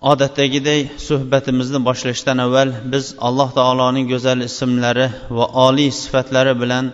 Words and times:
Odatdagiday 0.00 0.80
suhbatimizni 1.08 1.78
boshlashdan 1.88 2.38
avval 2.38 2.70
biz 2.92 3.04
alloh 3.28 3.48
taoloning 3.58 4.06
go'zal 4.12 4.40
ismlari 4.48 5.06
va 5.36 5.46
oliy 5.66 5.90
sifatlari 6.02 6.54
bilan 6.62 6.84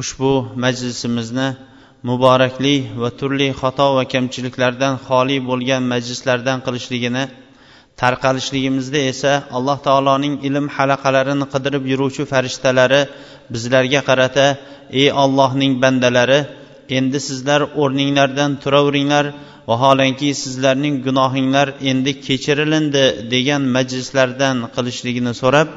ushbu 0.00 0.32
majlisimizni 0.64 1.48
muborakli 2.08 2.76
va 3.02 3.10
turli 3.18 3.48
xato 3.60 3.86
va 3.96 4.04
kamchiliklardan 4.14 4.94
xoli 5.06 5.36
bo'lgan 5.48 5.82
majlislardan 5.92 6.58
qilishligini 6.66 7.24
tarqalishligimizda 8.00 9.00
esa 9.12 9.32
alloh 9.56 9.78
taoloning 9.86 10.34
ilm 10.48 10.66
halaqalarini 10.76 11.46
qidirib 11.52 11.84
yuruvchi 11.92 12.22
farishtalari 12.32 13.02
bizlarga 13.52 14.00
qarata 14.08 14.46
ey 15.00 15.08
ollohning 15.24 15.72
bandalari 15.84 16.40
endi 16.98 17.18
sizlar 17.28 17.60
o'rninglardan 17.82 18.50
turaveringlar 18.62 19.26
vaholanki 19.70 20.28
sizlarning 20.42 20.96
gunohinglar 21.06 21.68
endi 21.90 22.12
kechirilindi 22.26 23.04
degan 23.32 23.62
majlislardan 23.76 24.56
qilishligini 24.74 25.32
so'rab 25.42 25.68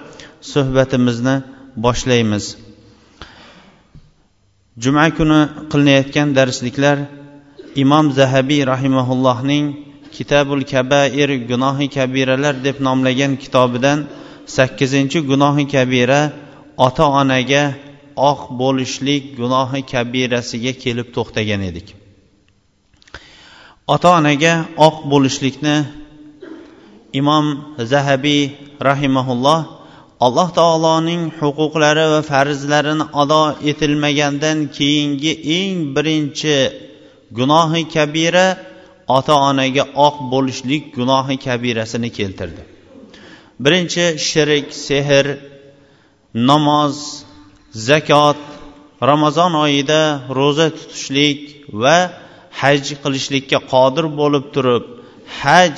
suhbatimizni 0.52 1.36
boshlaymiz. 1.86 2.45
Juma 4.83 5.05
kuni 5.17 5.39
qilinayotgan 5.72 6.30
darsliklar 6.38 6.97
imom 7.83 8.05
zahabiy 8.19 8.61
rahimaullohning 8.73 9.66
kitabul 10.17 10.61
kabair 10.73 11.30
gunohi 11.52 11.88
kabiralar 11.97 12.55
deb 12.67 12.77
nomlagan 12.88 13.33
kitobidan 13.44 13.99
sakkizinchi 14.58 15.20
gunohi 15.30 15.66
kabira 15.73 16.22
ota 16.88 17.05
onaga 17.22 17.64
oq 18.31 18.39
bo'lishlik 18.61 19.23
gunohi 19.39 19.81
kabirasiga 19.94 20.73
kelib 20.83 21.08
to'xtagan 21.16 21.61
edik. 21.70 21.88
Ota 23.94 24.09
onaga 24.17 24.53
oq 24.88 24.95
bo'lishlikni 25.11 25.75
imom 27.19 27.45
zahabiy 27.92 28.44
rahimaulloh 28.89 29.59
alloh 30.25 30.47
taoloning 30.59 31.23
huquqlari 31.39 32.05
va 32.14 32.22
farzlarini 32.31 33.05
ado 33.22 33.44
etilmagandan 33.72 34.58
keyingi 34.77 35.33
eng 35.58 35.75
birinchi 35.95 36.58
gunohi 37.38 37.81
kabira 37.95 38.47
ota 39.17 39.36
onaga 39.50 39.83
oq 40.08 40.16
bo'lishlik 40.33 40.83
gunohi 40.97 41.36
kabirasini 41.45 42.09
keltirdi. 42.17 42.64
Birinchi 43.64 44.05
shirik 44.27 44.67
sehr 44.88 45.25
namoz 46.49 46.95
zakot 47.88 48.39
ramazon 49.09 49.53
oyida 49.66 50.02
ro'za 50.39 50.67
tutishlik 50.77 51.39
va 51.83 51.97
haj 52.61 52.86
qilishlikka 53.03 53.59
qodir 53.73 54.06
bo'lib 54.20 54.45
turib 54.56 54.84
haj 55.42 55.78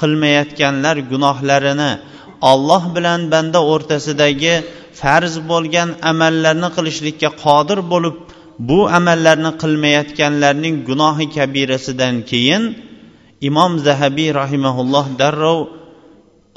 qilmayotganlar 0.00 0.96
gunohlarini 1.12 1.92
olloh 2.52 2.82
bilan 2.96 3.20
banda 3.32 3.60
o'rtasidagi 3.72 4.54
farz 5.00 5.34
bo'lgan 5.50 5.88
amallarni 6.10 6.68
qilishlikka 6.76 7.30
qodir 7.44 7.78
bo'lib 7.92 8.16
bu 8.68 8.78
amallarni 8.98 9.50
qilmayotganlarning 9.62 10.76
gunohi 10.88 11.26
kabirasidan 11.36 12.14
keyin 12.30 12.62
imom 13.48 13.72
zahabiy 13.86 14.30
rahimaulloh 14.40 15.06
darrov 15.20 15.58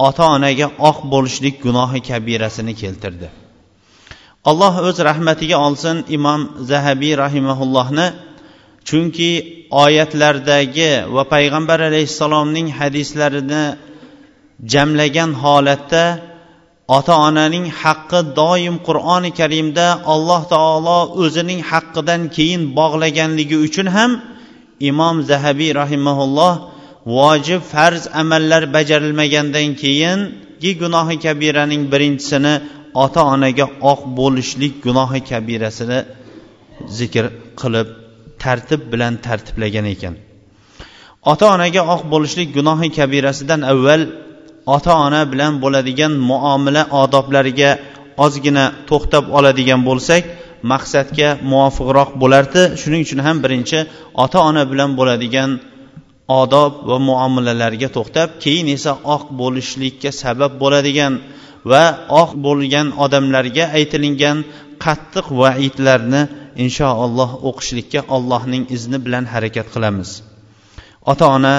ota 0.08 0.26
onaga 0.36 0.68
oq 0.90 0.98
bo'lishlik 1.14 1.56
gunohi 1.66 2.00
kabirasini 2.10 2.74
keltirdi. 2.82 3.28
Alloh 4.50 4.74
o'z 4.88 4.98
rahmatiga 5.10 5.58
olsin 5.68 5.98
imom 6.18 6.42
zahabiy 6.72 7.14
rahimaullohni 7.24 8.08
chunki 8.88 9.32
oyatlardagi 9.84 10.92
va 11.16 11.24
payg'ambar 11.34 11.80
alayhissalomning 11.90 12.68
hadislarini 12.80 13.64
jamlagan 14.74 15.32
holatda 15.44 16.04
ota 16.98 17.14
onaning 17.28 17.66
haqqi 17.82 18.20
doim 18.42 18.76
qur'oni 18.88 19.32
karimda 19.40 19.88
alloh 20.14 20.42
taolo 20.54 21.00
o'zining 21.24 21.62
haqqidan 21.72 22.22
keyin 22.36 22.62
bog'laganligi 22.80 23.58
uchun 23.68 23.88
ham 23.96 24.12
imom 24.90 25.16
zahabiy 25.30 25.72
rahimaulloh 25.82 26.54
vojib 27.18 27.62
farz 27.74 28.04
amallar 28.22 28.64
bajarilmagandan 28.76 29.68
keyingi 29.84 30.72
gunohi 30.82 31.16
kabiraning 31.26 31.84
birinchisini 31.94 32.54
ota 33.04 33.22
onaga 33.34 33.66
oq 33.92 34.02
bo'lishlik 34.20 34.74
gunohi 34.86 35.20
kabirasini 35.30 36.00
zikr 37.00 37.26
qilib 37.62 37.88
tartib 38.44 38.82
bilan 38.92 39.14
tartiblagan 39.26 39.86
ekan. 39.94 40.14
Ota 41.32 41.46
onaga 41.56 41.82
oq 41.94 42.02
bo'lishlik 42.14 42.50
gunohi 42.58 42.88
kabirasidan 42.98 43.62
avval 43.72 44.02
ota 44.76 44.94
ona 45.06 45.22
bilan 45.32 45.54
bo'ladigan 45.64 46.14
muomala 46.30 46.84
odoblariga 47.02 47.72
ozgina 48.26 48.66
to'xtab 48.90 49.26
oladigan 49.38 49.82
bo'lsak 49.90 50.24
maqsadga 50.72 51.30
muvofiqroq 51.52 52.10
bo'lardi. 52.22 52.62
Shuning 52.82 53.02
uchun 53.08 53.20
ham 53.28 53.38
birinchi 53.44 53.80
ota 54.24 54.40
ona 54.50 54.64
bilan 54.72 54.90
bo'ladigan 55.00 55.50
odob 56.42 56.72
va 56.90 56.98
muomalalarga 57.10 57.90
to'xtab 57.98 58.30
keyin 58.44 58.68
esa 58.78 58.92
oq 59.16 59.24
bo'lishlikka 59.42 60.10
sabab 60.22 60.52
bo'ladigan 60.64 61.14
va 61.72 61.84
oq 62.22 62.32
bo'lgan 62.46 62.88
odamlarga 63.06 63.66
aytilingan 63.78 64.38
qattiq 64.84 65.26
vaidlarni 65.42 66.22
inshaalloh 66.64 67.32
o'qishlikka 67.50 68.02
allohning 68.16 68.64
izni 68.76 68.98
bilan 69.06 69.26
harakat 69.34 69.68
qilamiz. 69.74 70.10
Ota 71.12 71.26
ona 71.38 71.56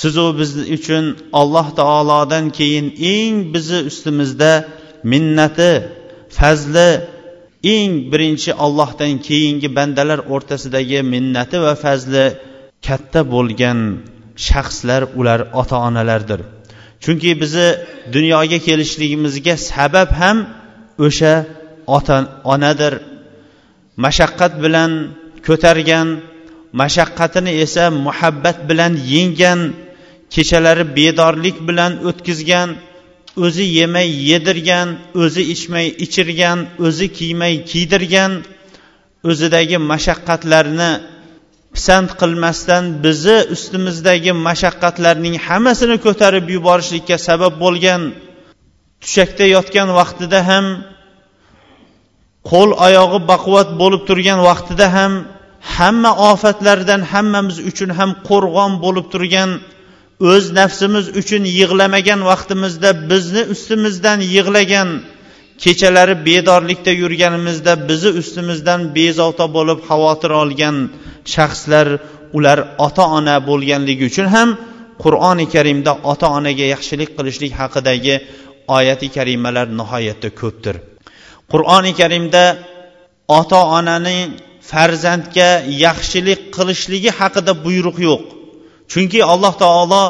sizu 0.00 0.26
biz 0.38 0.50
uchun 0.76 1.04
alloh 1.40 1.66
taolodan 1.80 2.44
keyin 2.58 2.86
eng 3.14 3.34
bizni 3.54 3.80
ustimizda 3.90 4.52
minnati 5.12 5.72
fazli 6.38 6.88
eng 7.74 7.92
birinchi 8.12 8.50
ollohdan 8.64 9.12
keyingi 9.28 9.68
bandalar 9.78 10.20
o'rtasidagi 10.32 11.00
minnati 11.14 11.56
va 11.64 11.74
fazli 11.84 12.24
katta 12.86 13.20
bo'lgan 13.34 13.78
shaxslar 14.48 15.02
ular 15.20 15.40
ota 15.60 15.76
onalardir 15.88 16.40
chunki 17.04 17.30
bizni 17.42 17.68
dunyoga 18.14 18.58
kelishligimizga 18.66 19.54
sabab 19.70 20.10
ham 20.20 20.36
o'sha 21.06 21.34
ota 21.96 22.16
onadir 22.54 22.92
mashaqqat 23.96 24.52
bilan 24.64 24.90
ko'targan 25.46 26.08
mashaqqatini 26.80 27.52
esa 27.64 27.84
muhabbat 28.06 28.58
bilan 28.68 28.92
yenggan 29.14 29.60
kechalari 30.34 30.84
bedorlik 30.96 31.56
bilan 31.68 31.92
o'tkazgan 32.08 32.68
o'zi 33.44 33.64
yemay 33.78 34.08
yedirgan 34.30 34.88
o'zi 35.22 35.42
ichmay 35.54 35.86
ichirgan 36.04 36.58
o'zi 36.86 37.06
kiymay 37.16 37.54
kiydirgan 37.70 38.32
o'zidagi 39.30 39.78
mashaqqatlarni 39.92 40.90
pisand 41.74 42.08
qilmasdan 42.20 42.84
bizni 43.04 43.38
ustimizdagi 43.54 44.32
mashaqqatlarning 44.48 45.36
hammasini 45.46 45.96
ko'tarib 46.06 46.46
yuborishlikka 46.56 47.16
sabab 47.28 47.54
bo'lgan 47.64 48.02
tushakda 49.02 49.44
yotgan 49.56 49.88
vaqtida 49.98 50.40
ham 50.50 50.66
qo'l 52.50 52.70
oyog'i 52.86 53.20
baquvvat 53.30 53.68
bo'lib 53.80 54.02
turgan 54.08 54.40
vaqtida 54.48 54.86
ham 54.96 55.12
hamma 55.76 56.12
ofatlardan 56.30 57.02
hammamiz 57.12 57.58
uchun 57.70 57.90
ham 57.98 58.10
qo'rg'on 58.28 58.72
bo'lib 58.84 59.06
turgan 59.14 59.50
o'z 60.32 60.44
nafsimiz 60.58 61.06
uchun 61.20 61.42
yig'lamagan 61.58 62.20
vaqtimizda 62.30 62.90
bizni 63.10 63.42
ustimizdan 63.54 64.18
yig'lagan 64.34 64.88
kechalari 65.64 66.14
bedorlikda 66.28 66.92
yurganimizda 67.02 67.72
bizni 67.88 68.10
ustimizdan 68.20 68.80
bezovta 68.96 69.46
bo'lib 69.56 69.78
xavotir 69.88 70.32
olgan 70.42 70.76
shaxslar 71.34 71.86
ular 72.36 72.58
ota 72.86 73.04
ona 73.18 73.36
bo'lganligi 73.48 74.04
uchun 74.10 74.26
ham 74.34 74.48
qur'oni 75.02 75.46
karimda 75.54 75.92
ota 76.12 76.26
onaga 76.38 76.66
yaxshilik 76.74 77.10
qilishlik 77.18 77.52
haqidagi 77.60 78.14
oyati 78.76 79.06
karimalar 79.16 79.66
nihoyatda 79.80 80.28
ko'pdir. 80.40 80.76
Qur'oni 81.52 81.92
karimda 82.00 82.44
ota 83.38 83.60
onaning 83.78 84.28
farzandga 84.70 85.50
yaxshilik 85.84 86.40
qilishligi 86.56 87.10
haqida 87.18 87.52
buyruq 87.64 87.98
yo'q. 88.08 88.22
Chunki 88.92 89.20
alloh 89.32 89.54
taolo 89.64 90.04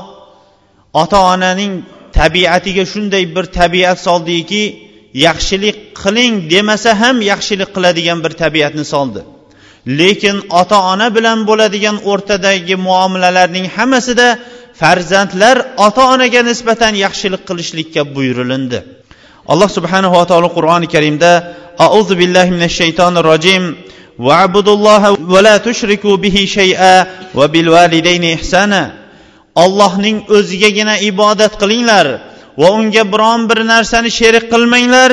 ota 1.03 1.19
onaning 1.35 1.73
tabiatiga 2.19 2.85
shunday 2.93 3.25
bir 3.37 3.45
tabiat 3.59 3.99
soldiki 4.07 4.63
yaxshilik 5.27 5.77
qiling 6.03 6.35
demasa 6.53 6.91
ham 7.03 7.17
yaxshilik 7.33 7.71
qiladigan 7.77 8.19
bir 8.25 8.33
tabiatni 8.43 8.85
soldi. 8.95 9.21
Lekin 10.01 10.37
ota 10.61 10.79
ona 10.93 11.09
bilan 11.17 11.39
bo'ladigan 11.49 11.97
o'rtadagi 12.11 12.75
muomalalarning 12.87 13.67
hammasida 13.77 14.29
farzandlar 14.81 15.57
ota 15.87 16.03
onaga 16.15 16.41
nisbatan 16.51 16.95
yaxshilik 17.05 17.43
qilishlikka 17.49 18.03
buyurilindi. 18.15 18.79
Alloh 19.49 19.69
subhanahu 19.69 20.15
va 20.15 20.25
taolo 20.27 20.49
qur'oni 20.57 20.87
karimda 20.95 21.33
auzu 21.79 22.15
billahi 22.21 22.51
minash 22.57 22.77
shaytonir 22.81 23.25
rojim 23.33 23.63
va'budulloha 24.19 25.17
va 25.33 25.41
la 25.47 25.59
tushriku 25.67 26.11
bihi 26.25 26.47
shay'a 26.47 26.97
va 27.35 27.47
bil 27.55 27.69
validayni 27.77 28.33
ihsana. 28.39 28.83
Ollohning 29.65 30.19
o'zigagina 30.37 30.95
ibodat 31.11 31.53
qilinglar 31.63 32.07
va 32.61 32.69
unga 32.79 33.05
biron 33.13 33.41
bir 33.51 33.59
narsani 33.73 34.11
sherik 34.19 34.45
qilmanglar 34.53 35.11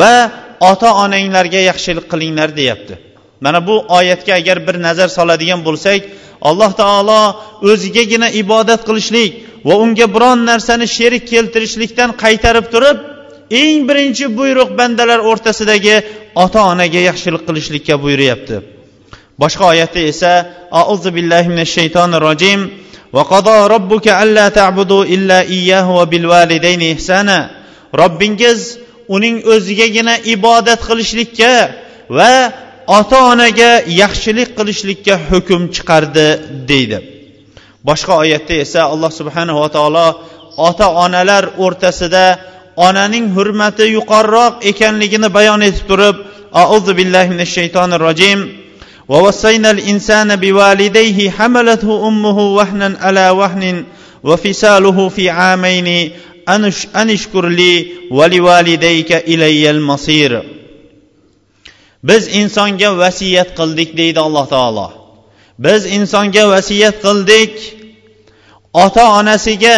va 0.00 0.14
ota 0.70 0.90
onanglarga 1.04 1.60
yaxshilik 1.70 2.06
qilinglar 2.12 2.48
deyapti. 2.58 2.94
Mana 3.40 3.60
bu 3.66 3.74
oyatga 3.98 4.32
agar 4.40 4.58
bir 4.66 4.76
nazar 4.86 5.08
soladigan 5.18 5.60
bo'lsak 5.68 6.00
alloh 6.48 6.70
taolo 6.82 7.22
o'zigagina 7.70 8.28
ibodat 8.42 8.80
qilishlik 8.88 9.30
va 9.68 9.74
unga 9.84 10.06
biron 10.14 10.38
narsani 10.50 10.86
sherik 10.96 11.24
keltirishlikdan 11.32 12.10
qaytarib 12.22 12.66
turib 12.74 12.98
eng 13.61 13.79
birinchi 13.89 14.25
buyruq 14.37 14.69
bandalar 14.79 15.19
o'rtasidagi 15.29 15.95
ota 16.43 16.61
onaga 16.71 16.99
yaxshilik 17.09 17.43
qilishlikka 17.47 17.95
buyuryapti 18.03 18.55
boshqa 19.41 19.63
oyatda 19.73 20.01
esa 20.11 20.31
auzu 20.81 21.09
billahi 21.17 21.47
minash 21.53 21.73
shaytonir 21.77 22.21
rojim 22.29 22.61
وقضى 23.13 23.67
ربك 23.75 24.07
ألا 24.07 24.49
تعبدوا 24.49 25.03
إلا 25.05 25.41
إياه 25.41 25.87
وبالوالدين 25.97 26.81
إحسانا 26.93 27.39
robbingiz 28.01 28.77
uning 29.15 29.35
o'zigagina 29.53 30.15
ibodat 30.35 30.81
qilishlikka 30.89 31.53
va 32.17 32.33
ota 32.99 33.19
onaga 33.31 33.71
yaxshilik 34.01 34.49
qilishlikka 34.57 35.13
hukm 35.29 35.61
chiqardi 35.75 36.27
deydi 36.69 36.97
boshqa 37.87 38.13
oyatda 38.23 38.53
esa 38.65 38.81
alloh 38.93 39.11
subhanahu 39.19 39.59
va 39.63 39.69
taolo 39.75 40.07
ota 40.69 40.87
onalar 41.05 41.43
o'rtasida 41.65 42.25
onaning 42.87 43.25
hurmati 43.35 43.83
yuqoriroq 43.95 44.53
ekanligini 44.71 45.29
bayon 45.37 45.61
etib 45.69 45.85
turib 45.89 46.15
auzu 46.63 46.91
billahi 46.99 47.29
minash 47.33 47.53
shaytonir 47.57 48.01
rojim 48.07 48.39
ووصينا 49.09 49.71
الإنسان 49.71 50.35
بوالديه 50.35 51.29
حملته 51.31 52.07
أمه 52.07 52.39
وهنا 52.39 52.97
على 52.99 53.29
وهن 53.29 53.83
وفصاله 54.23 55.09
في 55.09 55.29
عامين 55.29 56.11
أن 56.95 57.09
اشكر 57.09 57.47
لي 57.47 57.87
ولوالديك 58.11 59.11
إلي 59.11 59.69
المصير 59.69 60.43
biz 62.03 62.27
insonga 62.27 62.97
vasiyat 62.97 63.49
qildik 63.59 63.89
deydi 63.97 64.19
alloh 64.19 64.45
taolo 64.53 64.87
biz 65.65 65.81
insonga 65.97 66.43
vasiyat 66.53 66.95
qildik 67.05 67.53
ota 68.83 69.03
onasiga 69.19 69.77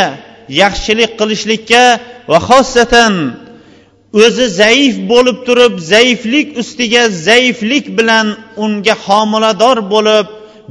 yaxshilik 0.61 1.11
qilishlikka 1.19 1.83
va 2.30 2.38
xossatan 2.48 3.14
o'zi 4.24 4.46
zaif 4.62 4.94
bo'lib 5.12 5.38
turib 5.46 5.74
zaiflik 5.92 6.48
ustiga 6.62 7.02
zaiflik 7.28 7.86
bilan 7.98 8.26
unga 8.64 8.94
homilador 9.06 9.78
bo'lib 9.94 10.26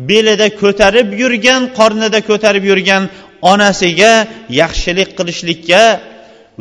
belida 0.10 0.48
ko'tarib 0.62 1.10
yurgan 1.22 1.62
qornida 1.78 2.20
ko'tarib 2.30 2.64
yurgan 2.72 3.04
onasiga 3.52 4.14
yaxshilik 4.62 5.10
qilishlikka 5.18 5.84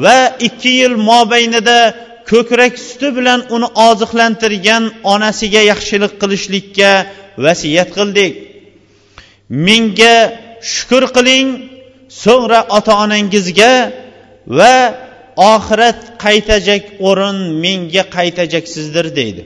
va 0.05 0.19
ikki 0.49 0.71
yil 0.81 0.95
mobaynida 1.11 1.79
ko'krak 2.31 2.75
suti 2.89 3.09
bilan 3.19 3.41
uni 3.57 3.69
oziqlantirgan 3.89 4.85
onasiga 5.15 5.63
yaxshilik 5.73 6.13
qilishlikka 6.23 6.91
vasiyat 7.45 7.91
qildik. 7.99 8.33
Menga 9.67 10.17
shukur 10.75 11.05
qiling 11.17 11.47
so'ngra 12.23 12.61
ota 12.77 12.93
onangizga 13.05 13.73
va 14.59 14.75
oxirat 15.55 16.01
qaytajak 16.25 16.83
o'rin 17.09 17.39
menga 17.65 18.05
qaytajaksizdir 18.17 19.07
deydi. 19.19 19.43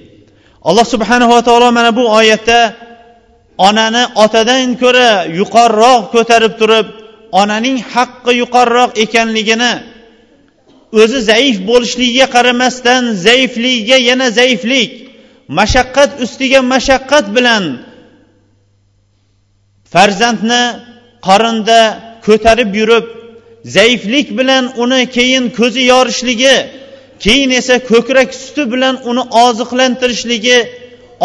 Alloh 0.69 0.87
subhanava 0.95 1.39
taolo 1.47 1.69
mana 1.79 1.91
bu 1.99 2.05
oyatda 2.19 2.61
onani 3.69 4.05
otadan 4.25 4.67
ko'ra 4.83 5.11
yuqoriroq 5.41 6.03
ko'tarib 6.15 6.55
turib 6.61 6.87
onaning 7.41 7.79
haqqi 7.95 8.33
yuqoriroq 8.43 8.91
ekanligini 9.05 9.73
o'zi 11.03 11.19
zaif 11.31 11.57
bo'lishligiga 11.71 12.27
qaramasdan 12.37 13.03
zaifligiga 13.27 13.99
yana 14.09 14.27
zaiflik 14.39 14.93
mashaqqat 15.59 16.11
ustiga 16.25 16.61
mashaqqat 16.73 17.27
bilan 17.37 17.65
farzandni 19.93 20.65
qorinda 21.27 21.81
ko'tarib 22.27 22.71
yurib 22.81 23.07
zaiflik 23.65 24.39
bilan 24.39 24.65
uni 24.83 25.11
keyin 25.17 25.45
ko'zi 25.59 25.83
yorishligi 25.93 26.57
keyin 27.25 27.51
esa 27.51 27.77
ko'krak 27.91 28.31
suti 28.43 28.65
bilan 28.73 28.95
uni 29.11 29.23
oziqlantirishligi 29.45 30.59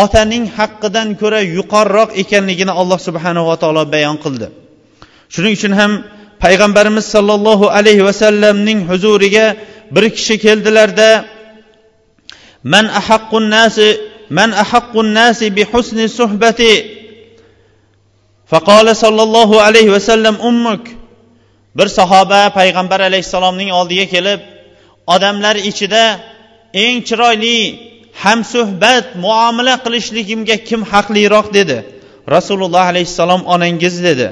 otaning 0.03 0.45
haqqidan 0.57 1.07
ko'ra 1.21 1.41
yuqoriroq 1.57 2.09
ekanligini 2.21 2.73
alloh 2.81 2.99
subhanava 3.07 3.55
taolo 3.61 3.83
bayon 3.93 4.17
qildi. 4.23 4.47
Shuning 5.33 5.53
uchun 5.59 5.73
ham 5.79 5.91
payg'ambarimiz 6.43 7.05
sollallohu 7.15 7.65
alayhi 7.77 8.03
vasallamning 8.09 8.79
huzuriga 8.89 9.45
bir 9.95 10.05
kishi 10.15 10.35
keldilarda 10.45 11.09
man 12.73 12.85
ahaqqun 12.99 13.43
nasi 13.55 13.87
man 14.37 14.49
ahaqqun 14.63 15.07
nasi 15.19 15.45
bi 15.57 15.63
husni 15.71 16.05
suhbati? 16.19 16.73
Faqala 18.51 18.93
sollallohu 19.03 19.55
alayhi 19.67 19.91
vasallam 19.97 20.35
ummuk 20.49 20.83
bir 21.77 21.87
sahoba 21.87 22.49
payg'ambar 22.59 22.99
alayhissalomning 22.99 23.71
oldiga 23.79 24.05
kelib 24.13 24.39
odamlar 25.07 25.55
ichida 25.55 26.03
eng 26.73 26.97
chiroyli 27.07 27.57
hamsuhbat 28.23 29.05
muomala 29.23 29.75
qilishligimga 29.85 30.57
kim 30.69 30.81
haqliroq? 30.91 31.47
dedi. 31.53 31.77
Rasululloh 32.35 32.85
alayhissalom 32.91 33.41
onangiz 33.53 34.03
dedi. 34.03 34.27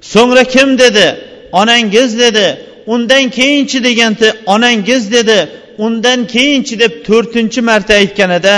So'ngra 0.00 0.44
kim? 0.54 0.78
dedi. 0.78 1.06
Onangiz 1.52 2.18
dedi. 2.18 2.46
Undan 2.86 3.24
keyinchi 3.38 3.84
deganda 3.84 4.28
onangiz 4.46 5.12
dedi. 5.12 5.38
Undan 5.78 6.26
keyinchi 6.26 6.74
deb 6.82 6.92
to'rtinchi 7.08 7.60
marta 7.60 7.94
aytganida 7.94 8.54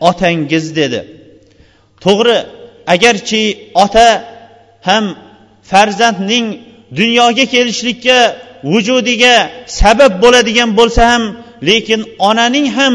otangiz 0.00 0.76
dedi. 0.76 1.00
To'g'ri 2.04 2.36
agarchi 2.94 3.42
ota 3.74 4.08
ham 4.88 5.04
farzandning 5.70 6.46
dunyoga 6.98 7.44
kelishlikka 7.54 8.18
vujudiga 8.72 9.34
sabab 9.80 10.12
bo'ladigan 10.22 10.70
bo'lsa 10.78 11.02
ham 11.12 11.22
lekin 11.68 12.00
onaning 12.28 12.66
ham 12.76 12.94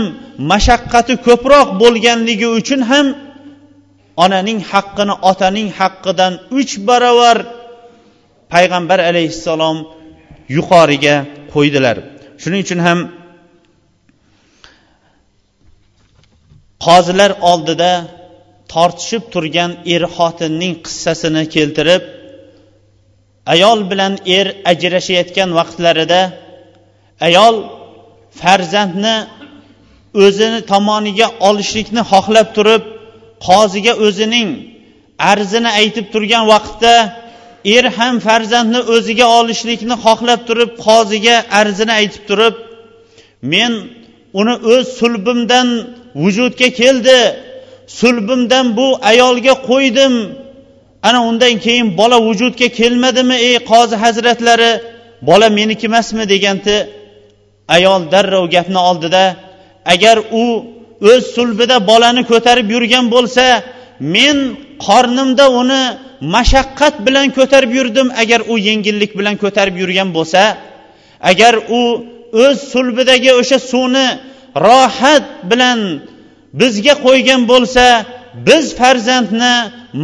mashaqqati 0.51 1.13
ko'proq 1.27 1.67
bo'lganligi 1.81 2.47
uchun 2.59 2.81
ham 2.91 3.07
onaning 4.23 4.59
haqqini 4.71 5.13
otaning 5.29 5.69
haqqidan 5.79 6.33
uch 6.59 6.71
barobar 6.88 7.38
payg'ambar 8.53 9.00
alayhissalom 9.09 9.77
yuqoriga 10.55 11.15
qo'ydilar. 11.53 11.97
Shuning 12.41 12.62
uchun 12.65 12.79
ham 12.88 13.00
qozilar 16.85 17.31
oldida 17.51 17.91
tortishib 18.73 19.23
turgan 19.33 19.71
er 19.93 20.03
xotinning 20.15 20.73
qissasini 20.85 21.43
keltirib 21.55 22.03
ayol 23.45 23.79
bilan 23.91 24.13
er 24.38 24.47
ajrashayotgan 24.71 25.50
vaqtlarida 25.59 26.21
ayol 27.27 27.55
farzandni 28.41 29.15
o'zini 30.25 30.59
tomoniga 30.71 31.27
olishlikni 31.47 32.01
xohlab 32.12 32.47
turib 32.57 32.83
qoziga 33.47 33.93
o'zining 34.07 34.50
arzini 35.31 35.69
aytib 35.79 36.05
turgan 36.13 36.43
vaqtda 36.53 36.93
er 37.75 37.85
ham 37.97 38.15
farzandni 38.27 38.81
o'ziga 38.95 39.25
olishlikni 39.39 39.95
xohlab 40.05 40.41
turib 40.47 40.71
qoziga 40.85 41.35
arzini 41.59 41.93
aytib 42.00 42.23
turib 42.29 42.55
men 43.53 43.71
uni 44.39 44.55
o'z 44.73 44.85
sulbimdan 45.00 45.67
vujudga 46.23 46.69
keldi 46.81 47.19
sulbimdan 48.00 48.65
bu 48.77 48.88
ayolga 49.12 49.53
qo'ydim 49.69 50.13
ana 51.07 51.19
undan 51.29 51.55
keyin 51.65 51.88
bola 52.00 52.17
vujudga 52.27 52.67
kelmadimi 52.79 53.36
ey 53.48 53.55
qozi 53.72 53.95
hazratlari? 54.03 54.72
Bola 55.29 55.48
meniki 55.60 55.86
emasmi 55.89 56.24
deganda 56.33 56.75
ayol 57.75 58.01
darrov 58.13 58.45
gapni 58.55 58.79
oldida 58.89 59.24
agar 59.93 60.17
u 60.41 60.45
o'z 61.12 61.24
sulbida 61.36 61.77
bolani 61.89 62.24
ko'tarib 62.31 62.67
yurgan 62.75 63.05
bo'lsa 63.15 63.45
men 64.15 64.38
qornimda 64.86 65.45
uni 65.62 65.83
mashaqqat 66.36 66.95
bilan 67.05 67.27
ko'tarib 67.38 67.72
yurdim 67.79 68.07
agar 68.22 68.41
u 68.51 68.53
yengillik 68.67 69.12
bilan 69.19 69.36
ko'tarib 69.43 69.75
yurgan 69.81 70.10
bo'lsa 70.17 70.41
agar 71.31 71.53
u 71.79 71.81
o'z 72.45 72.57
sulbidagi 72.74 73.31
o'sha 73.39 73.57
suvni 73.72 74.07
rohat 74.65 75.25
bilan 75.51 75.79
bizga 76.60 76.93
qo'ygan 77.05 77.41
bo'lsa 77.51 77.86
biz 78.47 78.65
farzandni 78.79 79.55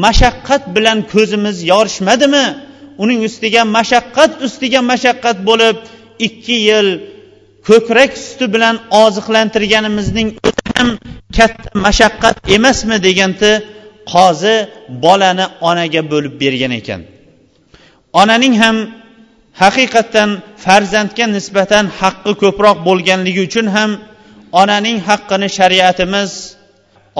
mashaqqat 0.06 0.64
bilan 0.76 1.00
ko'zimiz 1.14 1.58
yorishmadimi? 1.72 2.46
Uning 3.04 3.20
ustiga 3.28 3.64
mashaqqat 3.78 4.32
ustiga 4.46 4.82
mashaqqat 4.92 5.38
bo'lib 5.50 5.78
ikki 6.28 6.58
yil 6.70 6.88
ko'krak 7.68 8.12
suti 8.26 8.46
bilan 8.56 8.76
oziqlantirganimizning 9.04 10.30
o'zi 10.48 10.64
ham 10.78 10.90
katta 11.38 11.70
mashaqqat 11.86 12.36
emasmi 12.58 12.98
deganda 13.08 13.52
qozi 14.14 14.56
bolani 15.04 15.46
onaga 15.70 16.02
bo'lib 16.12 16.34
bergan 16.44 16.74
ekan. 16.80 17.02
Onaning 18.22 18.56
ham 18.64 18.78
haqiqatdan 19.62 20.30
farzandga 20.66 21.26
nisbatan 21.36 21.86
haqqi 22.00 22.34
ko'proq 22.44 22.78
bo'lganligi 22.88 23.42
uchun 23.50 23.68
ham 23.76 23.92
onaning 24.62 24.98
haqqini 25.08 25.48
shariatimiz 25.58 26.32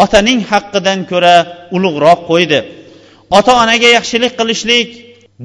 otaning 0.04 0.40
haqqidan 0.52 1.00
ko'ra 1.12 1.36
ulug'roq 1.76 2.20
qo'ydi. 2.32 2.60
Ota 3.38 3.54
onaga 3.64 3.90
yaxshilik 3.98 4.34
qilishlik 4.40 4.88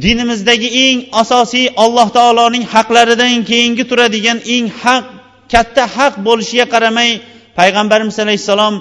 dinimizdagi 0.04 0.68
eng 0.86 0.98
asosiy 1.22 1.66
alloh 1.84 2.08
taoloning 2.16 2.64
haqlaridan 2.74 3.34
keyingi 3.50 3.84
turadigan 3.90 4.38
eng 4.54 4.66
haq 4.82 5.04
katta 5.52 5.84
haq 5.96 6.14
bo'lishiga 6.26 6.66
qaramay 6.74 7.10
payg'ambarimiz 7.58 8.16
alayhissalom 8.24 8.74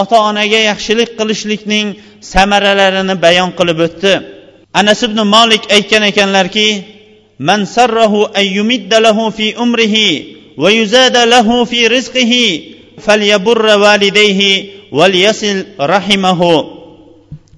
ota 0.00 0.18
onaga 0.30 0.60
yaxshilik 0.70 1.10
qilishlikning 1.18 1.86
samaralarini 2.32 3.14
bayon 3.24 3.50
qilib 3.58 3.78
o'tdi. 3.86 4.14
Anas 4.80 5.00
ibn 5.06 5.18
molik 5.34 5.62
aytgan 5.76 6.02
ekanlarki 6.10 6.68
man 7.48 7.60
sarrahu 7.74 8.20
ayyumidda 8.40 8.98
fi 9.36 9.46
umrihi 9.64 10.08
va 10.62 10.70
yuzada 10.78 11.22
lahu 11.34 11.54
fi 11.70 11.80
rizqihi 11.96 12.46
falyaburra 13.06 13.74
validayhi 13.86 14.52
valyasil 14.98 15.58
rahimahu 15.94 16.52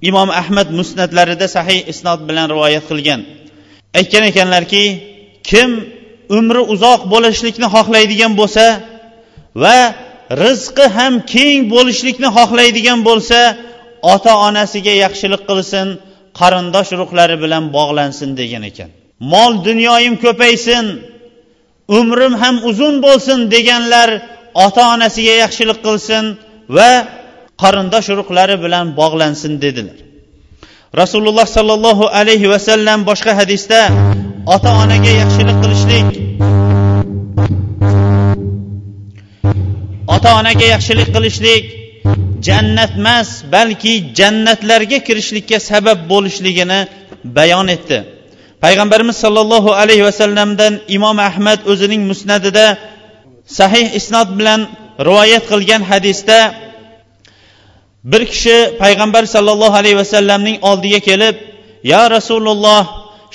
imom 0.09 0.29
ahmad 0.41 0.67
musnatlarida 0.79 1.47
sahih 1.55 1.79
isnod 1.91 2.19
bilan 2.27 2.45
rivoyat 2.53 2.83
qilgan. 2.91 3.21
Aytgan 3.99 4.23
ekanlarki 4.31 4.83
kim 5.49 5.69
umri 6.37 6.61
uzoq 6.73 7.01
bo'lishlikni 7.13 7.67
xohlaydigan 7.75 8.33
bo'lsa 8.39 8.65
va 9.63 9.79
rizqi 10.43 10.85
ham 10.97 11.13
keng 11.33 11.59
bo'lishlikni 11.73 12.29
xohlaydigan 12.37 12.99
bo'lsa 13.07 13.39
ota 14.13 14.33
onasiga 14.47 14.93
yaxshilik 15.03 15.41
qilsin 15.49 15.87
qarindosh 16.39 16.89
urug'lari 16.95 17.35
bilan 17.43 17.63
bog'lansin 17.77 18.29
degan 18.39 18.63
ekan. 18.71 18.89
Mol 19.33 19.51
dunyoyim 19.67 20.15
ko'paysin 20.25 20.85
umrim 21.99 22.33
ham 22.41 22.55
uzun 22.69 22.95
bo'lsin 23.05 23.39
deganlar 23.55 24.09
ota 24.53 24.83
onasiga 24.93 25.33
yaxshilik 25.43 25.79
qilsin 25.85 26.25
va 26.77 26.91
qarindosh 27.61 28.07
urug'lari 28.13 28.55
bilan 28.63 28.85
bog'lansin 28.99 29.53
dedilar. 29.63 29.97
Rasululloh 31.01 31.47
sollallohu 31.57 32.05
alayhi 32.19 32.47
vasallam 32.53 32.99
boshqa 33.09 33.31
hadisda 33.39 33.81
ota 34.55 34.71
onaga 34.83 35.11
yaxshilik 35.21 35.57
qilishlik 35.63 36.07
ota 40.15 40.29
onaga 40.39 40.65
yaxshilik 40.75 41.09
qilishlik 41.15 41.63
jannat 42.47 42.91
emas 43.01 43.29
balki 43.55 43.93
jannatlarga 44.19 44.97
kirishlikka 45.07 45.57
sabab 45.69 45.99
bo'lishligini 46.11 46.79
bayon 47.37 47.67
etdi. 47.75 47.97
Payg'ambarimiz 48.63 49.17
sollallohu 49.23 49.71
alayhi 49.81 50.03
vasallamdan 50.09 50.73
imom 50.97 51.17
ahmad 51.29 51.59
o'zining 51.71 52.01
musnadida 52.11 52.65
sahih 53.58 53.86
isnod 53.98 54.28
bilan 54.38 54.60
rivoyat 55.08 55.44
qilgan 55.50 55.82
hadisda 55.90 56.40
bir 58.10 58.22
kishi 58.32 58.56
payg'ambar 58.82 59.24
sollallohu 59.34 59.74
alayhi 59.80 59.96
vasallamning 60.02 60.56
oldiga 60.70 61.00
kelib 61.08 61.36
ya 61.92 62.02
rasululloh 62.16 62.82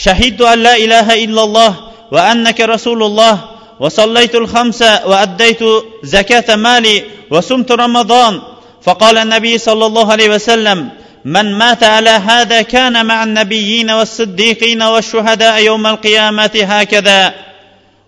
shahidtu 0.05 0.43
an 0.51 0.57
la 0.67 0.75
ilaha 0.85 1.13
illalloh 1.25 1.71
va 2.13 2.21
annaka 2.31 2.63
rasululloh 2.75 3.53
وصليت 3.83 4.35
الخمس 4.35 4.81
وأديت 4.81 5.61
زكاة 6.03 6.55
مالي 6.55 7.03
وصمت 7.31 7.71
رمضان 7.71 8.41
فقال 8.81 9.17
النبي 9.17 9.57
صلى 9.57 9.85
الله 9.85 10.11
عليه 10.11 10.29
وسلم 10.29 10.89
من 11.25 11.57
مات 11.57 11.83
على 11.83 12.09
هذا 12.09 12.61
كان 12.61 13.05
مع 13.05 13.23
النبيين 13.23 13.91
والصديقين 13.91 14.81
والشهداء 14.83 15.63
يوم 15.63 15.87
القيامة 15.87 16.51
هكذا 16.63 17.33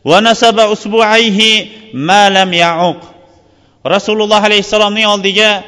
ونسب 0.05 0.59
أسبوعيه 0.59 1.67
ما 1.93 2.29
لم 2.29 2.53
يعوق 2.53 3.01
رسول 3.87 4.21
الله 4.21 4.39
عليه 4.47 4.59
السلام 4.59 4.95
oldiga 5.05 5.63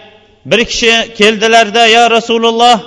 bir 0.46 0.66
kishi 0.66 1.14
keldilarda 1.18 1.88
yo 1.88 2.12
rasululloh 2.12 2.80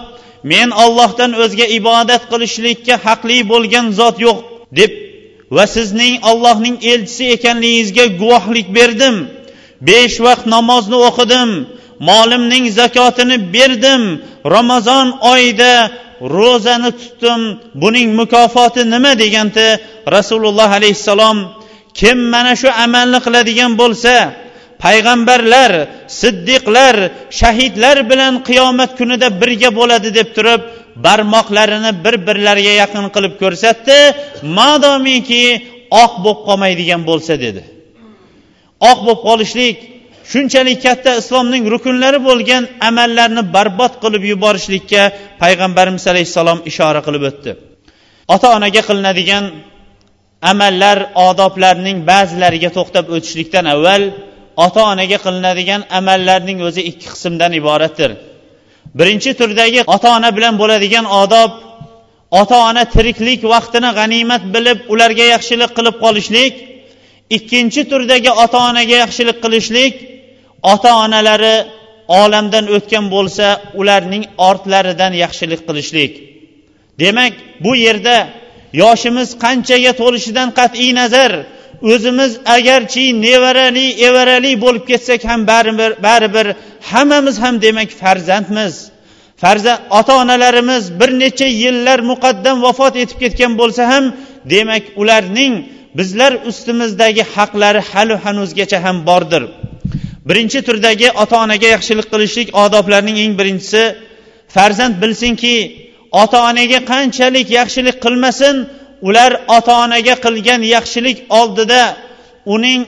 men 0.45 0.71
ollohdan 0.71 1.33
o'zga 1.33 1.67
ibodat 1.79 2.23
qilishlikka 2.31 2.95
haqli 3.07 3.39
bo'lgan 3.53 3.87
zot 4.00 4.17
yo'q 4.27 4.39
deb 4.79 4.93
va 5.57 5.65
sizning 5.77 6.15
ollohning 6.31 6.77
elchisi 6.93 7.25
ekanligingizga 7.37 8.05
guvohlik 8.21 8.69
berdim 8.79 9.17
besh 9.89 10.17
vaqt 10.27 10.45
namozni 10.55 10.99
o'qidim 11.09 11.50
molimning 12.11 12.65
zakotini 12.79 13.37
berdim 13.55 14.03
ramazon 14.57 15.07
oyida 15.33 15.73
ro'zani 16.38 16.91
tutdim 17.01 17.41
buning 17.82 18.10
mukofoti 18.20 18.82
nima 18.94 19.12
deganda 19.22 19.67
rasululloh 20.15 20.70
alayhissalom 20.79 21.38
kim 22.00 22.17
mana 22.34 22.53
shu 22.62 22.70
amalni 22.86 23.20
qiladigan 23.25 23.72
bo'lsa 23.82 24.15
payg'ambarlar 24.84 25.72
siddiqlar 26.22 26.96
shahidlar 27.39 27.98
bilan 28.12 28.34
qiyomat 28.48 28.91
kunida 29.00 29.27
birga 29.41 29.70
bo'ladi 29.79 30.10
deb 30.20 30.29
turib 30.38 30.62
barmoqlarini 31.05 31.91
bir 32.03 32.15
birlariga 32.27 32.74
yaqin 32.82 33.05
qilib 33.15 33.34
ko'rsatdi. 33.41 33.98
Madomiki 34.58 35.44
oq 36.03 36.13
bo'lib 36.24 36.41
qolmaydigan 36.48 37.01
bo'lsa 37.10 37.34
dedi. 37.46 37.62
Oq 38.89 39.00
bo'lib 39.05 39.22
qolishlik 39.27 39.77
shunchalik 40.32 40.79
katta 40.86 41.12
islomning 41.22 41.63
rukunlari 41.74 42.20
bo'lgan 42.29 42.63
amallarni 42.89 43.44
barbod 43.55 43.94
qilib 44.03 44.24
yuborishlikka 44.32 45.01
payg'ambarimiz 45.41 46.03
alayhissalom 46.12 46.60
ishora 46.72 47.01
qilib 47.08 47.24
o'tdi. 47.29 47.51
Ota 48.36 48.48
onaga 48.58 48.82
qilinadigan 48.89 49.44
amallar 50.51 50.98
odoblarning 51.27 51.98
ba'zilariga 52.12 52.70
to'xtab 52.77 53.05
o'tishlikdan 53.15 53.65
avval 53.74 54.03
ota 54.65 54.82
onaga 54.91 55.17
qilinadigan 55.25 55.82
amallarning 56.00 56.60
o'zi 56.67 56.82
ikki 56.91 57.08
qismdan 57.13 57.51
iboratdir. 57.62 58.12
Birinchi 59.00 59.32
turdagi 59.39 59.79
ota 59.96 60.10
ona 60.17 60.29
bilan 60.38 60.53
bo'ladigan 60.62 61.05
odob 61.22 61.51
ota 62.41 62.58
ona 62.70 62.84
tiriklik 62.96 63.41
vaqtini 63.53 63.89
g'animat 64.00 64.44
bilib 64.55 64.79
ularga 64.94 65.25
yaxshilik 65.34 65.72
qilib 65.77 65.96
qolishlik 66.03 66.53
ikkinchi 67.29 67.89
turdagi 67.89 68.32
ota 68.44 68.58
onaga 68.70 68.96
yaxshilik 69.03 69.38
qilishlik 69.44 69.94
ota 70.74 70.91
onalari 71.05 71.55
olamdan 72.08 72.65
o'tgan 72.75 73.05
bo'lsa 73.15 73.48
ularning 73.79 74.24
ortlaridan 74.38 75.13
yaxshilik 75.24 75.62
qilishlik. 75.67 76.13
Demak 77.00 77.34
bu 77.63 77.75
yerda 77.86 78.17
yoshimiz 78.84 79.29
qanchaga 79.44 79.91
to'lishidan 80.01 80.50
qat'iy 80.60 80.91
nazar 81.01 81.32
o'zimiz 81.91 82.32
agarchi 82.58 83.05
nevarali 83.25 83.88
evarali 84.08 84.51
bo'lib 84.63 84.84
ketsak 84.91 85.22
ham 85.29 85.41
baribir 85.51 85.91
baribir 86.08 86.48
hammamiz 86.91 87.36
ham 87.44 87.55
demak 87.65 87.89
farzandmiz. 88.01 88.74
Farzand 89.44 89.79
ota 90.00 90.13
onalarimiz 90.22 90.84
bir 91.00 91.10
necha 91.24 91.48
yillar 91.63 92.00
muqaddam 92.12 92.58
vafot 92.65 92.96
etib 93.03 93.17
ketgan 93.24 93.53
bo'lsa 93.62 93.84
ham 93.91 94.05
demak 94.53 94.84
ularning 95.01 95.53
bizlar 95.98 96.32
ustimizdagi 96.50 97.24
haqlari 97.36 97.82
hali 97.92 98.16
hanuzgacha 98.25 98.78
ham 98.86 98.98
bordir. 99.10 99.44
Birinchi 100.30 100.60
turdagi 100.68 101.08
ota 101.24 101.36
onaga 101.46 101.68
yaxshilik 101.75 102.08
qilishlik 102.14 102.48
odoblarning 102.64 103.18
eng 103.24 103.34
birinchisi 103.40 103.84
farzand 104.56 104.96
bilsinki 105.02 105.56
ota 106.22 106.40
onaga 106.50 106.80
qanchalik 106.92 107.48
yaxshilik 107.60 107.98
qilmasin 108.06 108.56
ular 109.08 109.32
ota 109.58 109.74
onaga 109.86 110.16
qilgan 110.25 110.62
yaxshilik 110.75 111.18
oldida 111.40 111.82
uning 112.56 112.82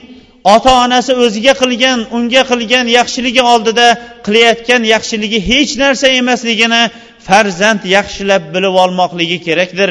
ota 0.54 0.72
onasi 0.84 1.12
o'ziga 1.24 1.54
qilgan 1.62 1.98
unga 2.16 2.42
qilgan 2.50 2.86
yaxshiligi 2.98 3.42
oldida 3.52 3.86
qilayotgan 4.26 4.82
yaxshiligi 4.94 5.38
hech 5.50 5.72
narsa 5.82 6.06
emasligini 6.20 6.82
farzand 7.26 7.82
yaxshilab 7.96 8.42
bilib 8.54 8.74
olmoqligi 8.84 9.38
kerakdir. 9.46 9.90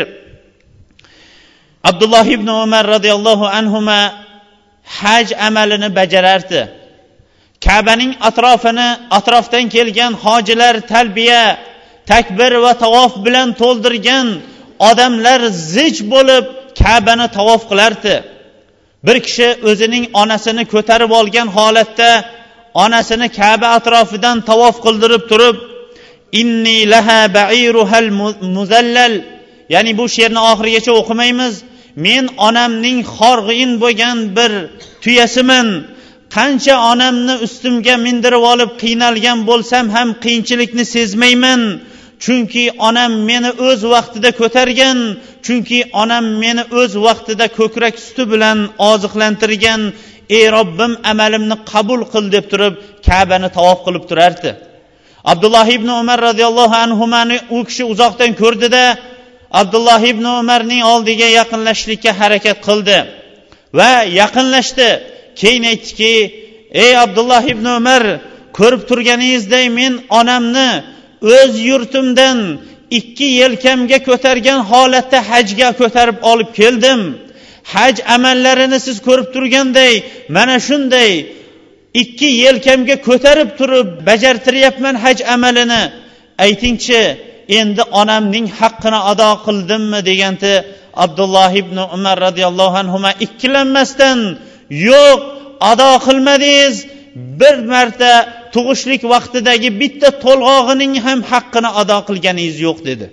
Abdulloh 1.89 2.25
ibn 2.35 2.47
umar 2.47 2.83
roziyallohu 2.95 3.45
anhuma 3.59 3.99
haj 4.99 5.27
amalini 5.47 5.89
bajarardi. 5.99 6.61
Kabaning 7.65 8.13
atrofini 8.29 8.89
atrofdan 9.17 9.65
kelgan 9.75 10.13
hojilar 10.23 10.75
talbiya 10.91 11.43
takbir 12.11 12.51
va 12.65 12.73
tavof 12.83 13.13
bilan 13.25 13.47
to'ldirgan 13.61 14.27
odamlar 14.89 15.39
zich 15.73 15.97
bo'lib 16.13 16.45
kabani 16.81 17.27
tavof 17.37 17.61
qilardi. 17.71 18.15
Bir 19.05 19.17
kishi 19.25 19.47
o'zining 19.69 20.05
onasini 20.21 20.63
ko'tarib 20.73 21.11
olgan 21.19 21.47
holatda 21.57 22.11
onasini 22.83 23.27
kaba 23.39 23.67
atrofidan 23.77 24.37
tavof 24.49 24.75
qildirib 24.85 25.23
turib 25.31 25.57
inni 26.41 26.77
laha 26.93 27.19
bairuhal 27.37 28.09
muzallal 28.57 29.13
ya'ni 29.73 29.91
bu 29.99 30.05
she'rni 30.15 30.41
oxirigacha 30.51 30.91
o'qimaymiz 31.01 31.53
men 32.05 32.23
onamning 32.47 32.99
xorg'in 33.15 33.71
bo'lgan 33.83 34.17
bir 34.37 34.51
tuyasiman 35.03 35.67
qancha 36.35 36.75
onamni 36.91 37.35
ustimga 37.45 37.95
mindirib 38.05 38.43
olib 38.51 38.71
qiynalgan 38.83 39.39
bo'lsam 39.49 39.85
ham 39.95 40.09
qiyinchilikni 40.23 40.85
sezmayman. 40.95 41.61
Chunki 42.25 42.63
onam 42.87 43.11
meni 43.29 43.51
o'z 43.67 43.81
vaqtida 43.93 44.29
ko'targan 44.39 44.97
chunki 45.45 45.79
onam 46.01 46.25
meni 46.43 46.63
o'z 46.79 46.91
vaqtida 47.07 47.45
ko'krak 47.59 47.95
suti 48.05 48.23
bilan 48.33 48.57
oziqlantirgan. 48.91 49.81
Ey 50.37 50.45
robbim 50.57 50.93
amalimni 51.11 51.57
qabul 51.71 52.01
qil 52.13 52.25
deb 52.35 52.45
turib 52.51 52.73
kabani 53.07 53.49
tavof 53.57 53.79
qilib 53.85 54.03
turardi. 54.09 54.51
Abdulloh 55.31 55.67
ibn 55.77 55.89
umar 56.01 56.19
roziyallohu 56.29 56.75
anhuni 56.85 57.37
u 57.55 57.57
kishi 57.67 57.83
uzoqdan 57.93 58.31
ko'rdida 58.41 58.83
abdulloh 59.51 60.01
ibn 60.11 60.25
umarning 60.41 60.83
oldiga 60.93 61.27
yaqinlashishlikka 61.39 62.11
harakat 62.19 62.57
qildi 62.67 62.97
va 63.73 63.91
yaqinlashdi. 64.21 64.89
Keyin 65.41 65.63
aytdiki 65.71 66.13
ey 66.83 66.97
abdulloh 66.97 67.43
ibn 67.53 67.65
umar 67.79 68.03
ko'rib 68.57 68.81
turganingizday 68.89 69.65
men 69.79 69.93
onamni 70.19 70.69
o'z 71.35 71.53
yurtimdan 71.69 72.37
ikki 72.99 73.27
yelkamga 73.41 73.99
ko'targan 74.09 74.59
holatda 74.71 75.19
hajga 75.31 75.69
ko'tarib 75.79 76.17
olib 76.31 76.49
keldim. 76.59 77.01
Haj 77.73 77.95
amallarini 78.15 78.79
siz 78.87 78.97
ko'rib 79.07 79.27
turganday 79.35 79.93
mana 80.35 80.57
shunday 80.67 81.11
ikki 82.01 82.29
yelkamga 82.43 82.95
ko'tarib 83.07 83.49
turib 83.59 83.87
bajartiryapman 84.07 84.95
haj 85.03 85.17
amalini. 85.35 85.83
Aytingchi 86.45 87.01
endi 87.59 87.83
onamning 88.01 88.47
haqqini 88.59 88.99
ado 89.11 89.29
qildimmi 89.45 89.99
deganda 90.09 90.53
abdulloh 91.05 91.51
ibn 91.61 91.77
umar 91.95 92.17
roziyallohu 92.27 92.77
anhu 92.83 92.97
ikkilanmasdan 93.25 94.19
yo'q 94.89 95.19
ado 95.71 95.91
qilmadingiz. 96.07 96.75
Bir 97.41 97.55
marta 97.73 98.11
tug'ishlik 98.53 99.01
vaqtidagi 99.13 99.69
bitta 99.81 100.09
to'lg'og'ining 100.25 100.93
ham 101.05 101.19
haqqini 101.31 101.69
ado 101.81 101.97
qilganingiz 102.07 102.57
yo'q 102.67 102.77
dedi. 102.89 103.05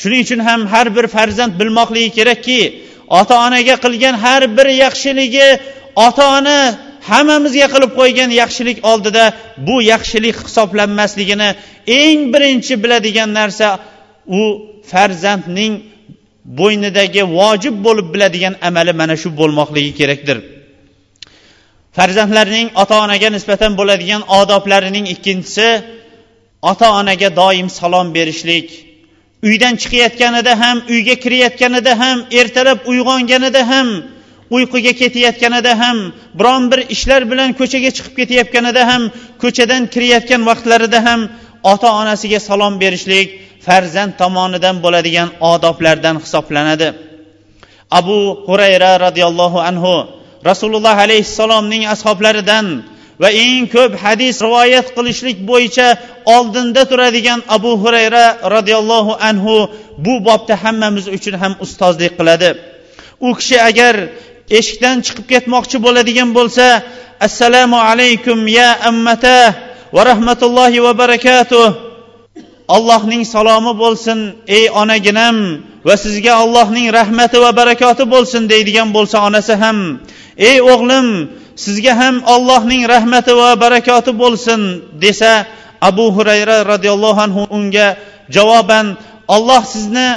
Shuning 0.00 0.20
uchun 0.26 0.40
ham 0.48 0.60
har 0.72 0.86
bir 0.96 1.06
farzand 1.14 1.52
bilmoqligi 1.60 2.10
kerakki 2.18 2.60
ota 3.20 3.34
onaga 3.46 3.76
qilgan 3.84 4.14
har 4.24 4.42
bir 4.56 4.68
yaxshiligi 4.84 5.48
ota 6.06 6.24
ona 6.38 6.58
hammamizga 7.08 7.66
qilib 7.74 7.92
qo'ygan 8.00 8.30
yaxshilik 8.42 8.78
oldida 8.90 9.24
bu 9.66 9.76
yaxshilik 9.92 10.36
hisoblanmasligini 10.46 11.48
eng 12.00 12.20
birinchi 12.34 12.74
biladigan 12.82 13.30
narsa 13.40 13.68
u 14.40 14.42
farzandning 14.90 15.74
bo'ynidagi 16.58 17.22
vojib 17.38 17.74
bo'lib 17.86 18.06
biladigan 18.14 18.54
amali 18.68 18.92
mana 19.00 19.16
shu 19.22 19.28
bo'lmoqligi 19.40 19.92
kerakdir. 20.00 20.38
Farzandlarning 21.96 22.68
ota 22.82 22.96
onaga 23.04 23.28
nisbatan 23.36 23.72
bo'ladigan 23.80 24.22
odoblarining 24.40 25.06
ikkinchisi 25.14 25.68
ota 26.70 26.88
onaga 27.00 27.28
doim 27.40 27.68
salom 27.78 28.06
berishlik. 28.16 28.68
Uydan 29.48 29.74
chiqayotganida 29.82 30.52
ham 30.62 30.76
uyga 30.94 31.14
kirayotganida 31.24 31.92
ham 32.02 32.18
ertalab 32.40 32.78
uyg'onganida 32.90 33.62
ham 33.72 33.88
uyquga 34.50 34.92
ketayotganida 35.00 35.72
ham 35.82 35.98
biron 36.38 36.62
bir 36.70 36.80
ishlar 36.94 37.22
bilan 37.30 37.50
ko'chaga 37.60 37.90
chiqib 37.96 38.14
ketayotganida 38.20 38.82
ham 38.90 39.02
ko'chadan 39.42 39.82
kirayotgan 39.92 40.42
vaqtlarida 40.48 41.00
ham 41.08 41.20
ota 41.72 41.88
onasiga 42.00 42.40
salom 42.48 42.74
berishlik 42.82 43.28
farzand 43.66 44.12
tomonidan 44.20 44.76
bo'ladigan 44.84 45.28
odoblardan 45.52 46.16
hisoblanadi. 46.24 46.88
Abu 47.98 48.18
hurayra 48.48 48.92
roziyallohu 49.06 49.58
anhu 49.70 49.94
rasululloh 50.50 50.96
alayhissalomning 51.06 51.82
ashoblaridan 51.94 52.66
va 53.22 53.28
eng 53.44 53.64
ko'p 53.74 53.92
hadis 54.04 54.34
rivoyat 54.46 54.86
qilishlik 54.96 55.38
bo'yicha 55.50 55.88
oldinda 56.36 56.82
turadigan 56.90 57.40
abu 57.56 57.72
hurayra 57.82 58.24
roziyallohu 58.56 59.12
anhu 59.28 59.56
bu 60.04 60.14
bobda 60.28 60.54
hammamiz 60.62 61.06
uchun 61.16 61.34
ham 61.42 61.52
ustozlik 61.64 62.12
qiladi. 62.18 62.50
U 63.26 63.28
kishi 63.38 63.56
agar 63.70 63.94
eshikdan 64.50 65.02
chiqib 65.06 65.26
ketmoqchi 65.32 65.76
bo'ladigan 65.84 66.30
bo'lsa 66.38 66.82
assalomu 67.26 67.78
alaykum 67.90 68.38
ya 68.48 68.78
ammata 68.90 69.54
va 69.94 70.02
rahmatullohi 70.10 70.82
va 70.86 70.92
barakatuh. 71.02 71.66
Allohning 72.76 73.22
salomi 73.34 73.72
bo'lsin 73.82 74.18
ey 74.56 74.64
onaginam 74.82 75.36
va 75.86 75.94
sizga 76.04 76.32
allohning 76.42 76.90
rahmati 76.98 77.36
va 77.44 77.50
barakoti 77.60 78.04
bo'lsin 78.14 78.42
deydigan 78.52 78.88
bo'lsa 78.96 79.16
onasi 79.28 79.54
ham. 79.62 79.78
Ey 80.48 80.58
o'g'lim 80.72 81.06
sizga 81.64 81.92
ham 82.00 82.16
allohning 82.34 82.82
rahmati 82.94 83.32
va 83.40 83.50
barakoti 83.64 84.12
bo'lsin 84.22 84.60
desa 85.04 85.32
abu 85.88 86.06
hurayra 86.16 86.56
roziyallohu 86.72 87.20
anhu 87.26 87.42
unga 87.56 87.88
javoban 88.36 88.86
olloh 89.34 89.62
sizni 89.74 90.08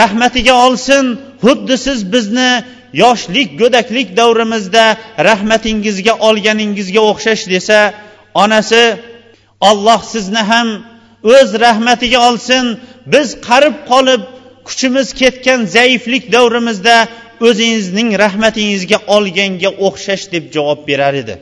rahmatiga 0.00 0.54
olsin 0.66 1.04
xuddi 1.44 1.74
siz 1.86 1.98
bizni 2.12 2.50
yoshlik 2.92 3.58
go'daklik 3.60 4.08
davrimizda 4.20 4.84
rahmatingizga 5.28 6.14
olganingizga 6.28 7.00
o'xshash 7.10 7.44
desa 7.54 7.78
onasi 8.34 8.82
olloh 9.70 10.00
sizni 10.12 10.42
ham 10.50 10.68
o'z 11.34 11.50
rahmatiga 11.66 12.18
olsin 12.28 12.64
biz 13.12 13.28
qarib 13.48 13.76
qolib 13.90 14.22
kuchimiz 14.68 15.08
ketgan 15.20 15.60
zaiflik 15.76 16.24
davrimizda 16.36 16.96
o'zingizning 17.48 18.08
rahmatingizga 18.24 18.98
olganga 19.16 19.70
o'xshash 19.86 20.24
deb 20.34 20.44
javob 20.54 20.80
berar 20.90 21.14
edi. 21.22 21.34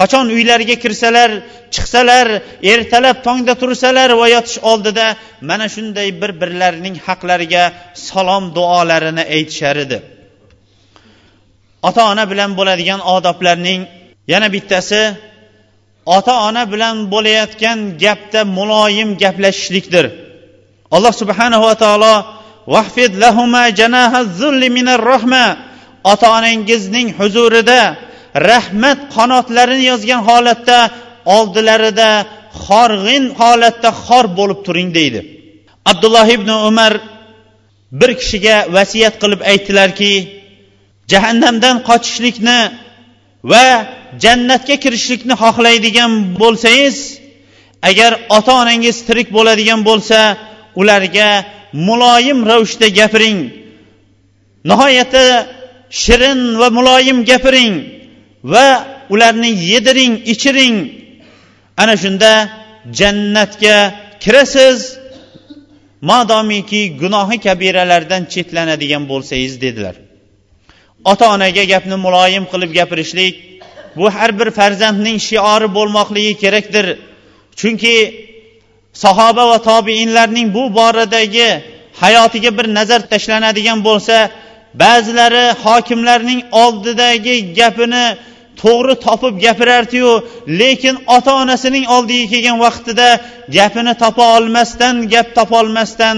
Qachon 0.00 0.26
uylariga 0.36 0.76
kirsalar 0.84 1.30
chiqsalar 1.74 2.26
ertalab 2.72 3.18
tongda 3.26 3.54
tursalar 3.62 4.10
va 4.20 4.26
yotish 4.36 4.58
oldida 4.70 5.06
mana 5.50 5.66
shunday 5.74 6.08
bir 6.20 6.30
birlarining 6.40 6.96
haqlariga 7.06 7.64
salom 8.08 8.44
duolarini 8.56 9.24
aytishar 9.36 9.76
edi. 9.84 9.98
Ota 11.88 12.02
ona 12.12 12.24
bilan 12.30 12.50
bo'ladigan 12.58 13.00
odoblarning 13.14 13.80
yana 14.32 14.48
bittasi 14.54 15.02
ota 16.16 16.34
ona 16.48 16.62
bilan 16.72 16.96
bo'layotgan 17.12 17.78
gapda 18.04 18.40
muloyim 18.58 19.10
gaplashishlikdir. 19.22 20.04
Alloh 20.94 21.12
subhanahu 21.22 21.64
va 21.68 21.74
taolo 21.84 22.14
vahfid 22.74 23.12
lahuma 23.24 23.64
janaha 23.80 24.20
zulli 24.40 24.68
minar 24.76 25.00
rahma 25.12 25.46
ota 26.12 26.26
onangizning 26.38 27.08
huzurida 27.18 27.80
rahmat 28.50 28.98
qanotlarini 29.16 29.84
yozgan 29.92 30.20
holatda 30.28 30.78
oldilarida 31.36 32.10
xorg'in 32.66 33.24
holatda 33.40 33.90
xor 34.04 34.24
bo'lib 34.38 34.60
turing 34.66 34.88
deydi. 34.98 35.20
Abdulloh 35.90 36.26
ibn 36.36 36.50
umar 36.68 36.92
bir 38.00 38.10
kishiga 38.20 38.56
vasiyat 38.76 39.14
qilib 39.22 39.40
aytdilarki 39.50 40.12
jahannamdan 41.12 41.76
qochishlikni 41.88 42.58
va 43.50 43.66
jannatga 44.24 44.76
kirishlikni 44.84 45.34
xohlaydigan 45.42 46.12
bo'lsangiz 46.40 46.96
agar 47.90 48.12
ota 48.36 48.52
onangiz 48.62 48.96
tirik 49.08 49.28
bo'ladigan 49.36 49.80
bo'lsa 49.88 50.18
ularga 50.80 51.30
muloyim 51.88 52.38
ravishda 52.50 52.88
gapiring. 52.98 53.40
Nihoyatda 54.70 55.24
shirin 56.02 56.40
va 56.60 56.68
muloyim 56.78 57.18
gapiring 57.30 57.74
va 58.52 58.66
ularni 59.14 59.50
yediring 59.70 60.14
ichiring. 60.32 60.76
Ana 61.82 61.94
shunda 62.02 62.32
jannatga 62.98 63.76
kirasiz. 64.24 64.78
Modomiki 66.10 66.82
gunohi 67.02 67.36
kabiralardan 67.46 68.22
chetlanadigan 68.32 69.02
bo'lsangiz 69.10 69.54
dedilar. 69.64 69.94
Ota 71.12 71.26
onaga 71.34 71.64
gapni 71.72 71.96
muloyim 72.06 72.44
qilib 72.52 72.70
gapirishlik 72.78 73.34
bu 73.98 74.06
har 74.16 74.30
bir 74.38 74.48
farzandning 74.58 75.18
shiori 75.28 75.68
bo'lmoqligi 75.76 76.34
kerakdir. 76.42 76.86
Chunki 77.60 77.96
sahoba 79.02 79.44
va 79.50 79.58
tobiinlarning 79.70 80.48
bu 80.56 80.62
boradagi 80.78 81.48
hayotiga 82.02 82.50
bir 82.58 82.66
nazar 82.78 83.00
tashlanadigan 83.12 83.78
bo'lsa 83.88 84.16
ba'zilari 84.82 85.46
hokimlarning 85.64 86.40
oldidagi 86.62 87.36
gapini 87.58 88.06
to'g'ri 88.62 88.94
topib 89.06 89.34
gapirardiyu 89.44 90.12
lekin 90.60 90.96
ota 91.16 91.32
onasining 91.42 91.84
oldiga 91.96 92.26
kelgan 92.32 92.58
vaqtida 92.66 93.08
gapini 93.56 93.94
topa 94.02 94.24
olmasdan 94.36 94.94
gap 95.12 95.28
topolmasdan 95.38 96.16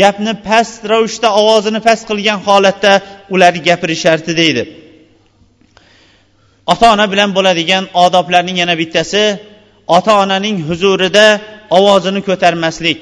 gapni 0.00 0.32
past 0.48 0.80
ravishda 0.92 1.28
ovozini 1.40 1.80
past 1.86 2.02
qilgan 2.10 2.38
holatda 2.46 2.92
ular 3.34 3.54
gapirishardi 3.68 4.32
deydi. 4.40 4.62
Ota 6.72 6.86
ona 6.94 7.06
bilan 7.12 7.30
bo'ladigan 7.36 7.84
odoblarning 8.04 8.56
yana 8.62 8.74
bittasi 8.80 9.22
ota 9.96 10.12
onaning 10.22 10.56
huzurida 10.68 11.26
ovozini 11.78 12.20
ko'tarmaslik. 12.28 13.00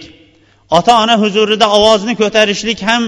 Ota 0.78 0.92
ona 1.02 1.14
huzurida 1.22 1.66
ovozini 1.76 2.14
ko'tarishlik 2.22 2.78
ham 2.88 3.02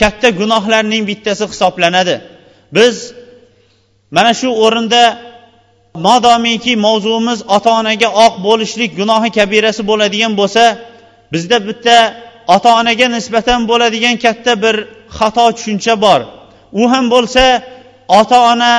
katta 0.00 0.28
gunohlarning 0.40 1.02
bittasi 1.10 1.44
hisoblanadi. 1.52 2.14
Biz 2.76 2.96
mana 4.16 4.32
shu 4.40 4.48
o'rinda 4.64 5.02
modomiki 6.06 6.72
mavzuimiz 6.86 7.38
ota 7.56 7.70
onaga 7.80 8.08
oq 8.24 8.34
bo'lishlik 8.46 8.90
gunohi 9.00 9.30
kabirasi 9.38 9.82
bo'ladigan 9.90 10.32
bo'lsa 10.40 10.64
bizda 11.32 11.56
bitta 11.68 11.96
ota 12.54 12.70
onaga 12.80 13.06
nisbatan 13.08 13.60
bo'ladigan 13.70 14.16
katta 14.24 14.52
bir 14.62 14.76
xato 15.18 15.46
tushuncha 15.56 15.94
bor. 16.04 16.20
U 16.80 16.82
ham 16.92 17.04
bo'lsa 17.14 17.44
ota 18.20 18.38
ona 18.52 18.72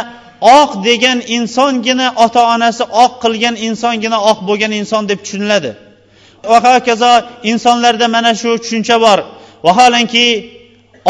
oq 0.60 0.72
degan 0.88 1.20
insongina 1.38 2.08
ota 2.26 2.42
onasi 2.56 2.84
oq 3.04 3.14
qilgan 3.24 3.56
insongina 3.68 4.18
oq 4.32 4.40
bo'lgan 4.48 4.72
inson 4.82 5.04
deb 5.10 5.20
tushuniladi. 5.26 5.72
Va 6.52 6.60
hokazo 6.68 7.12
insonlarda 7.52 8.08
mana 8.16 8.32
shu 8.42 8.50
tushuncha 8.64 8.96
bor. 9.06 9.20
Vaholanki 9.66 10.28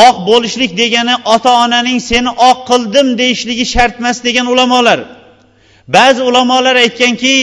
oq 0.08 0.16
bo'lishlik 0.30 0.72
degani 0.82 1.16
ota 1.36 1.52
onaning 1.64 2.00
seni 2.10 2.32
oq 2.50 2.60
qildim 2.70 3.08
deyishligi 3.22 3.66
shart 3.74 3.96
emas 4.02 4.18
degan 4.28 4.46
ulamolar. 4.54 5.00
Ba'zi 5.96 6.22
ulamolar 6.30 6.76
aytganki 6.86 7.36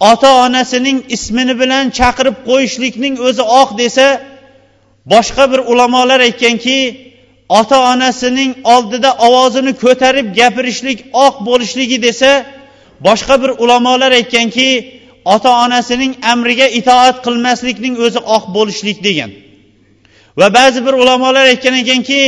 ota 0.00 0.30
onasining 0.44 0.98
ismini 1.16 1.54
bilan 1.60 1.84
chaqirib 1.98 2.36
qo'yishlikning 2.48 3.14
o'zi 3.28 3.42
oq 3.60 3.70
desa 3.82 4.06
boshqa 5.12 5.44
bir 5.52 5.60
ulamolar 5.72 6.20
aytganki 6.28 6.78
ota 7.48 7.78
onasining 7.92 8.50
oldida 8.74 9.10
ovozini 9.26 9.72
ko'tarib 9.84 10.26
gapirishlik 10.38 10.98
oq 11.26 11.34
bo'lishligi 11.48 11.98
desa 12.06 12.30
boshqa 13.06 13.34
bir 13.42 13.50
ulamolar 13.62 14.12
aytganki 14.20 14.68
ota 15.24 15.50
onasining 15.64 16.12
amriga 16.32 16.66
itoat 16.80 17.16
qilmaslikning 17.26 17.94
o'zi 18.06 18.20
oq 18.36 18.44
bo'lishlik 18.56 18.98
degan. 19.08 19.30
Va 20.40 20.48
ba'zi 20.58 20.80
bir 20.86 20.94
ulamolar 21.02 21.44
aytgan 21.52 21.74
ekanki 21.82 22.20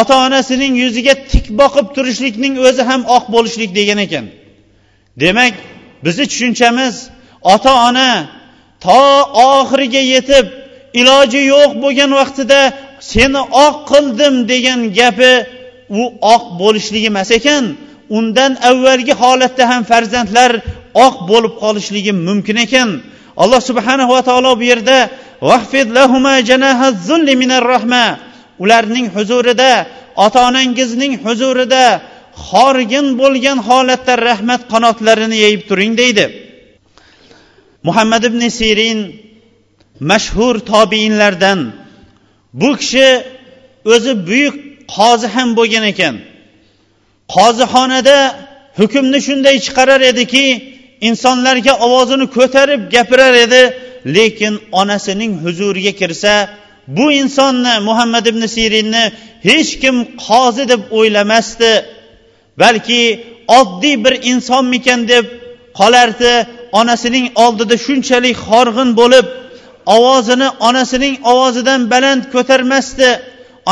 ota 0.00 0.14
onasining 0.26 0.72
yuziga 0.82 1.14
tik 1.32 1.46
boqib 1.60 1.86
turishlikning 1.96 2.54
o'zi 2.68 2.82
ham 2.90 3.00
oq 3.16 3.24
bo'lishlik 3.34 3.70
degan 3.78 3.98
ekan. 4.06 4.24
Demak 5.22 5.54
bizni 6.04 6.24
tushunchamiz. 6.30 6.94
Ota 7.42 7.72
ona 7.88 8.10
to 8.84 9.00
oxiriga 9.50 10.02
yetib 10.14 10.46
iloji 11.00 11.40
yo'q 11.52 11.70
bo'lgan 11.82 12.10
vaqtida 12.20 12.60
seni 13.12 13.40
oq 13.66 13.76
qildim 13.90 14.34
degan 14.52 14.80
gapi 14.98 15.32
u 16.00 16.02
oq 16.34 16.44
bo'lishligi 16.60 17.08
emas 17.12 17.30
ekan. 17.38 17.64
Undan 18.18 18.52
avvalgi 18.70 19.14
holatda 19.22 19.64
ham 19.70 19.82
farzandlar 19.90 20.50
oq 21.06 21.14
bo'lib 21.30 21.54
qolishligi 21.62 22.12
mumkin 22.28 22.56
ekan. 22.66 22.88
Alloh 23.42 23.60
subhanahu 23.70 24.10
va 24.16 24.22
taolo 24.28 24.52
bu 24.60 24.64
yerda 24.72 24.98
ularning 28.62 29.06
huzurida 29.16 29.86
ota 30.24 30.38
onangizning 30.48 31.12
huzurida 31.24 31.84
xorigin 32.46 33.06
bo'lgan 33.20 33.58
holatda 33.68 34.14
rahmat 34.28 34.62
qanotlarini 34.72 35.36
yeyib 35.44 35.62
turing 35.68 35.92
deydi. 36.00 36.24
Muhammad 37.86 38.22
ibn 38.30 38.42
sirin 38.58 38.98
mashhur 40.10 40.54
tobiinlardan 40.72 41.60
bu 42.60 42.70
kishi 42.80 43.08
o'zi 43.94 44.12
buyuk 44.28 44.54
qozi 44.96 45.26
ham 45.34 45.48
bo'lgan 45.58 45.84
ekan. 45.92 46.14
Qozixonada 47.34 48.18
hukmni 48.78 49.18
shunday 49.26 49.56
chiqarar 49.66 50.00
ediki 50.12 50.46
insonlarga 51.08 51.72
ovozini 51.86 52.26
ko'tarib 52.36 52.80
gapirar 52.94 53.34
edi 53.44 53.62
lekin 54.16 54.54
onasining 54.80 55.32
huzuriga 55.44 55.92
kirsa 56.00 56.34
bu 56.96 57.06
insonni 57.12 57.74
muhammad 57.88 58.26
ibn 58.32 58.42
sirinni 58.56 59.04
hech 59.48 59.70
kim 59.82 59.96
qozi 60.26 60.64
deb 60.72 60.82
o'ylamasdi. 60.98 61.72
Balki 62.62 63.02
oddiy 63.58 63.96
bir 64.04 64.14
insonmikan 64.32 65.00
deb 65.12 65.24
qolardi 65.78 66.32
onasining 66.80 67.26
oldida 67.44 67.76
shunchalik 67.86 68.36
horg'in 68.50 68.90
bo'lib 69.00 69.26
ovozini 69.96 70.48
onasining 70.68 71.14
ovozidan 71.30 71.80
baland 71.92 72.22
ko'tarmasdi. 72.34 73.10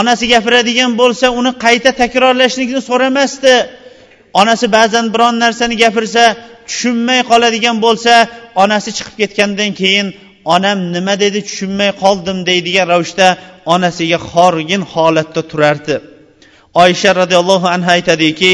Onasi 0.00 0.24
gapiradigan 0.32 0.92
bo'lsa 1.00 1.26
uni 1.38 1.52
qayta 1.64 1.90
takrorlashlikni 2.02 2.80
so'ramasdi. 2.88 3.54
Onasi 4.40 4.66
ba'zan 4.76 5.06
biron 5.14 5.34
narsani 5.44 5.76
gapirsa 5.84 6.22
tushunmay 6.68 7.20
qoladigan 7.30 7.76
bo'lsa 7.84 8.12
onasi 8.62 8.90
chiqib 8.96 9.16
ketgandan 9.20 9.70
keyin 9.80 10.06
onam 10.54 10.78
nima 10.94 11.14
dedi 11.24 11.38
tushunmay 11.48 11.90
qoldim 12.02 12.38
deydigan 12.48 12.86
ravishda 12.92 13.28
onasiga 13.74 14.18
xorgin 14.30 14.82
holatda 14.92 15.42
turardi. 15.50 15.96
Oysha 16.82 17.10
roziyallohu 17.20 17.66
anhu 17.74 17.88
aytadiki 17.96 18.52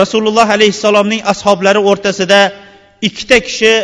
rasululloh 0.00 0.48
alayhissalomning 0.56 1.22
ashoblari 1.32 1.80
o'rtasida 1.90 2.40
ikkita 3.08 3.38
kishi 3.46 3.74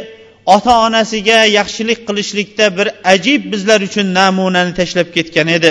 ota 0.55 0.73
onasiga 0.87 1.39
yaxshilik 1.59 2.01
qilishlikda 2.09 2.67
bir 2.79 2.87
ajib 3.15 3.41
bizlar 3.53 3.81
uchun 3.89 4.07
namunani 4.19 4.73
tashlab 4.81 5.09
ketgan 5.17 5.49
edi. 5.57 5.71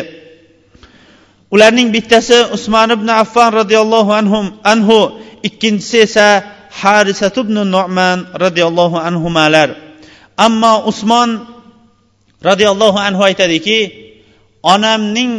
Ularning 1.53 1.89
bittasi 1.95 2.37
usmon 2.55 2.89
ibn 2.97 3.07
affon 3.23 3.49
roziyallohu 3.59 4.11
anhu 4.19 4.39
anhu 4.73 4.99
ikkinchisi 5.47 5.97
esa 6.07 6.27
harisat 6.81 7.35
ibn 7.43 7.55
nu'man 7.75 8.17
roziyallohu 8.43 8.97
anhumalar. 9.09 9.69
Ammo 10.45 10.73
usmon 10.91 11.29
roziyallohu 12.49 12.99
anhu 13.07 13.21
aytadiki 13.29 13.79
onamning 14.73 15.31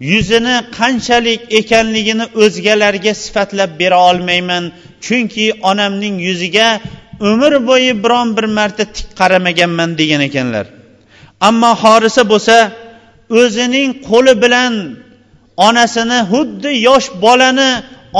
yuzini 0.00 0.56
qanchalik 0.78 1.40
ekanligini 1.60 2.26
o'zgalarga 2.42 3.14
sifatlab 3.24 3.70
bera 3.80 3.98
olmayman. 4.10 4.64
Chunki 5.06 5.46
onamning 5.70 6.16
yuziga 6.28 6.68
umr 7.30 7.52
bo'yi 7.68 7.92
biron 8.04 8.28
bir 8.36 8.46
marta 8.58 8.84
tik 8.96 9.08
qaramaganman 9.20 9.90
degan 10.00 10.20
ekanlar. 10.28 10.66
Ammo 11.48 11.72
horisa 11.82 12.22
bo'lsa 12.32 12.56
o'zining 13.40 13.90
qo'li 14.08 14.34
bilan 14.44 14.72
onasini 15.68 16.18
xuddi 16.32 16.70
yosh 16.88 17.08
bolani 17.24 17.70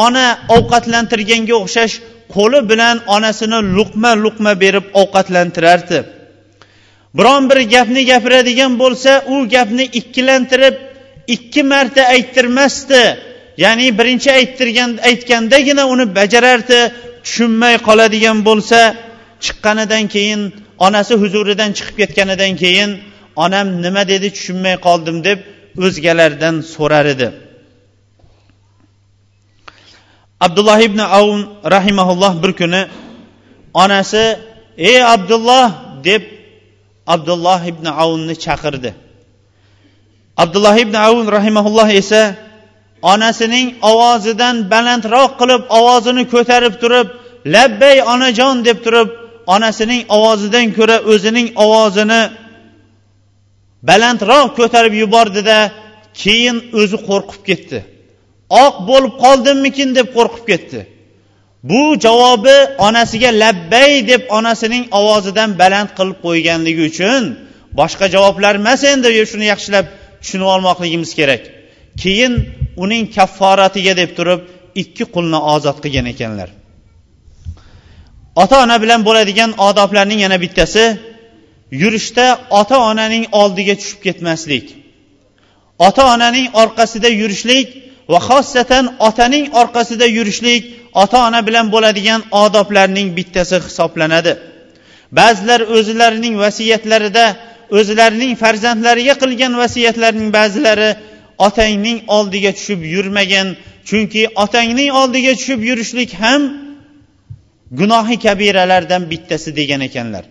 ona 0.07 0.27
ovqatlantirganga 0.57 1.55
o'xshash 1.63 1.95
qo'li 2.35 2.61
bilan 2.71 2.97
onasini 3.17 3.59
luqma 3.77 4.11
luqma 4.25 4.53
berib 4.63 4.87
ovqatlantirardi. 5.01 5.99
Biron 7.19 7.43
bir 7.51 7.59
gapni 7.75 8.03
gapiradigan 8.11 8.73
bo'lsa 8.83 9.13
u 9.33 9.37
gapni 9.55 9.85
ikkilantirib 10.01 10.77
ikki 11.35 11.63
marta 11.73 12.03
ayttirmasdi. 12.15 13.03
Ya'ni 13.65 13.87
birinchi 13.99 14.31
ayttirgan 14.39 14.91
aytgandagina 15.09 15.85
uni 15.93 16.07
bajarardi 16.19 16.81
tushunmay 17.25 17.75
qoladigan 17.89 18.39
bo'lsa 18.49 18.81
chiqqanidan 19.45 20.05
keyin 20.15 20.41
onasi 20.87 21.15
huzuridan 21.23 21.71
chiqib 21.77 21.97
ketganidan 22.01 22.53
keyin 22.63 22.91
onam 23.45 23.67
nima 23.85 24.03
dedi 24.13 24.29
tushunmay 24.37 24.77
qoldim 24.87 25.17
deb 25.29 25.39
o'zgalardan 25.87 26.55
so'rar 26.75 27.07
edi. 27.15 27.29
Abdulloh 30.47 30.79
ibn 30.89 31.01
avn 31.19 31.41
rahimaulloh 31.75 32.33
bir 32.43 32.53
kuni 32.61 32.83
onasi 33.83 34.25
ey 34.91 34.99
abdulloh! 35.15 35.67
deb 36.05 36.23
abdulloh 37.15 37.61
ibn 37.73 37.87
avnni 38.03 38.35
chaqirdi. 38.45 38.91
Abdulloh 40.43 40.77
ibn 40.85 40.95
avun 41.07 41.27
rahimaulloh 41.37 41.89
esa 42.01 42.23
onasining 43.13 43.69
ovozidan 43.91 44.57
balandroq 44.73 45.31
qilib 45.41 45.63
ovozini 45.79 46.25
ko'tarib 46.35 46.75
turib 46.83 47.09
labbay 47.55 47.97
onajon! 48.13 48.57
deb 48.69 48.79
turib 48.85 49.09
onasining 49.55 50.03
ovozidan 50.17 50.67
ko'ra 50.79 50.97
o'zining 51.13 51.49
ovozini 51.65 52.23
balandroq 53.89 54.49
ko'tarib 54.59 54.95
yubordida 55.03 55.59
keyin 56.23 56.57
o'zi 56.81 56.99
qo'rqib 57.09 57.43
ketdi. 57.49 57.79
Oq 58.65 58.75
bo'lib 58.89 59.15
qoldimmikin? 59.25 59.89
deb 59.99 60.09
qo'rqib 60.17 60.45
ketdi. 60.51 60.81
Bu 61.71 61.83
javobi 62.05 62.59
onasiga 62.87 63.31
labbay 63.43 63.93
deb 64.11 64.23
onasining 64.39 64.85
ovozidan 64.99 65.51
baland 65.61 65.91
qilib 65.99 66.19
qo'yganligi 66.27 66.83
uchun 66.91 67.23
boshqa 67.81 68.07
javoblar 68.15 68.55
emas 68.63 68.81
endi 68.93 69.09
shuni 69.33 69.47
yaxshilab 69.53 69.87
tushunib 70.23 70.49
olmoqligimiz 70.55 71.11
kerak. 71.19 71.43
Keyin 72.03 72.33
uning 72.85 73.05
kafforatiga 73.17 73.93
deb 74.01 74.11
turib 74.19 74.41
ikki 74.83 75.05
qulni 75.15 75.39
ozod 75.55 75.79
qilgan 75.85 76.07
ekanlar. 76.13 76.49
Ota 78.43 78.57
ona 78.65 78.77
bilan 78.83 79.01
bo'ladigan 79.09 79.51
odoblarning 79.69 80.21
yana 80.27 80.39
bittasi 80.45 80.85
yurishda 81.83 82.27
ota 82.61 82.77
onaning 82.91 83.25
oldiga 83.41 83.75
tushib 83.81 84.01
ketmaslik. 84.07 84.67
Ota 85.87 86.03
onaning 86.15 86.47
orqasida 86.63 87.09
yurishlik 87.21 87.67
va 88.13 88.19
xossatan 88.29 88.85
otaning 89.09 89.47
orqasida 89.61 90.07
yurishlik 90.17 90.63
ota 91.03 91.19
ona 91.29 91.41
bilan 91.47 91.67
bo'ladigan 91.75 92.21
odoblarning 92.43 93.09
bittasi 93.19 93.57
hisoblanadi. 93.67 94.33
Ba'zilar 95.19 95.61
o'zlarining 95.77 96.35
vasiyatlarida 96.45 97.27
o'zlarining 97.79 98.33
farzandlariga 98.43 99.15
qilgan 99.23 99.53
vasiyatlarning 99.63 100.29
ba'zilari 100.39 100.91
otangning 101.47 101.99
oldiga 102.17 102.51
tushib 102.59 102.81
yurmagin 102.95 103.49
chunki 103.89 104.23
otangning 104.45 104.91
oldiga 105.01 105.33
tushib 105.41 105.61
yurishlik 105.69 106.11
ham 106.23 106.43
gunohi 107.79 108.17
kabiralardan 108.27 109.03
bittasi 109.11 109.51
degan 109.57 109.81
ekanlar. 109.89 110.25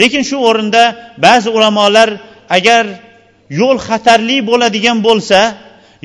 Lekin 0.00 0.22
shu 0.28 0.36
o'rinda 0.48 0.82
ba'zi 1.26 1.48
ulamolar 1.56 2.10
agar 2.56 2.84
yo'l 3.60 3.78
xatarli 3.88 4.36
bo'ladigan 4.50 4.98
bo'lsa 5.06 5.40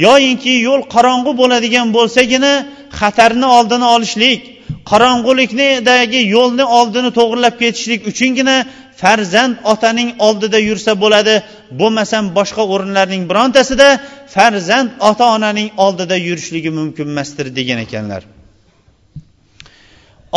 yoyinki 0.06 0.54
yo'l 0.68 0.82
qorong'u 0.94 1.32
bo'ladigan 1.42 1.88
bo'lsagina 1.98 2.54
xatarni 3.00 3.48
oldini 3.58 3.88
olishlik 3.96 4.42
qorong'uliknidagi 4.90 6.22
yo'lni 6.36 6.66
oldini 6.80 7.12
to'g'irlab 7.20 7.56
ketishlik 7.62 8.02
uchungina 8.12 8.56
farzand 9.02 9.56
otaning 9.74 10.10
oldida 10.28 10.60
yursa 10.70 10.92
bo'ladi. 11.04 11.36
Bo'lmasam 11.80 12.24
boshqa 12.38 12.64
o'rinlarning 12.74 13.24
birontasida 13.32 13.88
farzand 14.36 14.90
ota 15.10 15.26
onaning 15.36 15.70
oldida 15.86 16.16
yurishligi 16.28 16.72
mumkin 16.80 17.06
emasdir 17.14 17.48
degan 17.58 17.80
ekanlar. 17.86 18.22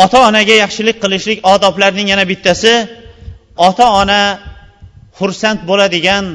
Ota 0.03 0.19
onaga 0.29 0.55
yaxshilik 0.63 0.97
qilishlik 1.03 1.39
odoblarning 1.53 2.07
yana 2.13 2.25
bittasi 2.31 2.73
ota 3.67 3.85
ona 4.01 4.21
xursand 5.19 5.59
bo'ladigan 5.69 6.25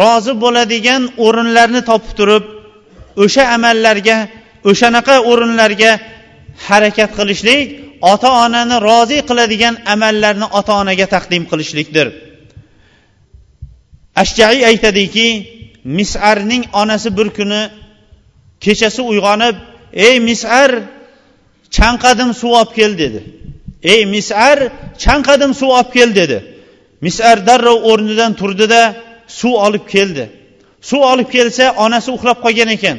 rozi 0.00 0.32
bo'ladigan 0.44 1.02
o'rinlarni 1.26 1.80
topib 1.90 2.12
turib 2.18 2.44
o'sha 3.24 3.44
amallarga 3.56 4.16
o'shanaqa 4.70 5.16
o'rinlarga 5.30 5.90
harakat 6.66 7.10
qilishlik 7.18 7.66
ota 8.12 8.30
onani 8.44 8.76
rozi 8.88 9.18
qiladigan 9.28 9.74
amallarni 9.94 10.46
ota 10.58 10.72
onaga 10.82 11.06
taqdim 11.14 11.42
qilishlikdir. 11.50 12.06
Ashjaiy 14.22 14.62
aytadiki 14.70 15.28
misarning 15.98 16.64
onasi 16.80 17.08
bir 17.18 17.28
kuni 17.38 17.62
kechasi 18.64 19.00
uyg'onib 19.10 19.56
ey 20.06 20.16
misar 20.28 20.70
chanqadim 21.76 22.30
suv 22.40 22.52
olib 22.60 22.72
kel 22.78 22.92
dedi. 23.02 23.20
Ey 23.92 24.02
misar 24.14 24.58
chanqadim 25.04 25.52
suv 25.60 25.70
olib 25.78 25.90
kel 25.96 26.10
dedi. 26.20 26.38
Misar 27.06 27.36
darrov 27.48 27.78
o'rnidan 27.90 28.32
turdida 28.40 28.82
suv 29.40 29.54
olib 29.66 29.84
keldi. 29.94 30.24
Suv 30.88 31.02
olib 31.12 31.28
kelsa 31.34 31.64
onasi 31.84 32.08
uxlab 32.16 32.38
qolgan 32.44 32.70
ekan. 32.76 32.98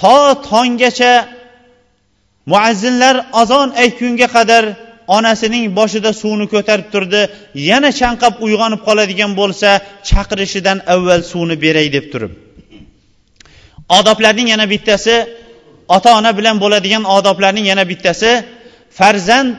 To 0.00 0.16
tonggacha 0.50 1.12
muazzinlar 2.52 3.16
azon 3.42 3.68
aytgunga 3.82 4.28
qadar 4.36 4.64
onasining 5.16 5.64
boshida 5.78 6.10
suvni 6.22 6.46
ko'tarib 6.54 6.88
turdi 6.94 7.20
yana 7.70 7.90
chanqab 8.00 8.34
uyg'onib 8.46 8.80
qoladigan 8.88 9.32
bo'lsa 9.40 9.68
chaqirishidan 10.08 10.78
avval 10.94 11.22
suvni 11.30 11.56
beray 11.64 11.86
deb 11.96 12.06
turib. 12.12 12.32
Odoblarning 13.98 14.48
yana 14.54 14.66
bittasi 14.72 15.14
ota 15.96 16.10
ona 16.18 16.30
bilan 16.38 16.56
bo'ladigan 16.62 17.04
odoblarning 17.16 17.66
yana 17.72 17.84
bittasi 17.90 18.30
farzand 18.98 19.50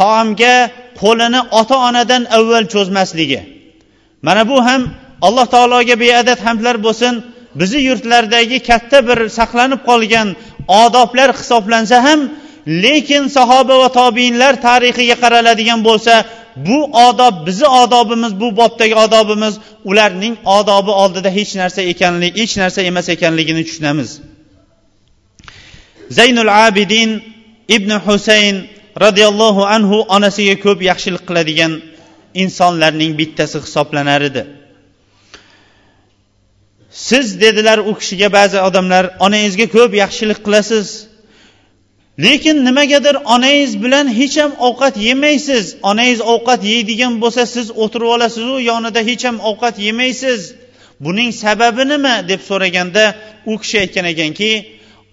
taomga 0.00 0.56
qo'lini 1.02 1.40
ota 1.60 1.76
onadan 1.88 2.22
avval 2.38 2.64
cho'zmasligi. 2.74 3.40
Mana 4.26 4.42
bu 4.50 4.58
ham 4.66 4.82
alloh 5.26 5.46
taologa 5.54 5.96
beadad 6.04 6.38
hamdlar 6.46 6.76
bo'lsin 6.86 7.14
bizni 7.60 7.80
yurtlardagi 7.88 8.58
katta 8.70 8.98
bir 9.08 9.18
saqlanib 9.38 9.80
qolgan 9.88 10.28
odoblar 10.68 11.30
hisoblansa 11.40 11.96
ham 12.06 12.20
lekin 12.66 13.28
sahoba 13.36 13.74
va 13.82 13.88
tobiinlar 14.00 14.54
tarixiga 14.68 15.16
qaraladigan 15.22 15.80
bo'lsa 15.88 16.14
bu 16.56 16.78
odob 17.08 17.46
bizni 17.46 17.68
odobimiz 17.82 18.32
bu 18.40 18.56
bobdagi 18.56 18.94
odobimiz 18.94 19.54
ularning 19.84 20.34
odobi 20.58 20.90
oldida 21.02 21.30
hech 21.38 21.52
narsa 21.60 21.80
ekanligi 21.92 22.40
hech 22.42 22.54
narsa 22.62 22.80
emas 22.90 23.08
ekanligini 23.08 23.62
tushunamiz. 23.68 24.10
Zaynul 26.10 26.50
abidin 26.66 27.10
ibn 27.76 27.90
husayn 28.06 28.56
roziyallohu 29.04 29.62
anhu 29.76 29.96
onasiga 30.16 30.56
ko'p 30.64 30.78
yaxshilik 30.90 31.24
qiladigan 31.28 31.72
insonlarning 32.42 33.12
bittasi 33.20 33.58
hisoblanar 33.64 34.20
edi. 34.30 34.42
Siz 36.96 37.40
dedilar 37.40 37.78
u 37.78 37.92
kishiga 37.98 38.28
ba'zi 38.32 38.58
odamlar 38.68 39.04
onangizga 39.26 39.66
ko'p 39.76 39.92
yaxshilik 40.02 40.38
qilasiz. 40.46 40.86
Lekin 42.24 42.56
nimagadir 42.64 43.16
onangiz 43.34 43.72
bilan 43.84 44.06
hech 44.18 44.36
ham 44.42 44.52
ovqat 44.68 44.94
yemaysiz. 45.08 45.64
Onangiz 45.90 46.20
ovqat 46.34 46.60
yeydigan 46.72 47.14
bo'lsa 47.22 47.42
siz 47.54 47.66
o'tirib 47.82 48.08
olasizu 48.16 48.56
yonida 48.70 49.00
hech 49.08 49.24
ham 49.28 49.36
ovqat 49.50 49.76
yemaysiz. 49.86 50.40
Buning 51.04 51.30
sababi 51.42 51.84
nima? 51.92 52.14
deb 52.30 52.40
so'raganda 52.48 53.04
u 53.50 53.52
kishi 53.60 53.76
aytgan 53.82 54.06
ekanki 54.12 54.50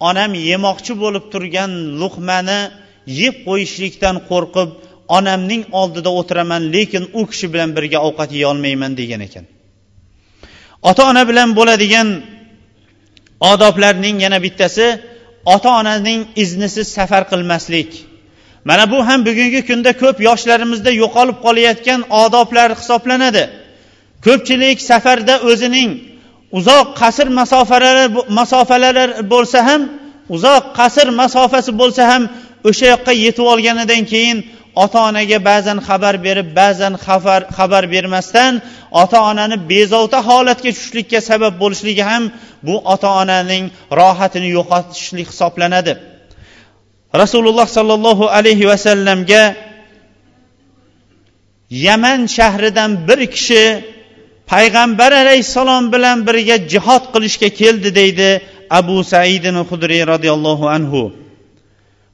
onam 0.10 0.32
yemoqchi 0.50 0.94
bo'lib 1.04 1.26
turgan 1.34 1.72
luqmani 2.02 2.60
yeb 3.22 3.36
qo'yishlikdan 3.48 4.16
qo'rqib 4.30 4.70
onamning 5.18 5.64
oldida 5.82 6.10
o'tiraman 6.20 6.64
lekin 6.76 7.04
u 7.20 7.22
kishi 7.32 7.48
bilan 7.54 7.70
birga 7.78 8.00
ovqat 8.08 8.30
yeyolmayman 8.38 8.92
degan 9.02 9.22
ekan. 9.28 9.46
Ota 10.90 11.04
ona 11.12 11.24
bilan 11.30 11.50
bo'ladigan 11.58 12.08
odoblarning 13.52 14.16
yana 14.26 14.40
bittasi 14.46 14.88
ota 15.46 15.70
onaning 15.80 16.22
iznisiz 16.44 16.88
safar 16.98 17.24
qilmaslik. 17.32 17.90
Mana 18.66 18.92
bu 18.92 19.08
ham 19.08 19.20
bugungi 19.26 19.62
kunda 19.70 19.92
ko'p 20.02 20.18
yoshlarimizda 20.30 20.92
yo'qolib 21.02 21.38
qolayotgan 21.46 22.02
odoblar 22.24 22.70
hisoblanadi. 22.80 23.44
Ko'pchilik 24.26 24.78
safarda 24.90 25.36
o'zining 25.50 25.90
uzoq 26.58 26.88
qasr 27.02 27.28
masofalari 27.40 28.06
masofalari 28.40 29.06
bo'lsa 29.34 29.60
ham 29.68 29.82
uzoq 30.36 30.64
qasr 30.80 31.08
masofasi 31.22 31.72
bo'lsa 31.82 32.04
ham 32.12 32.24
o'sha 32.70 32.86
yoqqa 32.94 33.14
yetib 33.26 33.46
olganidan 33.54 34.02
keyin 34.12 34.38
ota 34.76 35.00
onaga 35.10 35.38
ba'zan 35.50 35.78
xabar 35.88 36.16
berib 36.26 36.48
ba'zan 36.60 36.94
xabar 37.06 37.42
xabar 37.58 37.84
bermasdan 37.94 38.54
ota 39.02 39.20
onani 39.30 39.58
bezovta 39.72 40.20
holatga 40.30 40.72
tushishlikka 40.76 41.20
sabab 41.30 41.54
bo'lishligi 41.62 42.04
ham 42.12 42.24
bu 42.66 42.76
ota 42.94 43.10
onaning 43.22 43.64
rohatini 44.00 44.50
yo'qotishlik 44.58 45.28
hisoblanadi. 45.32 45.94
Rasululloh 47.22 47.68
sollallohu 47.78 48.26
alayhi 48.38 48.66
vasallamga 48.72 49.44
yaman 51.70 52.20
shahridan 52.38 52.92
bir 53.08 53.20
kishi 53.36 53.64
payg'ambar 54.54 55.12
alayhissalom 55.24 55.84
bilan 55.94 56.18
birga 56.28 56.58
jihod 56.72 57.04
qilishga 57.14 57.50
keldi 57.62 57.90
deydi 58.00 58.30
abu 58.80 58.98
saidin 59.14 59.56
hudriy 59.70 60.04
roziyallohu 60.14 60.66
anhu. 60.78 61.02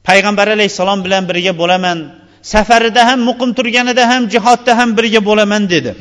Payg'ambar 0.08 0.48
alayhissalom 0.56 1.00
bilan 1.06 1.24
birga 1.30 1.54
bo'laman 1.62 2.19
safarida 2.42 3.08
ham 3.08 3.20
muqim 3.30 3.54
turganida 3.58 4.04
ham 4.12 4.30
jihodda 4.34 4.78
ham 4.78 4.98
birga 4.98 5.22
bo'laman 5.26 5.70
dedi. 5.70 5.96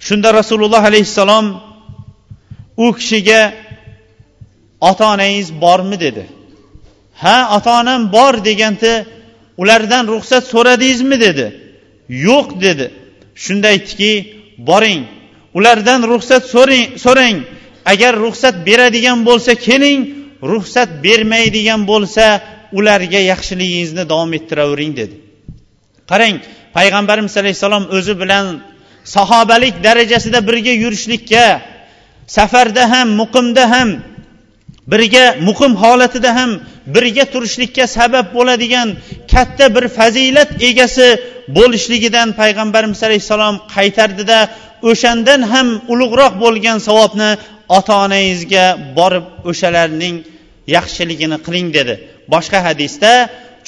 Shunda 0.00 0.34
rasululloh 0.34 0.82
alayhissalom 0.90 1.46
u 2.76 2.86
kishiga 2.98 3.52
ota 4.80 5.04
onangiz 5.14 5.60
bormi? 5.60 6.00
dedi. 6.00 6.26
Ha 7.22 7.56
ota 7.56 7.80
onam 7.80 8.12
bor 8.12 8.34
deganda 8.44 9.04
ulardan 9.56 10.04
ruxsat 10.14 10.44
so'radingizmi? 10.52 11.20
dedi. 11.20 11.46
Yo'q 12.08 12.60
dedi. 12.60 12.86
Shunda 13.34 13.68
aytdiki 13.68 14.12
boring 14.58 15.02
ulardan 15.54 16.00
ruxsat 16.10 16.42
so'rang 16.54 16.98
so'rang. 17.04 17.36
Agar 17.92 18.12
ruxsat 18.24 18.54
beradigan 18.66 19.18
bo'lsa 19.28 19.52
keling 19.66 20.00
ruxsat 20.42 20.88
bermaydigan 21.04 21.80
bo'lsa 21.90 22.26
ularga 22.78 23.20
yaxshiligingizni 23.32 24.04
davom 24.08 24.32
ettiravering 24.38 24.92
dedi. 25.00 25.27
Qarang 26.10 26.36
payg'ambarimiz 26.76 27.34
alayhissalom 27.42 27.84
o'zi 27.96 28.14
bilan 28.22 28.46
sahobalik 29.14 29.74
darajasida 29.86 30.40
birga 30.48 30.74
yurishlikka 30.84 31.44
safarda 32.36 32.84
ham 32.92 33.08
muqimda 33.20 33.64
ham 33.74 33.88
birga 34.92 35.24
muqim 35.48 35.72
holatida 35.82 36.30
ham 36.38 36.50
birga 36.94 37.24
turishlikka 37.32 37.84
sabab 37.96 38.26
bo'ladigan 38.36 38.88
katta 39.32 39.66
bir 39.74 39.84
fazilat 39.98 40.50
egasi 40.68 41.08
bo'lishligidan 41.56 42.28
payg'ambarimiz 42.40 43.00
alayhissalom 43.08 43.56
qaytardida 43.74 44.38
o'shandan 44.90 45.40
ham 45.52 45.68
ulug'roq 45.92 46.32
bo'lgan 46.44 46.78
savobni 46.88 47.30
ota 47.78 47.94
onangizga 48.04 48.64
borib 48.98 49.26
o'shalarning 49.50 50.16
yaxshiligini 50.76 51.38
qiling 51.46 51.68
dedi. 51.78 51.94
Boshqa 52.32 52.58
hadisda 52.68 53.12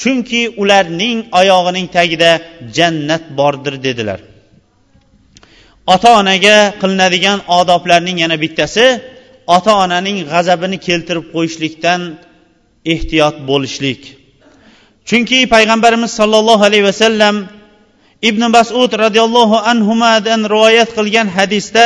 chunki 0.01 0.41
ularning 0.61 1.17
oyog'ining 1.39 1.87
tagida 1.95 2.31
jannat 2.77 3.23
bordir 3.39 3.75
dedilar. 3.85 4.19
Ota 5.93 6.09
onaga 6.19 6.57
qilinadigan 6.81 7.39
odoblarning 7.59 8.17
yana 8.23 8.37
bittasi 8.43 8.85
ota 9.55 9.73
onaning 9.83 10.17
g'azabini 10.31 10.77
keltirib 10.87 11.25
qo'yishlikdan 11.33 12.01
ehtiyot 12.93 13.35
bo'lishlik. 13.49 14.01
Chunki 15.09 15.39
payg'ambarimiz 15.53 16.11
sollallohu 16.19 16.63
alayhi 16.69 16.85
vasallam 16.91 17.35
ibn 18.29 18.41
masud 18.55 18.91
roziyallohu 19.03 19.57
anhudan 19.71 20.41
rivoyat 20.53 20.89
qilgan 20.97 21.27
hadisda 21.37 21.85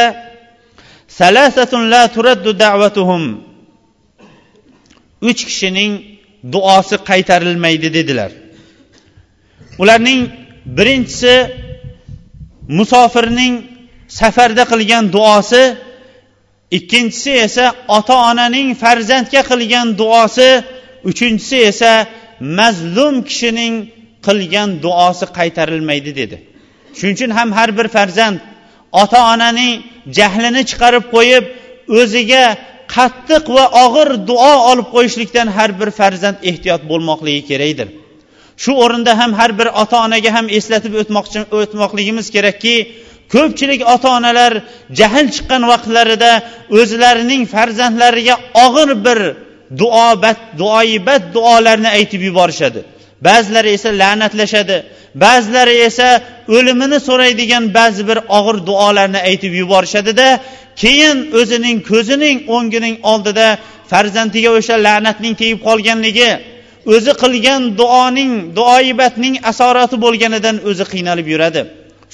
salasatun 1.20 1.82
la 1.94 2.04
turaddu 2.16 2.52
da'vatuhum 2.64 3.24
uch 5.30 5.42
kishining 5.50 6.15
duosi 6.54 6.96
qaytarilmaydi 7.10 7.94
dedilar. 7.98 8.32
Ularning 9.82 10.22
birinchisi 10.78 11.36
musofirning 12.78 13.54
safarda 14.20 14.64
qilgan 14.72 15.06
duosi 15.16 15.64
ikkinchisi 16.78 17.32
esa 17.48 17.66
ota 17.98 18.16
onaning 18.30 18.68
farzandga 18.84 19.42
qilgan 19.52 19.88
duosi 20.02 20.50
uchinchisi 21.10 21.58
esa 21.72 21.92
mazlum 22.60 23.16
kishining 23.30 23.74
qilgan 24.28 24.70
duosi 24.86 25.26
qaytarilmaydi 25.38 26.12
dedi. 26.20 26.38
Shuning 26.98 27.16
uchun 27.18 27.32
ham 27.38 27.50
har 27.58 27.70
bir 27.78 27.88
farzand 27.96 28.38
ota 29.02 29.20
onaning 29.34 29.74
jahlini 30.18 30.62
chiqarib 30.70 31.04
qo'yib 31.16 31.44
o'ziga 32.00 32.44
qattiq 32.96 33.44
va 33.56 33.66
og'ir 33.86 34.10
duo 34.30 34.54
olib 34.72 34.88
qo'yishlikdan 34.96 35.48
har 35.58 35.70
bir 35.80 35.90
farzand 36.00 36.38
ehtiyot 36.50 36.82
bo'lmoqligi 36.92 37.42
kerakdir. 37.50 37.88
Shu 38.64 38.72
o'rinda 38.84 39.14
ham 39.20 39.32
har 39.40 39.52
bir 39.60 39.68
ota 39.82 39.98
onaga 40.06 40.30
ham 40.38 40.46
eslatib 40.58 40.94
o'tmoqchi 41.02 41.40
o'tmoqligimiz 41.60 42.28
kerakki 42.36 42.76
ko'pchilik 43.34 43.82
ota 43.94 44.10
onalar 44.18 44.52
jahl 45.00 45.28
chiqqan 45.36 45.62
vaqtlarida 45.72 46.32
o'zlarining 46.80 47.44
farzandlariga 47.54 48.36
og'ir 48.66 48.90
bir 49.06 49.20
duo 49.82 50.10
duoibat 50.62 51.24
duolarni 51.36 51.90
aytib 51.98 52.22
yuborishadi. 52.30 52.80
Ba'zilari 53.28 53.70
esa 53.78 53.90
la'natlashadi 54.02 54.78
ba'zilari 55.24 55.76
esa 55.90 56.08
o'limini 56.56 57.00
so'raydigan 57.08 57.64
ba'zi 57.78 58.02
bir 58.10 58.18
og'ir 58.38 58.58
duolarni 58.70 59.20
aytib 59.30 59.54
yuborishadida 59.62 60.28
keyin 60.82 61.18
o'zining 61.40 61.78
ko'zining 61.90 62.38
o'ngining 62.56 62.96
oldida 63.12 63.48
farzandiga 63.92 64.50
o'sha 64.58 64.76
la'natning 64.88 65.34
tegib 65.42 65.60
qolganligi 65.68 66.32
o'zi 66.94 67.14
qilgan 67.22 67.62
duoning 67.80 68.32
duoibatning 68.58 69.36
asorati 69.52 69.96
bo'lganidan 70.06 70.56
o'zi 70.70 70.86
qiynalib 70.94 71.28
yuradi. 71.34 71.62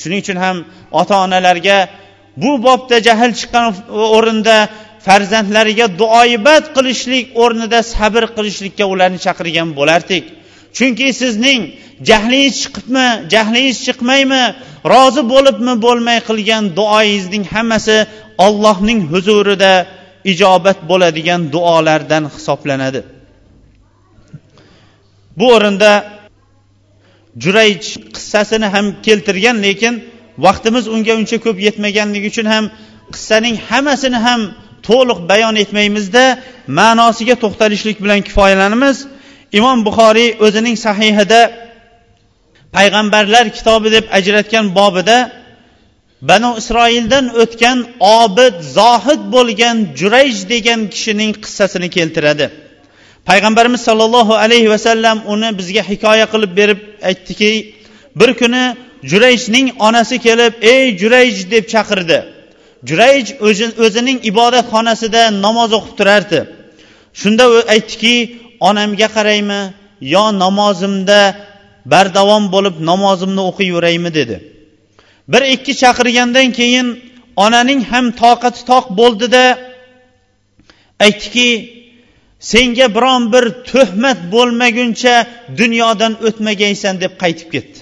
Shuning 0.02 0.20
uchun 0.24 0.38
ham 0.44 0.58
ota 1.02 1.16
onalarga 1.26 1.78
bu 2.42 2.52
bobda 2.66 2.98
jahl 3.08 3.32
chiqqan 3.40 3.66
o'rinda 4.18 4.58
farzandlariga 5.06 5.88
duoibat 6.02 6.64
qilishlik 6.76 7.26
o'rnida 7.44 7.80
sabr 7.96 8.24
qilishlikka 8.38 8.86
ularni 8.94 9.20
chaqirgan 9.26 9.68
bo'lardik. 9.80 10.24
Chunki 10.78 11.08
sizning 11.22 11.62
jahlingiz 12.10 12.56
chiqibmi 12.64 13.08
jahlingiz 13.34 13.78
chiqmaymi 13.88 14.44
rozi 14.94 15.24
bo'libmi 15.34 15.74
bo'lmay 15.86 16.20
qilgan 16.30 16.64
duoyingizning 16.80 17.46
hammasi 17.54 17.98
ollohning 18.46 19.00
huzurida 19.12 19.74
ijobat 20.32 20.80
bo'ladigan 20.90 21.42
duolardan 21.54 22.24
hisoblanadi. 22.36 23.02
Bu 25.40 25.46
o'rinda 25.56 25.92
jurayj 27.44 27.84
qissasini 28.16 28.68
ham 28.76 28.86
keltirgan 29.06 29.58
lekin 29.68 29.94
vaqtimiz 30.46 30.86
unga 30.96 31.14
uncha 31.20 31.38
ko'p 31.46 31.58
yetmaganligi 31.68 32.28
uchun 32.34 32.48
ham 32.54 32.66
qissaning 33.14 33.56
hammasini 33.70 34.20
ham 34.28 34.42
to'liq 34.88 35.20
bayon 35.32 35.56
etmaymizda 35.64 36.24
ma'nosiga 36.80 37.36
to'xtalishlik 37.44 37.98
bilan 38.04 38.20
kifoyalanamiz. 38.28 38.98
Imom 39.58 39.78
buxoriy 39.88 40.30
o'zining 40.46 40.78
sahihida 40.86 41.42
payg'ambarlar 42.76 43.46
kitobi 43.58 43.90
deb 43.96 44.06
ajratgan 44.18 44.66
bobida 44.80 45.18
banu 46.30 46.52
isroildan 46.62 47.26
o'tgan 47.42 47.78
obid 48.22 48.56
zohid 48.78 49.22
bo'lgan 49.36 49.78
jurayj 50.00 50.38
degan 50.54 50.80
kishining 50.94 51.32
qissasini 51.44 51.90
keltiradi. 51.98 52.46
Payg'ambarimiz 53.30 53.82
sollallohu 53.88 54.34
alayhi 54.44 54.70
vasallam 54.76 55.18
uni 55.34 55.50
bizga 55.60 55.84
hikoya 55.92 56.26
qilib 56.34 56.52
berib 56.60 56.80
aytdiki 57.10 57.52
bir 58.20 58.32
kuni 58.42 58.64
jurayjning 59.12 59.68
onasi 59.88 60.16
kelib 60.26 60.54
ey 60.74 60.84
jurayj! 61.02 61.36
deb 61.54 61.66
chaqirdi. 61.74 62.20
Jurayj 62.90 63.26
o'zining 63.86 64.18
ibodatxonasida 64.32 65.22
namoz 65.46 65.72
o'qib 65.78 65.94
turardi. 66.00 66.40
Shunda 67.22 67.44
u 67.56 67.58
aytdiki 67.74 68.16
onamga 68.70 69.08
qaraymi 69.16 69.62
yo 70.14 70.26
namozimda 70.44 71.22
bardavom 71.94 72.44
bo'lib 72.54 72.76
namozimni 72.90 73.42
o'qiyveraymi 73.50 74.12
dedi. 74.20 74.38
Bir 75.32 75.42
ikki 75.56 75.74
chaqirgandan 75.82 76.48
keyin 76.60 76.88
onaning 77.46 77.82
ham 77.92 78.06
toqati 78.24 78.62
toq 78.72 78.86
bo'ldida 79.00 79.46
aytdiki 81.06 81.50
senga 82.52 82.88
biron 82.96 83.24
bir 83.34 83.46
tuhmat 83.70 84.20
bo'lmaguncha 84.34 85.16
dunyodan 85.60 86.14
o'tmagaysan 86.28 86.96
deb 87.04 87.14
qaytib 87.22 87.50
ketdi. 87.56 87.80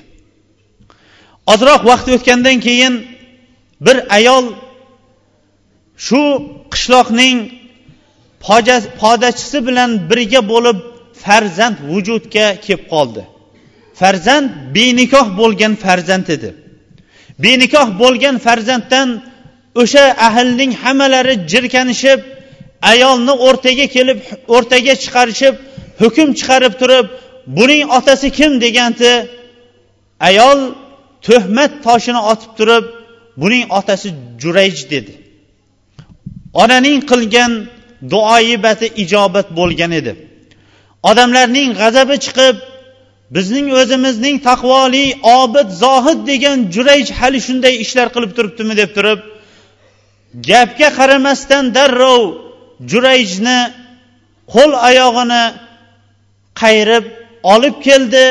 Ozroq 1.53 1.81
vaqt 1.91 2.07
o'tgandan 2.15 2.57
keyin 2.67 2.93
bir 3.85 3.97
ayol 4.17 4.45
shu 6.07 6.21
qishloqning 6.73 7.37
podachisi 9.01 9.67
bilan 9.67 10.09
birga 10.09 10.41
bo'lib 10.51 10.77
farzand 11.23 11.77
vujudga 11.91 12.47
kelib 12.65 12.83
qoldi. 12.93 13.23
Farzand 13.99 14.49
benikoh 14.75 15.27
bo'lgan 15.39 15.73
farzand 15.85 16.27
edi. 16.35 16.49
Benikoh 17.43 17.87
bo'lgan 18.01 18.35
farzanddan 18.45 19.09
o'sha 19.81 20.03
ahlning 20.27 20.71
hammalari 20.83 21.35
jirkanishib 21.51 22.19
ayolni 22.91 23.33
o'rtaga 23.47 23.85
kelib 23.95 24.19
o'rtaga 24.55 24.93
chiqarishib 25.03 25.55
hukm 26.01 26.29
chiqarib 26.39 26.73
turib 26.81 27.05
buning 27.57 27.83
otasi 27.97 28.27
kim? 28.37 28.51
deganda 28.63 29.11
ayol 30.29 30.59
tuhmat 31.25 31.71
toshini 31.85 32.21
otib 32.31 32.51
turib 32.59 32.85
buning 33.41 33.63
otasi 33.79 34.07
jurayj 34.41 34.77
dedi. 34.93 35.13
Onaning 36.63 36.97
qilgan 37.11 37.51
duoibati 38.13 38.87
ijobat 39.03 39.47
bo'lgan 39.59 39.91
edi. 39.99 40.11
Odamlarning 41.09 41.69
g'azabi 41.81 42.15
chiqib 42.25 42.55
bizning 43.35 43.67
o'zimizning 43.81 44.37
taqvoli 44.49 45.05
obid 45.39 45.69
zohid 45.83 46.19
degan 46.31 46.57
jurayj 46.75 47.07
hali 47.19 47.39
shunday 47.47 47.75
ishlar 47.83 48.07
qilib 48.15 48.31
turibdimi 48.37 48.73
deb 48.81 48.89
turib 48.97 49.19
gapga 50.49 50.89
qaramasdan 50.99 51.65
darrov 51.77 52.23
jurayjni 52.91 53.59
qo'l 54.53 54.71
oyog'ini 54.89 55.43
qayirib 56.61 57.05
olib 57.53 57.75
keldi. 57.87 58.25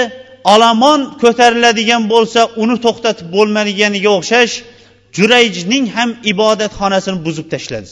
Olomon 0.55 1.01
ko'tariladigan 1.23 2.03
bo'lsa 2.13 2.41
uni 2.63 2.77
to'xtatib 2.85 3.29
bo'lmaganiga 3.37 4.11
o'xshash 4.19 4.55
jurayjning 5.17 5.85
ham 5.97 6.11
ibodatxonasini 6.33 7.19
buzib 7.27 7.47
tashladi. 7.55 7.91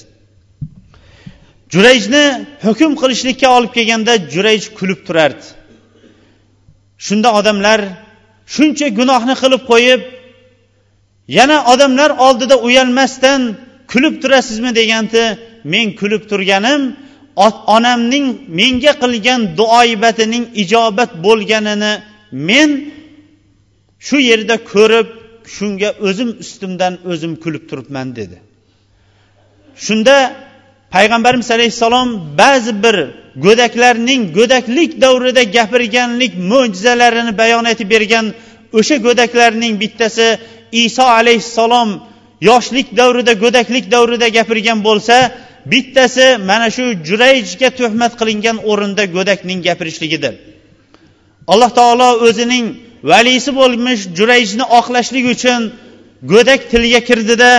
Jurayjni 1.72 2.24
hukm 2.66 2.92
qilishlikka 3.00 3.48
olib 3.56 3.72
kelganda 3.76 4.12
jurayj 4.34 4.64
kulib 4.78 5.00
turardi. 5.06 5.46
Shunda 7.06 7.28
odamlar 7.38 7.80
shuncha 8.54 8.86
gunohni 8.98 9.34
qilib 9.42 9.62
qo'yib 9.72 10.02
yana 11.38 11.56
odamlar 11.72 12.10
oldida 12.26 12.56
uyalmasdan 12.66 13.40
kulib 13.92 14.14
turasizmi? 14.22 14.70
deganda 14.80 15.22
men 15.72 15.86
kulib 16.00 16.22
turganim 16.30 16.82
onamning 17.76 18.26
menga 18.58 18.92
qilgan 19.02 19.40
duoibatining 19.58 20.44
ijobat 20.62 21.10
bo'lganini 21.26 21.92
men 22.48 22.70
shu 24.06 24.16
yerda 24.30 24.56
ko'rib 24.72 25.08
shunga 25.56 25.90
o'zim 26.08 26.30
ustimdan 26.42 26.94
o'zim 27.10 27.32
kulib 27.44 27.64
turibman 27.70 28.08
dedi. 28.18 28.38
Shunda 29.86 30.16
payg'ambarimiz 30.94 31.50
alayhissalom 31.56 32.08
ba'zi 32.40 32.72
bir 32.84 32.96
go'daklarning 33.44 34.22
go'daklik 34.38 34.90
davrida 35.04 35.42
gapirganlik 35.56 36.32
mo'jizalarini 36.50 37.32
bayon 37.40 37.64
etib 37.72 37.88
bergan 37.94 38.26
o'sha 38.78 38.96
go'daklarning 39.06 39.72
bittasi 39.82 40.28
iso 40.84 41.04
alayhissalom 41.20 41.90
yoshlik 42.48 42.88
davrida 42.96 43.32
go'daklik 43.44 43.84
davrida 43.94 44.28
gapirgan 44.36 44.78
bo'lsa 44.88 45.16
bittasi 45.72 46.26
mana 46.50 46.68
shu 46.76 46.84
jurayjga 47.08 47.68
tuhmat 47.78 48.12
qilingan 48.20 48.56
o'rinda 48.70 49.04
go'dakning 49.16 49.60
gapirishligidir. 49.66 50.34
Alloh 51.52 51.70
taolo 51.78 52.10
o'zining 52.26 52.66
valisi 53.10 53.50
bo'lmish 53.60 54.02
jurayjni 54.18 54.64
oqlashlik 54.78 55.24
uchun 55.34 55.60
go'dak 56.32 56.60
tilga 56.72 57.00
kirdida 57.08 57.50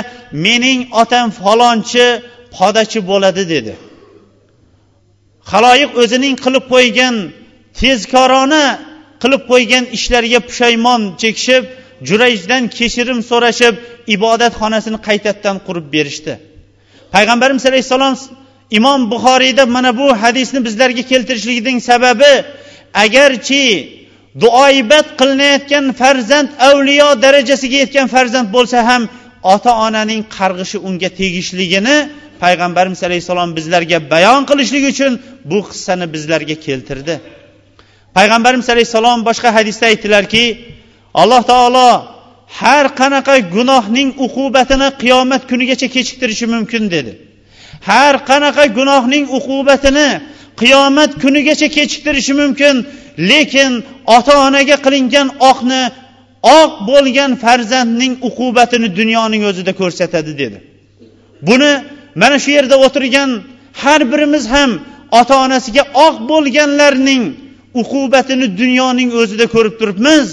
mening 0.46 0.80
otam 1.02 1.28
falonchi 1.42 2.08
podachi 2.58 3.00
bo'ladi 3.10 3.44
dedi. 3.54 3.74
Haloyiq 5.52 5.92
o'zining 6.02 6.36
qilib 6.46 6.66
qo'ygan 6.74 7.16
tezkorona 7.80 8.66
qilib 9.22 9.44
qo'ygan 9.52 9.84
ishlariga 9.98 10.40
pushaymon 10.50 11.02
chekishib 11.22 11.64
jurayjdan 12.10 12.64
kechirim 12.78 13.20
so'rashib 13.30 13.76
ibodatxonasini 14.16 15.00
qaytadan 15.08 15.58
qurib 15.68 15.88
berishdi. 15.96 16.34
Payg'ambarimiz 17.16 17.64
alayhissalom 17.70 18.14
imom 18.78 19.02
buxoriyda 19.12 19.64
mana 19.76 19.92
bu 20.00 20.08
hadisni 20.24 20.60
bizlarga 20.68 21.04
keltirishligining 21.12 21.80
sababi 21.90 22.34
agarchi 23.04 23.64
duoibat 24.42 25.08
qilinayotgan 25.20 25.86
farzand 26.02 26.50
avliyo 26.70 27.10
darajasiga 27.24 27.78
yetgan 27.84 28.08
farzand 28.16 28.48
bo'lsa 28.56 28.78
ham 28.90 29.04
ota 29.54 29.72
onaning 29.86 30.22
qarg'ishi 30.38 30.78
unga 30.88 31.10
tegishligini 31.20 31.98
payg'ambarimiz 32.44 33.02
alayhissalom 33.08 33.50
bizlarga 33.58 33.98
bayon 34.14 34.42
qilishlik 34.50 34.84
uchun 34.92 35.12
bu 35.52 35.60
qissani 35.70 36.06
bizlarga 36.14 36.56
keltirdi. 36.66 37.16
Payg'ambarimiz 38.18 38.68
alayhissalom 38.74 39.20
boshqa 39.30 39.50
hadisda 39.58 39.86
aytdilarki 39.92 40.44
alloh 41.22 41.42
taolo 41.52 41.90
har 42.60 42.86
qanaqa 43.00 43.36
gunohning 43.56 44.10
uqubatini 44.26 44.88
qiyomat 45.02 45.42
kunigacha 45.52 45.88
kechiktirishi 45.96 46.46
mumkin 46.54 46.84
dedi. 46.96 47.12
Har 47.90 48.16
qanaqa 48.30 48.64
gunohning 48.78 49.26
uqubatini 49.38 50.10
qiyomat 50.62 51.12
kunigacha 51.24 51.68
kechiktirishi 51.78 52.34
mumkin 52.42 52.76
lekin 53.30 53.72
ota 54.18 54.34
onaga 54.48 54.78
qilingan 54.86 55.28
oqni 55.52 55.82
oq 56.60 56.72
bo'lgan 56.90 57.32
farzandning 57.44 58.14
uqubatini 58.28 58.88
dunyoning 59.00 59.42
o'zida 59.50 59.72
ko'rsatadi 59.82 60.32
dedi. 60.42 60.58
Buni 61.48 61.72
mana 62.22 62.38
shu 62.44 62.50
yerda 62.58 62.76
o'tirgan 62.86 63.30
har 63.82 64.02
birimiz 64.12 64.46
ham 64.56 64.72
ota 65.20 65.36
onasiga 65.46 65.84
oq 66.08 66.16
bo'lganlarning 66.32 67.24
uqubatini 67.82 68.48
dunyoning 68.62 69.10
o'zida 69.22 69.46
ko'rib 69.56 69.76
turibmiz. 69.80 70.26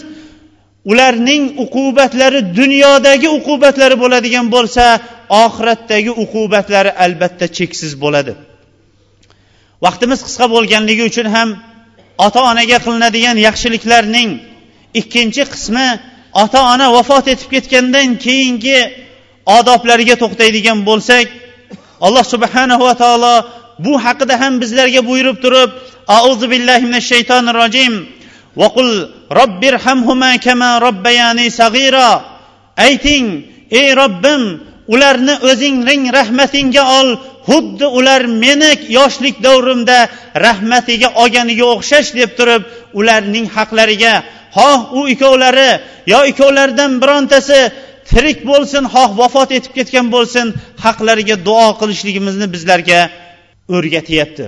Ularning 0.91 1.43
uqubatlari 1.65 2.41
dunyodagi 2.59 3.29
uqubatlari 3.39 3.97
bo'ladigan 4.03 4.47
bo'lsa 4.55 4.85
oxiratdagi 5.45 6.13
uqubatlari 6.25 6.91
albatta 7.05 7.47
cheksiz 7.57 7.93
bo'ladi. 8.03 8.33
Vaqtimiz 9.85 10.21
qisqa 10.27 10.47
bo'lganligi 10.55 11.03
uchun 11.11 11.29
ham 11.37 11.49
ota 12.27 12.41
onaga 12.51 12.79
qilinadigan 12.85 13.37
yaxshiliklarning 13.47 14.31
ikkinchi 15.01 15.43
qismi 15.53 15.89
ota 16.43 16.61
ona 16.73 16.87
vafot 16.97 17.27
etib 17.33 17.49
ketgandan 17.55 18.09
keyingi 18.25 18.79
odoblariga 19.59 20.17
to'xtaydigan 20.23 20.79
bo'lsak 20.89 21.27
alloh 22.01 22.25
subhana 22.25 22.79
va 22.79 22.95
taolo 22.95 23.35
bu 23.79 23.99
haqida 24.05 24.35
ham 24.43 24.61
bizlarga 24.63 25.01
buyurib 25.09 25.39
turib 25.45 25.71
auzu 26.19 26.47
billahi 26.53 26.85
minash 26.89 27.09
shaytonir 27.13 27.57
rojim 27.63 27.95
vaqul 28.63 28.91
robbirhamhuma 29.39 30.39
kama 30.47 30.71
robbayani 30.87 31.47
sag'ira 31.61 32.11
ayting 32.87 33.27
ey 33.81 33.89
robbim 34.03 34.43
ularni 34.95 35.35
o'zingning 35.51 36.03
rahmatingga 36.19 36.83
ol 36.99 37.09
xuddi 37.49 37.87
ular 37.99 38.23
meni 38.43 38.73
yoshlik 38.99 39.37
davrimda 39.47 39.99
rahmatiga 40.47 41.09
olganiga 41.23 41.65
o'xshash 41.75 42.11
deb 42.19 42.31
turib 42.39 42.63
ularning 42.99 43.47
haqlariga 43.57 44.15
xoh 44.57 44.81
u 44.99 45.01
ikkovlari 45.13 45.71
yo 46.13 46.21
ikkovlaridan 46.31 46.93
birontasi 47.03 47.61
tirik 48.11 48.39
bo'lsin 48.51 48.85
xoh 48.95 49.11
vafot 49.21 49.51
etib 49.59 49.73
ketgan 49.79 50.07
bo'lsin 50.15 50.47
haqlariga 50.85 51.37
duo 51.47 51.69
qilishligimizni 51.81 52.47
bizlarga 52.55 53.01
o'rgatyapti. 53.77 54.45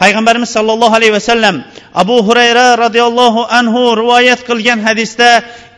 Payg'ambarimiz 0.00 0.50
sollallohu 0.56 0.94
alayhi 0.98 1.14
vasallam 1.18 1.56
abu 2.02 2.16
hurayra 2.26 2.66
roziyallohu 2.84 3.48
anhu 3.58 3.82
rivoyat 4.00 4.40
qilgan 4.48 4.78
hadisda 4.86 5.30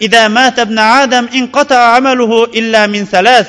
ida 0.07 0.23
mata 0.29 0.63
ibn 0.67 0.79
adam 1.03 1.25
inqata 1.39 1.79
amaluhu 1.97 2.51
illa 2.61 2.83
min 2.95 3.07
salas 3.07 3.47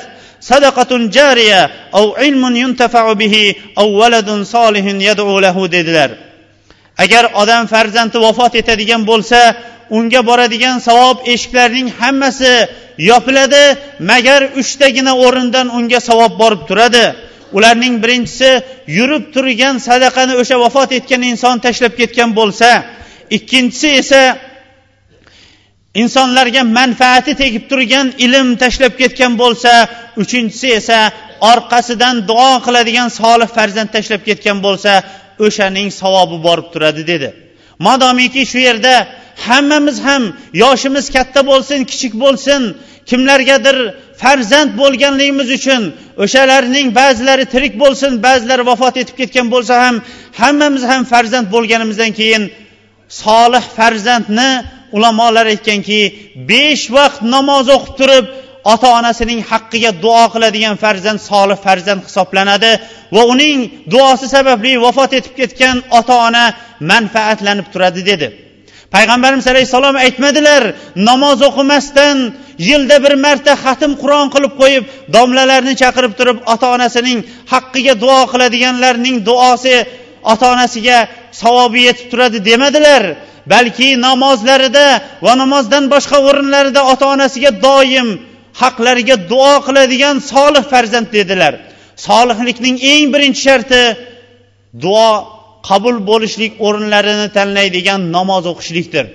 sadaqatun 0.49 1.09
jariya 1.17 1.61
aw 1.99 2.05
ilmun 2.27 2.53
yuntafa'u 2.63 3.11
bihi 3.21 3.45
aw 3.81 3.87
valadun 3.99 4.39
solihin 4.53 4.97
yad'u 5.09 5.41
lahu 5.45 5.71
dedilar. 5.75 6.28
Agar 7.03 7.23
odam 7.41 7.63
farzandi 7.73 8.17
vafot 8.25 8.53
etadigan 8.61 9.01
bo'lsa 9.11 9.39
unga 9.97 10.21
boradigan 10.29 10.77
savob 10.87 11.17
eshiklarining 11.33 11.89
hammasi 11.99 12.53
yopiladi 13.09 13.63
magar 14.11 14.41
uchtagina 14.61 15.13
o'rindan 15.25 15.67
unga 15.77 15.99
savob 16.09 16.33
borib 16.41 16.61
turadi. 16.69 17.05
Ularning 17.57 17.95
birinchisi 18.03 18.49
yurib 18.97 19.23
turgan 19.33 19.75
sadaqani 19.87 20.33
o'sha 20.41 20.55
vafot 20.65 20.89
etgan 20.97 21.21
inson 21.31 21.55
tashlab 21.65 21.93
ketgan 22.01 22.29
bo'lsa 22.39 22.69
ikkinchisi 23.37 23.89
esa 24.01 24.21
insonlarga 26.01 26.61
manfaati 26.77 27.33
tegib 27.41 27.63
turgan 27.71 28.07
ilm 28.25 28.47
tashlab 28.63 28.93
ketgan 29.01 29.33
bo'lsa 29.41 29.71
uchinchisi 30.23 30.67
esa 30.79 30.99
orqasidan 31.51 32.15
duo 32.29 32.51
qiladigan 32.65 33.09
solih 33.19 33.49
farzand 33.57 33.89
tashlab 33.95 34.21
ketgan 34.29 34.57
bo'lsa 34.65 34.91
o'shaning 35.45 35.87
savobi 36.01 36.37
borib 36.47 36.67
turadi 36.73 37.03
dedi. 37.11 37.29
Madomiki 37.87 38.43
shu 38.51 38.59
yerda 38.67 38.95
hammamiz 39.47 39.97
ham 40.07 40.23
yoshimiz 40.63 41.05
katta 41.15 41.41
bo'lsin 41.49 41.79
kichik 41.91 42.13
bo'lsin 42.23 42.61
kimlargadir 43.09 43.77
farzand 44.21 44.71
bo'lganligimiz 44.81 45.49
uchun 45.57 45.81
o'shalarning 46.23 46.87
ba'zilari 46.99 47.45
tirik 47.53 47.73
bo'lsin 47.83 48.11
ba'zilari 48.25 48.63
vafot 48.71 48.95
etib 49.01 49.15
ketgan 49.21 49.47
bo'lsa 49.53 49.73
ham 49.85 49.95
hammamiz 50.41 50.83
ham 50.91 51.01
farzand 51.11 51.47
bo'lganimizdan 51.55 52.11
keyin 52.19 52.43
solih 53.23 53.65
farzandni 53.77 54.51
ulamolar 54.95 55.45
aytganki 55.53 56.01
besh 56.51 56.83
vaqt 56.97 57.19
namoz 57.35 57.65
o'qib 57.75 57.93
turib 57.99 58.25
ota 58.63 58.87
onasining 58.99 59.41
haqqiga 59.51 59.91
duo 60.03 60.23
qiladigan 60.33 60.75
farzand 60.83 61.19
solih 61.29 61.57
farzand 61.65 62.01
hisoblanadi 62.07 62.71
va 63.15 63.23
uning 63.33 63.59
duosi 63.93 64.27
sababli 64.35 64.73
vafot 64.85 65.11
etib 65.19 65.33
ketgan 65.39 65.77
ota 65.99 66.15
ona 66.27 66.45
manfaatlanib 66.91 67.67
turadi 67.73 68.01
dedi. 68.11 68.27
Payg'ambarimiz 68.95 69.47
alayhissalom 69.53 69.95
aytmadilar 70.05 70.63
namoz 71.09 71.39
o'qimasdan 71.49 72.17
yilda 72.69 72.97
bir 73.03 73.13
marta 73.25 73.53
xatm 73.63 73.91
qur'on 74.01 74.27
qilib 74.33 74.53
qo'yib 74.61 74.83
domlalarni 75.15 75.73
chaqirib 75.81 76.13
turib 76.19 76.37
ota 76.53 76.67
onasining 76.75 77.19
haqqiga 77.53 77.93
duo 78.03 78.19
qiladiganlarning 78.31 79.17
duosi 79.29 79.75
ota 80.31 80.45
onasiga 80.53 80.97
savobi 81.41 81.81
yetib 81.87 82.07
turadi 82.11 82.39
demadilar. 82.49 83.03
Balki 83.53 83.89
namozlarida 84.07 84.87
va 85.25 85.33
namozdan 85.41 85.83
boshqa 85.93 86.17
o'rinlarida 86.29 86.81
ota 86.93 87.05
onasiga 87.15 87.51
doim 87.67 88.07
haqlariga 88.61 89.15
duo 89.31 89.53
qiladigan 89.67 90.15
solih 90.31 90.63
farzand 90.71 91.07
dedilar. 91.17 91.53
Solihlikning 92.07 92.77
eng 92.91 93.05
birinchi 93.13 93.41
sharti 93.47 93.81
duo 94.83 95.09
qabul 95.69 95.95
bo'lishlik 96.09 96.51
o'rinlarini 96.67 97.27
tanlaydigan 97.37 98.01
namoz 98.15 98.43
o'qishlikdir. 98.51 99.05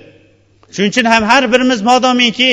Shuning 0.73 0.91
uchun 0.93 1.05
ham 1.13 1.23
har 1.31 1.43
birimiz 1.53 1.79
modomiki 1.89 2.51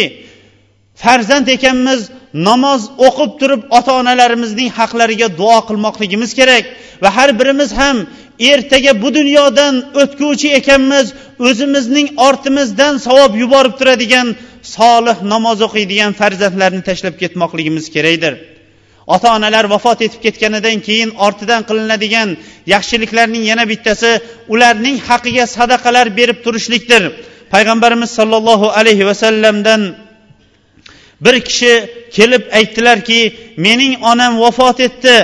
farzand 0.95 1.49
ekanmiz 1.57 2.01
namoz 2.35 2.83
o'qib 3.07 3.33
turib 3.41 3.63
ota 3.79 3.93
onalarimizning 4.01 4.71
haqlariga 4.79 5.29
duo 5.41 5.59
qilmoqligimiz 5.69 6.31
kerak 6.39 6.65
va 7.03 7.17
har 7.17 7.31
birimiz 7.41 7.71
ham 7.81 7.97
ertaga 8.51 8.93
bu 9.03 9.09
dunyodan 9.19 9.75
o'tguvchi 10.03 10.49
ekanmiz 10.61 11.07
o'zimizning 11.49 12.09
ortimizdan 12.29 12.95
savob 13.07 13.33
yuborib 13.43 13.75
turadigan 13.81 14.29
solih 14.77 15.17
namoz 15.33 15.59
o'qiydigan 15.67 16.13
farzandlarni 16.21 16.83
tashlab 16.89 17.15
ketmoqligimiz 17.23 17.87
kerakdir. 17.95 18.35
Ota 19.15 19.29
onalar 19.37 19.65
vafot 19.75 19.99
etib 20.07 20.21
ketganidan 20.27 20.79
keyin 20.87 21.11
ortidan 21.27 21.63
qilinadigan 21.69 22.29
yaxshiliklarning 22.75 23.45
yana 23.51 23.65
bittasi 23.73 24.11
ularning 24.55 24.97
haqiga 25.09 25.45
sadaqalar 25.57 26.07
berib 26.19 26.39
turishlikdir. 26.45 27.03
Payg'ambarimiz 27.53 28.11
sollallohu 28.19 28.69
alayhi 28.79 29.05
vasallamdan 29.11 29.81
bir 31.25 31.41
kishi 31.49 31.73
kelib 32.17 32.43
aytdilarki 32.59 33.21
mening 33.57 33.95
onam 34.11 34.33
vafot 34.45 34.81
etdi. 34.89 35.17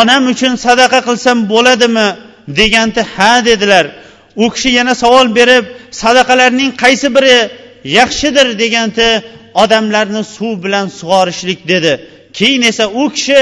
Onam 0.00 0.22
uchun 0.32 0.54
sadaqa 0.66 1.00
qilsam 1.08 1.38
bo'ladimi? 1.52 2.08
deganda 2.56 3.06
ha 3.16 3.44
dedilar. 3.44 3.86
U 4.36 4.50
kishi 4.50 4.68
yana 4.68 4.94
savol 4.94 5.34
berib 5.34 5.64
sadaqalarning 5.90 6.70
qaysi 6.82 7.08
biri 7.16 7.38
yaxshidir 7.98 8.58
deganda 8.58 9.08
odamlarni 9.62 10.22
suv 10.24 10.52
bilan 10.64 10.86
sug'orishlik 10.98 11.68
dedi. 11.68 11.92
Keyin 12.32 12.62
esa 12.62 12.84
u 12.88 13.04
kishi 13.16 13.40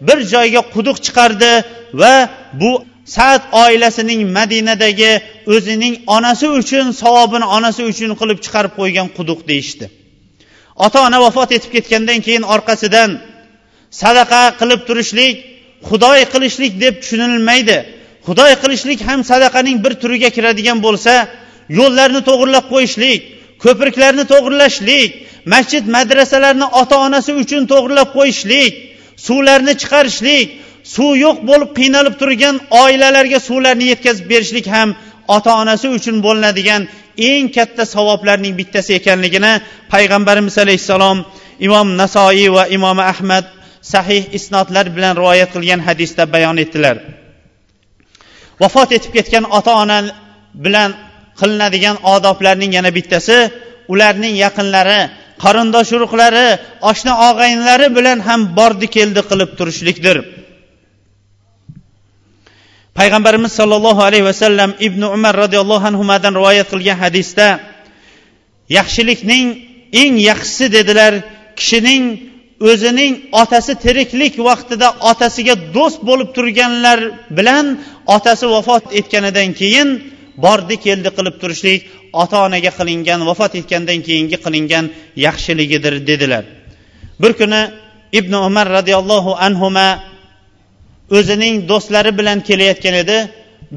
bir 0.00 0.18
joyga 0.34 0.62
quduq 0.74 0.96
chiqardi 1.06 1.52
va 2.00 2.14
bu 2.60 2.84
sad 3.04 3.42
oilasining 3.64 4.20
madinadagi 4.38 5.12
o'zining 5.54 5.94
onasi 6.06 6.46
uchun 6.60 6.86
savobini 7.02 7.46
onasi 7.56 7.82
uchun 7.92 8.10
qilib 8.20 8.38
chiqarib 8.44 8.72
qo'ygan 8.80 9.08
quduq 9.16 9.40
deyishdi. 9.50 9.84
Ota 10.76 10.98
ona 11.06 11.18
vafot 11.20 11.52
etib 11.56 11.70
ketgandan 11.76 12.20
keyin 12.26 12.44
orqasidan 12.54 13.10
sadaqa 13.90 14.42
qilib 14.60 14.80
turishlik 14.88 15.34
xudoy 15.88 16.20
qilishlik 16.32 16.72
deb 16.84 16.94
tushunilmaydi. 17.02 17.78
Xudoy 18.26 18.52
qilishlik 18.62 19.00
ham 19.08 19.20
sadaqaning 19.30 19.78
bir 19.84 19.92
turiga 20.02 20.30
kiradigan 20.36 20.78
bo'lsa 20.86 21.14
yo'llarni 21.78 22.20
to'g'irlab 22.28 22.66
qo'yishlik 22.72 23.20
ko'priklarni 23.64 24.24
to'g'irlashlik 24.32 25.10
masjid 25.54 25.84
madrasalarni 25.96 26.66
ota 26.80 26.96
onasi 27.06 27.32
uchun 27.42 27.62
to'g'irlab 27.72 28.08
qo'yishlik 28.18 28.72
suvlarni 29.26 29.74
chiqarishlik 29.82 30.46
suv 30.94 31.12
yo'q 31.24 31.36
bo'lib 31.48 31.70
qiynalib 31.78 32.14
turgan 32.20 32.56
oilalarga 32.82 33.38
suvlarni 33.48 33.84
yetkazib 33.92 34.26
berishlik 34.32 34.66
ham 34.74 34.88
ota 35.36 35.52
onasi 35.62 35.86
uchun 35.96 36.16
bo'linadigan 36.26 36.82
eng 37.30 37.46
katta 37.56 37.84
savoblarning 37.94 38.54
bittasi 38.60 38.90
ekanligini 39.00 39.52
payg'ambarimiz 39.92 40.56
alayhissalom 40.64 41.18
imom 41.66 41.88
nasoiy 42.00 42.48
va 42.56 42.64
imom 42.76 42.98
ahmad 43.12 43.44
sahih 43.92 44.22
isnodlar 44.38 44.86
bilan 44.96 45.12
rivoyat 45.20 45.50
qilgan 45.54 45.80
hadisda 45.88 46.22
bayon 46.34 46.56
etdilar. 46.64 46.96
Vafot 48.60 48.90
etib 48.96 49.12
ketgan 49.16 49.44
ota 49.58 49.72
ona 49.82 49.98
bilan 50.64 50.90
qilinadigan 51.40 51.96
odoblarning 52.14 52.72
yana 52.78 52.90
bittasi 52.98 53.38
ularning 53.92 54.34
yaqinlari 54.44 55.00
qarindosh 55.44 55.90
urug'lari 55.96 56.46
oshna 56.90 57.12
og'aynilari 57.28 57.88
bilan 57.98 58.18
ham 58.28 58.40
bordi 58.58 58.86
keldi 58.96 59.20
qilib 59.30 59.50
turishlikdir. 59.58 60.16
Payg'ambarimiz 62.98 63.52
sollallohu 63.60 64.00
alayhi 64.08 64.24
vasallam 64.30 64.70
ibn 64.86 65.02
umar 65.16 65.34
roziyallohu 65.44 65.86
anhudan 65.90 66.34
rivoyat 66.38 66.68
qilgan 66.72 66.98
hadisda 67.04 67.48
yaxshilikning 68.78 69.46
eng 70.02 70.14
yaxshisi 70.30 70.66
dedilar 70.76 71.12
kishining 71.58 72.04
o'zining 72.70 73.12
otasi 73.42 73.72
tiriklik 73.84 74.34
vaqtida 74.48 74.88
otasiga 75.10 75.54
do'st 75.76 76.00
bo'lib 76.08 76.28
turganlar 76.36 76.98
bilan 77.38 77.66
otasi 78.16 78.46
vafot 78.54 78.84
etganidan 78.98 79.48
keyin 79.60 79.88
bordi 80.44 80.76
keldi 80.86 81.10
qilib 81.16 81.36
turishlik 81.42 81.80
ota 82.22 82.36
onaga 82.46 82.70
qilingan 82.78 83.20
vafot 83.28 83.52
etgandan 83.60 83.98
keyingi 84.06 84.38
qilingan 84.44 84.84
yaxshiligidir 85.26 85.94
dedilar. 86.10 86.44
Bir 87.22 87.32
kuni 87.40 87.62
ibn 88.18 88.32
umar 88.48 88.66
roziyallohu 88.78 89.32
anhuma 89.46 89.88
o'zining 91.16 91.54
do'stlari 91.70 92.12
bilan 92.18 92.38
kelayotgan 92.48 92.94
edi. 93.02 93.18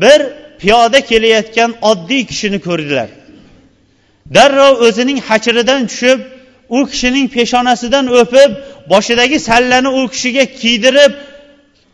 Bir 0.03 0.19
piyoda 0.61 0.99
kelayotgan 1.11 1.71
oddiy 1.91 2.23
kishini 2.29 2.59
ko'rdilar. 2.67 3.09
Darrov 4.35 4.73
o'zining 4.87 5.19
hachiridan 5.29 5.81
tushib 5.91 6.19
u 6.77 6.79
kishining 6.91 7.27
peshonasidan 7.35 8.05
o'pib 8.19 8.51
boshidagi 8.91 9.37
sallani 9.49 9.89
u 9.99 10.01
kishiga 10.13 10.45
kiydirib 10.61 11.11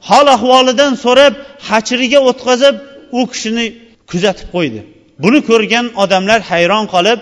hol 0.09 0.27
ahvolidan 0.35 0.93
so'rab 1.03 1.33
hachiriga 1.69 2.19
o'tkazib 2.29 2.75
u 3.19 3.21
kishini 3.31 3.65
kuzatib 4.11 4.47
qo'ydi. 4.55 4.81
Buni 5.23 5.39
ko'rgan 5.49 5.85
odamlar 6.03 6.39
hayron 6.51 6.85
qolib 6.93 7.19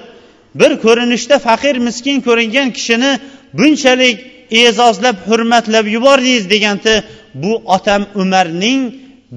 bir 0.60 0.72
ko'rinishda 0.86 1.36
faqir 1.48 1.76
miskin 1.88 2.18
ko'ringan 2.28 2.68
kishini 2.78 3.12
bunchalik 3.60 4.18
e'zozlab 4.52 5.18
hurmatlab 5.28 5.86
yubordingiz 5.96 6.50
deganda 6.50 7.04
bu 7.34 7.62
otam 7.66 8.02
umarning 8.16 8.82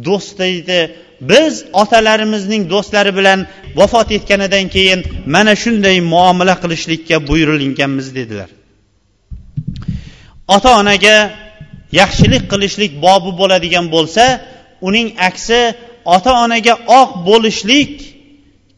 do'sti 0.06 0.42
edi. 0.42 0.80
Biz 1.30 1.64
otalarimizning 1.72 2.62
do'stlari 2.72 3.12
bilan 3.18 3.46
vafot 3.78 4.08
etganidan 4.16 4.66
keyin 4.74 5.00
mana 5.34 5.54
shunday 5.62 6.00
muomala 6.00 6.54
qilishlikka 6.62 7.16
buyurilganmiz 7.28 8.14
dedilar. 8.14 8.48
Ota 10.48 10.70
onaga 10.80 11.16
yaxshilik 12.00 12.44
qilishlik 12.52 12.92
bobi 13.06 13.30
bo'ladigan 13.40 13.86
bo'lsa 13.94 14.24
uning 14.88 15.08
aksi 15.28 15.60
ota 16.14 16.32
onaga 16.44 16.74
oq 17.00 17.10
bo'lishlik 17.28 17.92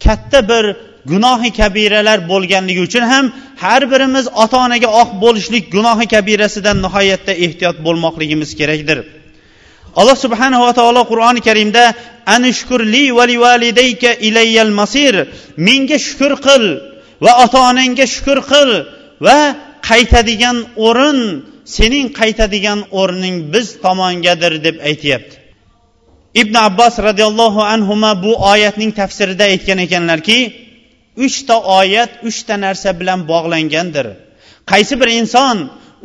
katta 0.04 0.38
bir 0.50 0.64
gunohi 1.12 1.50
kabiralar 1.60 2.18
bo'lganligi 2.30 2.80
uchun 2.88 3.04
ham 3.12 3.24
har 3.62 3.82
birimiz 3.92 4.26
ota 4.42 4.56
onaga 4.66 4.88
oq 5.02 5.10
bo'lishlik 5.24 5.64
gunohi 5.76 6.06
kabirasidan 6.14 6.76
nihoyatda 6.86 7.32
ehtiyot 7.44 7.76
bo'lmoqligimiz 7.86 8.50
kerakdir. 8.60 8.98
Alloh 10.00 10.16
subhanava 10.24 10.70
taolo 10.78 11.02
qur'oni 11.12 11.40
karimda 11.48 11.84
anushkurli 12.36 13.04
validayka 13.44 14.10
ilayyal 14.28 14.72
masir 14.80 15.14
menga 15.66 15.98
shukur 16.06 16.32
qil 16.46 16.64
va 17.24 17.32
ota 17.44 17.58
onangga 17.70 18.06
shukur 18.14 18.38
qil 18.52 18.70
va 19.26 19.38
qaytadigan 19.90 20.56
o'rin 20.86 21.20
sening 21.76 22.06
qaytadigan 22.20 22.80
o'rning 23.00 23.36
biz 23.52 23.66
tomongadir 23.84 24.52
deb 24.66 24.76
aytyapti. 24.90 25.34
Ibn 26.42 26.54
abbos 26.68 26.94
roziyallohu 27.08 27.60
anhu 27.74 27.94
bu 28.24 28.32
oyatning 28.52 28.90
tafsirida 29.00 29.44
aytgan 29.52 29.78
ekanlarki 29.86 30.38
uchta 31.16 31.56
oyat 31.78 32.10
uchta 32.28 32.54
narsa 32.64 32.90
bilan 33.00 33.20
bog'langandir. 33.30 34.06
Qaysi 34.70 34.94
bir 35.00 35.08
inson 35.20 35.56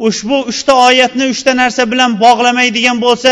ushbu 0.08 0.38
uchta 0.52 0.74
oyatni 0.88 1.26
uchta 1.34 1.52
narsa 1.62 1.84
bilan 1.92 2.12
bog'lamaydigan 2.24 2.98
bo'lsa 3.06 3.32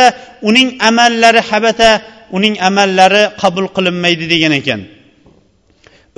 uning 0.49 0.69
amallari 0.89 1.41
habata 1.49 1.91
uning 2.37 2.55
amallari 2.69 3.23
qabul 3.41 3.67
qilinmaydi 3.75 4.25
degan 4.33 4.53
ekan. 4.59 4.81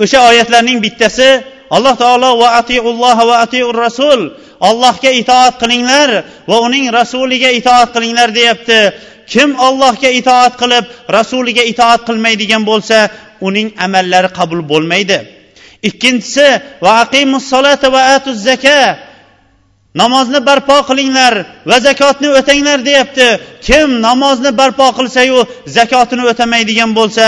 O'sha 0.02 0.18
oyatlarning 0.30 0.78
bittasi 0.84 1.28
alloh 1.76 1.94
taolo 2.02 2.30
va 2.42 2.48
atiulloh 2.60 3.18
va 3.30 3.36
atiur 3.44 3.74
rasul 3.86 4.20
allohga 4.68 5.10
itoat 5.22 5.54
qilinglar 5.62 6.10
va 6.50 6.56
uning 6.66 6.84
rasuliga 6.98 7.50
itoat 7.60 7.88
qilinglar 7.94 8.28
deyapti. 8.38 8.80
Kim 9.32 9.50
ollohga 9.66 10.10
itoat 10.20 10.54
qilib 10.60 10.84
rasuliga 11.16 11.62
itoat 11.72 12.00
qilmaydigan 12.08 12.62
bo'lsa 12.70 12.98
uning 13.48 13.68
amallari 13.86 14.28
qabul 14.38 14.60
bo'lmaydi. 14.70 15.39
Ikkinchisi 15.88 16.48
va 16.84 16.92
aqimus 17.04 17.52
va 17.94 18.02
atuz 18.16 18.38
zaka 18.48 19.10
namozni 19.94 20.40
barpo 20.46 20.76
qilinglar 20.88 21.34
va 21.66 21.76
zakotni 21.80 22.28
o'tanglar 22.38 22.78
deyapti. 22.88 23.28
Kim 23.66 23.88
namozni 24.08 24.50
barpo 24.60 24.86
qilsayu 24.98 25.38
zakotini 25.66 26.24
o'tamaydigan 26.30 26.90
bo'lsa 26.98 27.24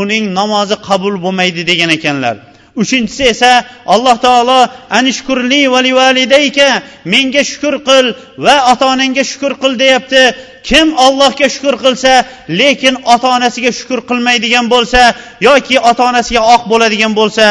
uning 0.00 0.24
namozi 0.40 0.76
qabul 0.88 1.14
bo'lmaydi 1.24 1.62
degan 1.70 1.90
ekanlar. 1.98 2.36
Uchinchisi 2.82 3.24
esa 3.32 3.64
alloh 3.94 4.16
taolo 4.26 4.60
anishkurli 4.98 5.62
validayka 5.98 6.68
menga 7.12 7.42
shukur 7.50 7.74
qil 7.88 8.06
va 8.44 8.56
ota 8.72 8.84
onangga 8.94 9.24
shukur 9.30 9.52
qil 9.62 9.72
deyapti. 9.82 10.22
Kim 10.68 10.88
ollohga 11.06 11.48
shukur 11.54 11.74
qilsa 11.84 12.12
lekin 12.60 12.94
ota 13.14 13.28
onasiga 13.36 13.70
shukur 13.78 14.00
qilmaydigan 14.08 14.66
bo'lsa 14.74 15.00
yoki 15.48 15.76
ota 15.90 16.02
onasiga 16.10 16.42
oq 16.54 16.62
bo'ladigan 16.72 17.12
bo'lsa 17.20 17.44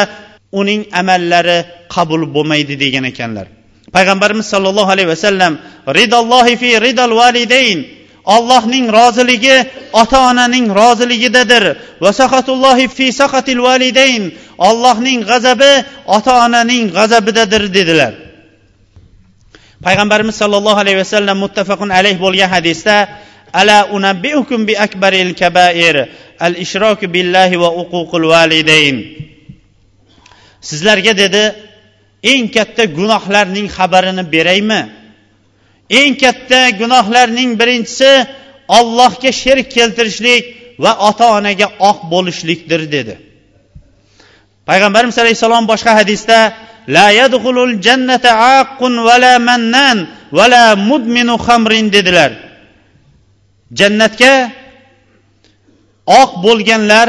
uning 0.52 0.86
amallari 0.92 1.88
qabul 1.88 2.26
bo'lmaydi 2.34 2.74
degan 2.80 3.04
ekanlar. 3.04 3.46
Payg'ambarimiz 3.92 4.46
sollallohu 4.52 4.90
alayhi 4.94 5.08
vasallam 5.14 5.58
ridallohi 5.98 6.56
fi 6.56 6.70
ridal 6.86 7.14
validayn 7.20 7.78
allohning 8.26 8.90
roziligi 8.90 9.56
ota 9.92 10.18
onaning 10.30 10.66
roziligidadir. 10.80 11.64
Va 12.02 12.10
sahatullohi 12.20 12.88
fi 12.88 13.12
sahatil 13.12 13.62
validayn 13.62 14.34
allohning 14.58 15.22
g'azabi 15.30 15.72
ota 16.06 16.44
onaning 16.46 16.90
g'azabidadir 16.96 17.62
dedilar. 17.76 18.12
Payg'ambarimiz 19.86 20.34
sollallohu 20.42 20.78
alayhi 20.82 20.98
vasallam 21.04 21.36
muttafaqun 21.44 21.90
alayh 21.98 22.16
bo'lgan 22.18 22.50
hadisda 22.50 23.08
ala 23.52 23.86
unabbiukum 23.96 24.66
bi 24.66 24.74
akbaril 24.86 25.34
kabair 25.34 26.08
al 26.40 26.54
ishroku 26.64 27.06
billahi 27.14 27.60
va 27.62 27.70
uququl 27.82 28.24
validayn 28.34 28.96
sizlarga 30.68 31.12
dedi 31.22 31.44
eng 32.32 32.44
katta 32.56 32.84
gunohlarning 32.98 33.68
xabarini 33.76 34.24
beraymi? 34.34 34.82
Eng 36.00 36.14
katta 36.22 36.60
gunohlarning 36.80 37.50
birinchisi 37.60 38.10
ollohga 38.78 39.30
sherik 39.40 39.68
keltirishlik 39.76 40.44
va 40.84 40.92
ota 41.08 41.26
onaga 41.38 41.66
oq 41.90 41.98
bo'lishlikdir 42.12 42.80
dedi. 42.94 43.14
Payg'ambarimiz 44.68 45.16
alayhissalom 45.22 45.64
boshqa 45.72 45.92
hadisda 46.00 46.38
la 46.96 47.06
yadkhulul 47.20 47.74
jannata 47.86 48.30
aqun 48.60 48.92
vala 49.08 49.34
mannan 49.48 49.98
vala 50.38 50.64
mudminu 50.88 51.34
xamrin 51.46 51.86
dedilar. 51.96 52.32
Jannatga 53.78 54.34
oq 56.20 56.30
bo'lganlar 56.44 57.08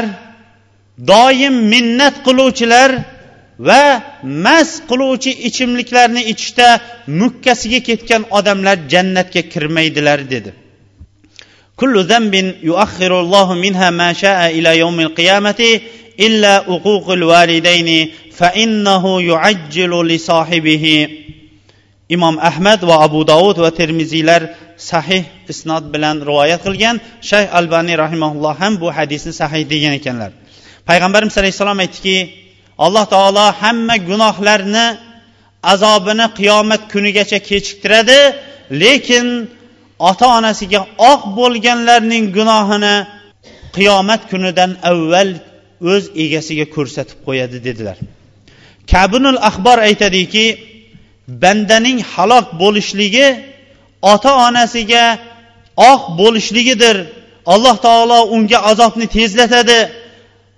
doim 1.10 1.54
minnat 1.72 2.14
qiluvchilar 2.26 2.90
va 3.58 3.82
mast 4.22 4.76
qiluvchi 4.90 5.32
ichimliklarni 5.48 6.22
ichishda 6.32 6.68
mukkasiga 7.20 7.80
ketgan 7.88 8.22
odamlar 8.38 8.76
jannatga 8.92 9.42
kirmaydilar 9.52 10.20
dedi. 10.32 10.50
Kullu 11.78 12.00
zambin 12.10 12.46
yuakhirullohu 12.70 13.54
minha 13.64 13.88
ma 14.00 14.10
shaa 14.22 14.48
ila 14.58 14.70
yawmil 14.82 15.10
qiyamati 15.18 15.70
illa 16.26 16.54
uququl 16.74 17.22
validayni 17.32 18.00
fa 18.38 18.48
innahu 18.64 19.10
yuajjilu 19.30 19.98
li 20.10 20.18
sohibihi 20.28 20.96
imom 22.14 22.34
ahmad 22.50 22.80
va 22.88 22.96
abu 23.06 23.20
dovud 23.32 23.56
va 23.64 23.70
termiziylar 23.80 24.42
sahih 24.90 25.22
isnod 25.52 25.84
bilan 25.94 26.16
rivoyat 26.28 26.60
qilgan. 26.66 26.96
Shayx 27.30 27.48
albaniy 27.58 27.96
rahimaulloh 28.04 28.54
ham 28.62 28.72
bu 28.82 28.88
hadisni 28.98 29.32
sahih 29.40 29.62
degan 29.72 29.92
ekanlar. 30.00 30.30
Payg'ambarimiz 30.88 31.34
alayhissalom 31.40 31.78
aytdiki 31.84 32.16
alloh 32.84 33.04
taolo 33.14 33.46
hamma 33.60 33.96
gunohlarni 34.08 34.86
azobini 35.72 36.26
qiyomat 36.38 36.82
kunigacha 36.92 37.38
kechiktiradi 37.48 38.20
lekin 38.82 39.26
ota 40.10 40.26
onasiga 40.38 40.80
oq 41.12 41.22
bo'lganlarning 41.38 42.24
gunohini 42.36 42.96
qiyomat 43.76 44.22
kunidan 44.30 44.70
avval 44.90 45.30
o'z 45.92 46.04
egasiga 46.24 46.66
ko'rsatib 46.74 47.18
qo'yadi 47.26 47.58
dedilar. 47.66 47.96
Kabinul 48.92 49.38
axbor 49.48 49.78
aytadiki 49.88 50.46
bandaning 51.42 51.98
halok 52.12 52.46
bo'lishligi 52.62 53.28
ota 54.12 54.32
onasiga 54.46 55.04
oq 55.92 56.02
bo'lishligidir 56.20 56.96
alloh 57.52 57.76
taolo 57.86 58.18
unga 58.34 58.58
azobni 58.70 59.06
tezlatadi. 59.16 59.78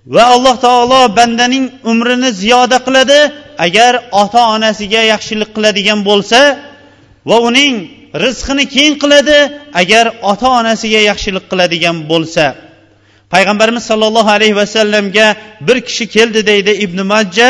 Va 0.05 0.23
alloh 0.35 0.55
taolo 0.65 1.15
bandaning 1.17 1.65
umrini 1.91 2.29
ziyoda 2.41 2.77
qiladi 2.85 3.19
agar 3.65 3.93
ota 4.11 4.41
onasiga 4.55 5.01
yaxshilik 5.13 5.49
qiladigan 5.55 5.99
bo'lsa 6.09 6.39
va 7.29 7.37
uning 7.49 7.73
rizqini 8.23 8.65
keng 8.75 8.93
qiladi 9.03 9.39
agar 9.81 10.05
ota 10.31 10.47
onasiga 10.59 11.01
yaxshilik 11.09 11.45
qiladigan 11.51 11.97
bo'lsa. 12.11 12.45
Payg'ambarimiz 13.33 13.83
sollallohu 13.91 14.31
alayhi 14.37 14.55
vasallamga 14.61 15.27
bir 15.67 15.77
kishi 15.87 16.05
keldi 16.15 16.41
deydi 16.51 16.71
ibn 16.85 16.99
majja 17.13 17.49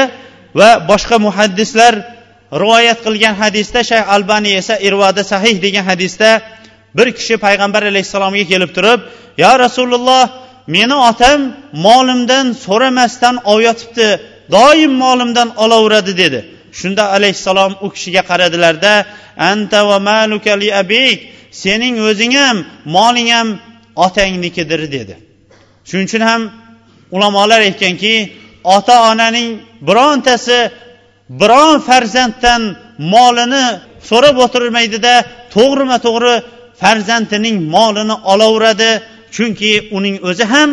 va 0.60 0.70
boshqa 0.92 1.18
muhaddislar 1.28 1.94
rivoyat 2.62 3.00
qilgan 3.06 3.36
hadisda 3.42 3.80
shayx 3.90 4.06
albaniy 4.16 4.54
esa 4.62 4.76
irvoda 4.88 5.24
sahih 5.34 5.56
degan 5.66 5.86
hadisda 5.92 6.30
bir 6.98 7.08
kishi 7.18 7.36
payg'ambar 7.46 7.82
alayhissalomga 7.92 8.46
kelib 8.52 8.72
turib 8.78 9.00
yo 9.44 9.52
rasululloh 9.66 10.24
meni 10.68 10.96
otam 11.10 11.40
molimdan 11.74 12.46
so'ramasdan 12.66 13.36
olyotibdi 13.52 14.20
doim 14.52 14.92
molimdan 15.04 15.50
olaveradi 15.64 16.18
dedi. 16.18 16.40
Shunda 16.80 17.04
alayhissalom 17.16 17.74
u 17.82 17.88
kishiga 17.94 18.22
qaradilarda 18.30 19.06
anta 19.38 19.80
va 19.90 19.98
maluka 20.00 20.54
li 20.62 20.70
abik 20.82 21.18
sening 21.52 21.96
o'zing 22.10 22.34
ham 22.44 22.58
moling 22.86 23.30
ham 23.36 23.48
otangnikidir 23.96 24.82
dedi. 24.96 25.16
Shuning 25.90 26.08
uchun 26.10 26.24
ham 26.30 26.42
ulamolar 27.16 27.62
aytganki 27.68 28.16
ota 28.64 28.96
onaning 29.12 29.50
birontasi 29.88 30.60
biron 31.42 31.76
farzanddan 31.88 32.62
molini 33.14 33.66
so'rab 34.10 34.38
o'tirmaydida 34.46 35.14
to'g'rima 35.56 35.98
to'g'ri 36.08 36.36
farzandining 36.82 37.58
molini 37.76 38.16
olaveradi. 38.32 38.92
Chunki 39.36 39.72
uning 39.98 40.16
o'zi 40.30 40.46
ham 40.54 40.70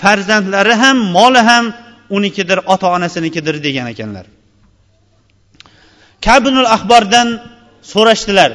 farzandlari 0.00 0.74
ham 0.82 0.96
moli 1.16 1.42
ham 1.50 1.64
unikidir 2.16 2.58
ota 2.72 2.86
onasinikidir 2.96 3.56
degan 3.66 3.86
ekanlar. 3.92 4.26
Kabinul 6.26 6.68
ahbordan 6.76 7.28
so'rashdilar 7.92 8.50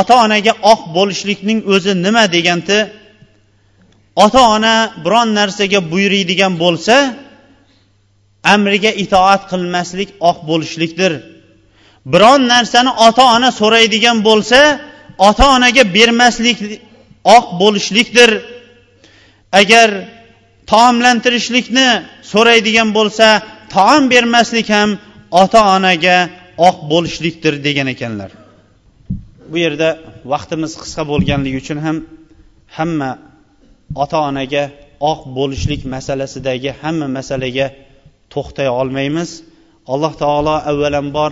ota 0.00 0.14
onaga 0.24 0.52
oq 0.72 0.80
bo'lishlikning 0.96 1.58
o'zi 1.74 1.92
nima 2.04 2.24
deganda 2.34 2.78
ota 4.24 4.40
ona 4.54 4.74
biron 5.04 5.28
narsaga 5.38 5.80
buyuriydigan 5.92 6.52
bo'lsa 6.62 6.96
amriga 8.54 8.90
itoat 9.04 9.42
qilmaslik 9.50 10.08
oq 10.30 10.38
bo'lishlikdir. 10.48 11.12
Biron 12.12 12.40
narsani 12.52 12.92
ota 13.06 13.24
ona 13.36 13.50
so'raydigan 13.60 14.18
bo'lsa 14.28 14.60
ota 15.28 15.44
onaga 15.56 15.82
bermaslik 15.96 16.58
oq 17.36 17.46
bo'lishlikdir. 17.60 18.30
Agar 19.60 19.88
taomlantirishlikni 20.72 21.88
so'raydigan 22.32 22.88
bo'lsa 22.98 23.26
taom 23.74 24.02
bermaslik 24.12 24.68
ham 24.76 24.90
ota 25.42 25.60
onaga 25.76 26.16
oq 26.68 26.76
bo'lishlikdir 26.92 27.54
degan 27.66 27.88
ekanlar. 27.94 28.30
Bu 29.50 29.56
yerda 29.64 29.88
vaqtimiz 30.32 30.72
qisqa 30.82 31.02
bo'lganligi 31.10 31.56
uchun 31.62 31.78
ham 31.86 31.96
hamma 32.76 33.10
ota 34.02 34.18
onaga 34.28 34.64
oq 35.10 35.20
bo'lishlik 35.38 35.82
masalasidagi 35.94 36.70
hamma 36.82 37.06
masalaga 37.18 37.66
to'xtay 38.34 38.68
olmaymiz. 38.80 39.30
Alloh 39.92 40.12
taolo 40.22 40.54
avvalambor 40.70 41.30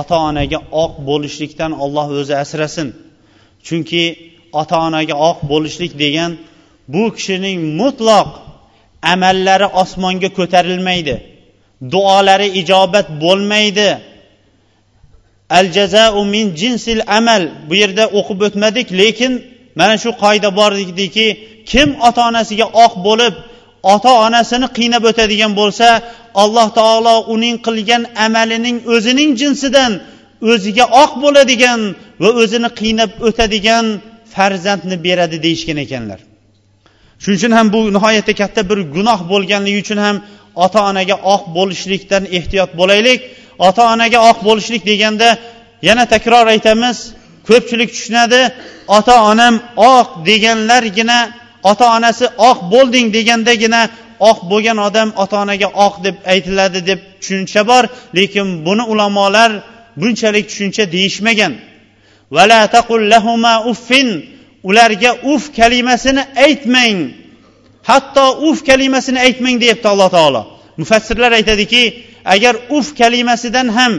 ota 0.00 0.16
onaga 0.28 0.58
oq 0.84 0.92
bo'lishlikdan 1.08 1.72
olloh 1.84 2.06
o'zi 2.20 2.34
asrasin. 2.44 2.88
Chunki 3.66 4.04
ota 4.60 4.76
onaga 4.86 5.14
oq 5.30 5.38
bo'lishlik 5.52 5.92
degan 6.04 6.30
bu 6.92 7.02
kishining 7.16 7.60
mutloq 7.80 8.28
amallari 9.12 9.66
osmonga 9.82 10.28
ko'tarilmaydi. 10.38 11.16
Duolari 11.92 12.48
ijobat 12.60 13.06
bo'lmaydi. 13.22 13.90
Al 15.58 15.66
jazau 15.76 16.24
min 16.34 16.46
jinsil 16.60 17.00
amal. 17.18 17.42
Bu 17.68 17.74
yerda 17.82 18.04
o'qib 18.18 18.38
o'tmadik 18.46 18.88
lekin 19.00 19.32
mana 19.78 19.94
shu 20.02 20.10
qoida 20.22 20.48
bor 20.58 20.72
ediki 20.84 21.26
kim 21.70 21.88
ota 22.08 22.20
onasiga 22.30 22.66
oq 22.84 22.94
bo'lib 23.06 23.34
ota 23.94 24.12
onasini 24.26 24.68
qiynab 24.78 25.04
o'tadigan 25.10 25.52
bo'lsa 25.60 25.88
alloh 26.42 26.68
taolo 26.78 27.16
uning 27.34 27.56
qilgan 27.66 28.02
amalining 28.26 28.76
o'zining 28.94 29.30
jinsidan 29.40 29.92
o'ziga 30.52 30.84
oq 31.02 31.12
bo'ladigan 31.24 31.80
va 32.22 32.30
o'zini 32.42 32.70
qiynab 32.80 33.10
o'tadigan 33.28 33.86
farzandni 34.34 34.96
beradi 35.06 35.36
deyishgan 35.44 35.78
ekanlar. 35.86 36.20
Shuning 37.22 37.38
uchun 37.38 37.52
ham 37.58 37.66
bu 37.74 37.80
nihoyatda 37.96 38.32
katta 38.40 38.60
bir 38.70 38.78
gunoh 38.94 39.20
bo'lganligi 39.32 39.78
uchun 39.84 39.98
ham 40.06 40.16
ota 40.64 40.80
onaga 40.90 41.16
oq 41.34 41.42
bo'lishlikdan 41.56 42.24
ehtiyot 42.38 42.70
bo'laylik. 42.80 43.20
Ota 43.58 43.82
onaga 43.92 44.18
oq 44.30 44.38
bo'lishlik 44.46 44.82
deganda 44.90 45.28
yana 45.88 46.04
takror 46.14 46.46
aytamiz 46.54 46.96
ko'pchilik 47.48 47.90
tushunadi 47.94 48.40
ota 48.96 49.14
onam 49.30 49.54
oq 49.94 50.08
deganlargina 50.28 51.18
ota 51.70 51.86
onasi 51.96 52.26
oq 52.48 52.58
bo'lding 52.72 53.06
degandagina 53.16 53.82
oq 54.30 54.38
bo'lgan 54.50 54.78
odam 54.88 55.08
ota 55.22 55.36
onaga 55.44 55.68
oq 55.86 55.94
deb 56.06 56.16
aytiladi 56.32 56.80
deb 56.90 57.00
tushuncha 57.20 57.62
bor. 57.70 57.84
Lekin 58.18 58.48
buni 58.66 58.84
ulamolar 58.92 59.50
bunchalik 60.00 60.44
tushuncha 60.50 60.84
deyishmagan. 60.94 61.52
Ularga 64.68 65.10
uf 65.32 65.42
kalimasini 65.58 66.22
aytmang. 66.46 66.98
Hatto 67.90 68.26
uf 68.48 68.58
kalimasini 68.68 69.18
aytmang 69.26 69.56
deyapti 69.62 69.88
alloh 69.92 70.10
taolo. 70.16 70.42
Mufassirlar 70.80 71.32
aytadiki 71.38 71.84
agar 72.34 72.54
uf 72.76 72.86
kalimasidan 73.00 73.68
ham 73.76 73.92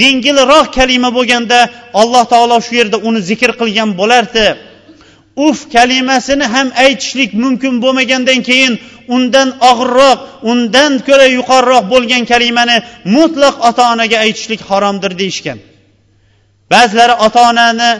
yengilroq 0.00 0.66
kalima 0.78 1.10
bo'lganda 1.16 1.58
alloh 2.00 2.24
taolo 2.32 2.56
shu 2.66 2.72
yerda 2.80 2.96
uni 3.08 3.20
zikr 3.30 3.50
qilgan 3.60 3.90
bo'lardi. 4.00 4.46
Uf 5.46 5.58
kalimasini 5.74 6.46
ham 6.54 6.68
aytishlik 6.84 7.30
mumkin 7.42 7.74
bo'lmagandan 7.84 8.40
keyin 8.48 8.72
undan 9.14 9.48
og'irroq 9.70 10.18
undan 10.50 10.92
ko'ra 11.08 11.26
yuqoriroq 11.38 11.84
bo'lgan 11.92 12.22
kalimani 12.32 12.76
mutlaq 13.16 13.54
ota 13.68 13.82
onaga 13.92 14.16
aytishlik 14.24 14.60
haromdir 14.70 15.12
deyishgan. 15.20 15.58
Ba'zilari 16.72 17.14
ota 17.26 17.40
onani 17.50 17.90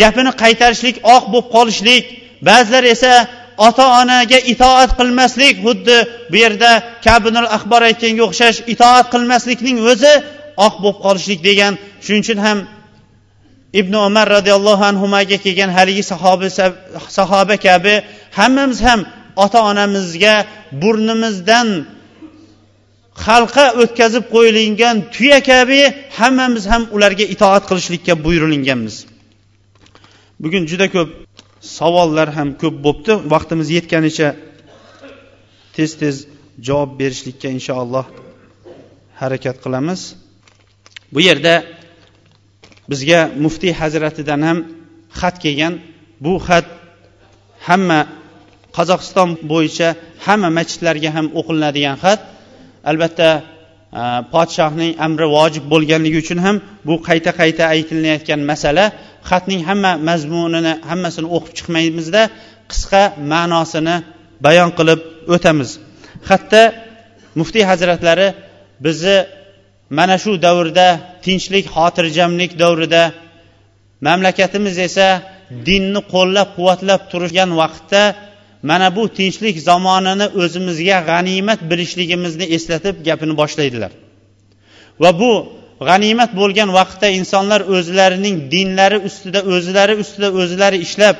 gapini 0.00 0.32
qaytarishlik 0.42 0.96
oq 1.14 1.24
bo'lib 1.32 1.48
qolishlik 1.54 2.04
ba'zilar 2.48 2.84
esa 2.94 3.12
ota 3.68 3.84
onaga 4.00 4.38
itoat 4.52 4.90
qilmaslik 4.98 5.54
xuddi 5.64 5.96
bu 6.30 6.36
yerda 6.44 6.70
kabinul 7.06 7.48
axbor 7.56 7.82
aytganga 7.90 8.22
o'xshash 8.28 8.58
itoat 8.74 9.06
qilmaslikning 9.14 9.78
o'zi 9.92 10.12
oq 10.66 10.74
bo'lib 10.82 10.98
qolishlik 11.06 11.40
degan. 11.48 11.72
Shuning 12.04 12.22
uchun 12.26 12.38
ham 12.46 12.58
ibn 13.80 13.94
umar 14.08 14.26
roziyallohu 14.36 14.84
anhuga 14.90 15.36
kelgan 15.44 15.70
haligi 15.76 16.02
sahoba 16.12 16.48
sahoba 17.18 17.56
kabi 17.66 17.94
hammamiz 18.38 18.80
ham 18.88 19.00
ota 19.44 19.58
onamizga 19.70 20.34
burnimizdan 20.82 21.68
xalqqa 23.26 23.66
o'tkazib 23.82 24.24
qo'yilgan 24.34 24.96
tuya 25.14 25.40
kabi 25.50 25.80
hammamiz 26.18 26.64
ham 26.72 26.82
ularga 26.96 27.24
itoat 27.34 27.62
qilishlikka 27.68 28.12
buyurilganmiz. 28.24 29.13
Bugun 30.42 30.62
juda 30.70 30.86
ko'p 30.94 31.10
savollar 31.78 32.28
ham 32.36 32.48
ko'p 32.62 32.76
bo'libdi 32.84 33.12
vaqtimiz 33.34 33.68
yetganicha 33.76 34.28
tez 35.76 35.90
tez 36.00 36.16
javob 36.66 36.90
berishlikka 37.00 37.48
inshaalloh 37.56 38.06
harakat 39.20 39.56
qilamiz. 39.64 40.00
Bu 41.14 41.20
yerda 41.28 41.54
bizga 42.90 43.20
muftiy 43.44 43.72
hazratidan 43.80 44.40
ham 44.48 44.58
xat 45.20 45.36
kelgan. 45.44 45.74
Bu 46.24 46.32
xat 46.46 46.66
hamma 47.68 48.00
qozog'iston 48.76 49.30
bo'yicha 49.52 49.88
hamma 50.26 50.48
masjidlarga 50.58 51.10
ham 51.16 51.26
o'qilinadigan 51.38 51.96
xat. 52.04 52.20
Albatta 52.90 53.28
e, 53.40 54.02
podshohning 54.34 54.92
amri 55.06 55.26
vojib 55.36 55.64
bo'lganligi 55.72 56.18
uchun 56.24 56.38
ham 56.46 56.56
bu 56.88 56.94
qayta 57.08 57.30
qayta 57.40 57.62
aytilayotgan 57.74 58.40
masala. 58.50 58.84
Xatning 59.30 59.60
hamma 59.68 59.92
mazmunini 60.08 60.72
hammasini 60.90 61.28
o'qib 61.36 61.52
chiqmaymizda 61.58 62.22
qisqa 62.70 63.02
ma'nosini 63.32 63.96
bayon 64.46 64.70
qilib 64.78 65.00
o'tamiz. 65.34 65.70
Xatda 66.28 66.62
muftiy 67.38 67.64
hazratlari 67.70 68.28
bizni 68.86 69.16
mana 69.98 70.16
shu 70.22 70.32
davrda 70.46 70.86
tinchlik 71.24 71.64
xotirjamlik 71.74 72.52
davrida 72.62 73.02
mamlakatimiz 74.06 74.76
esa 74.88 75.08
dinni 75.68 76.00
qo'llab 76.12 76.48
quvvatlab 76.56 77.00
turgan 77.12 77.50
vaqtda 77.60 78.02
mana 78.70 78.88
bu 78.96 79.02
tinchlik 79.18 79.56
zamonini 79.68 80.26
o'zimizga 80.42 80.98
g'animat 81.10 81.60
bilishligimizni 81.70 82.46
eslatib 82.56 82.96
gapini 83.08 83.34
boshlaydilar. 83.40 83.92
Va 85.02 85.10
bu 85.20 85.32
g'animat 85.88 86.30
bo'lgan 86.40 86.68
vaqtda 86.78 87.08
insonlar 87.18 87.60
o'zlarining 87.76 88.36
dinlari 88.52 88.98
ustida 89.08 89.40
o'zlari 89.54 89.94
ustida 90.02 90.28
o'zlari 90.40 90.78
ishlab 90.86 91.16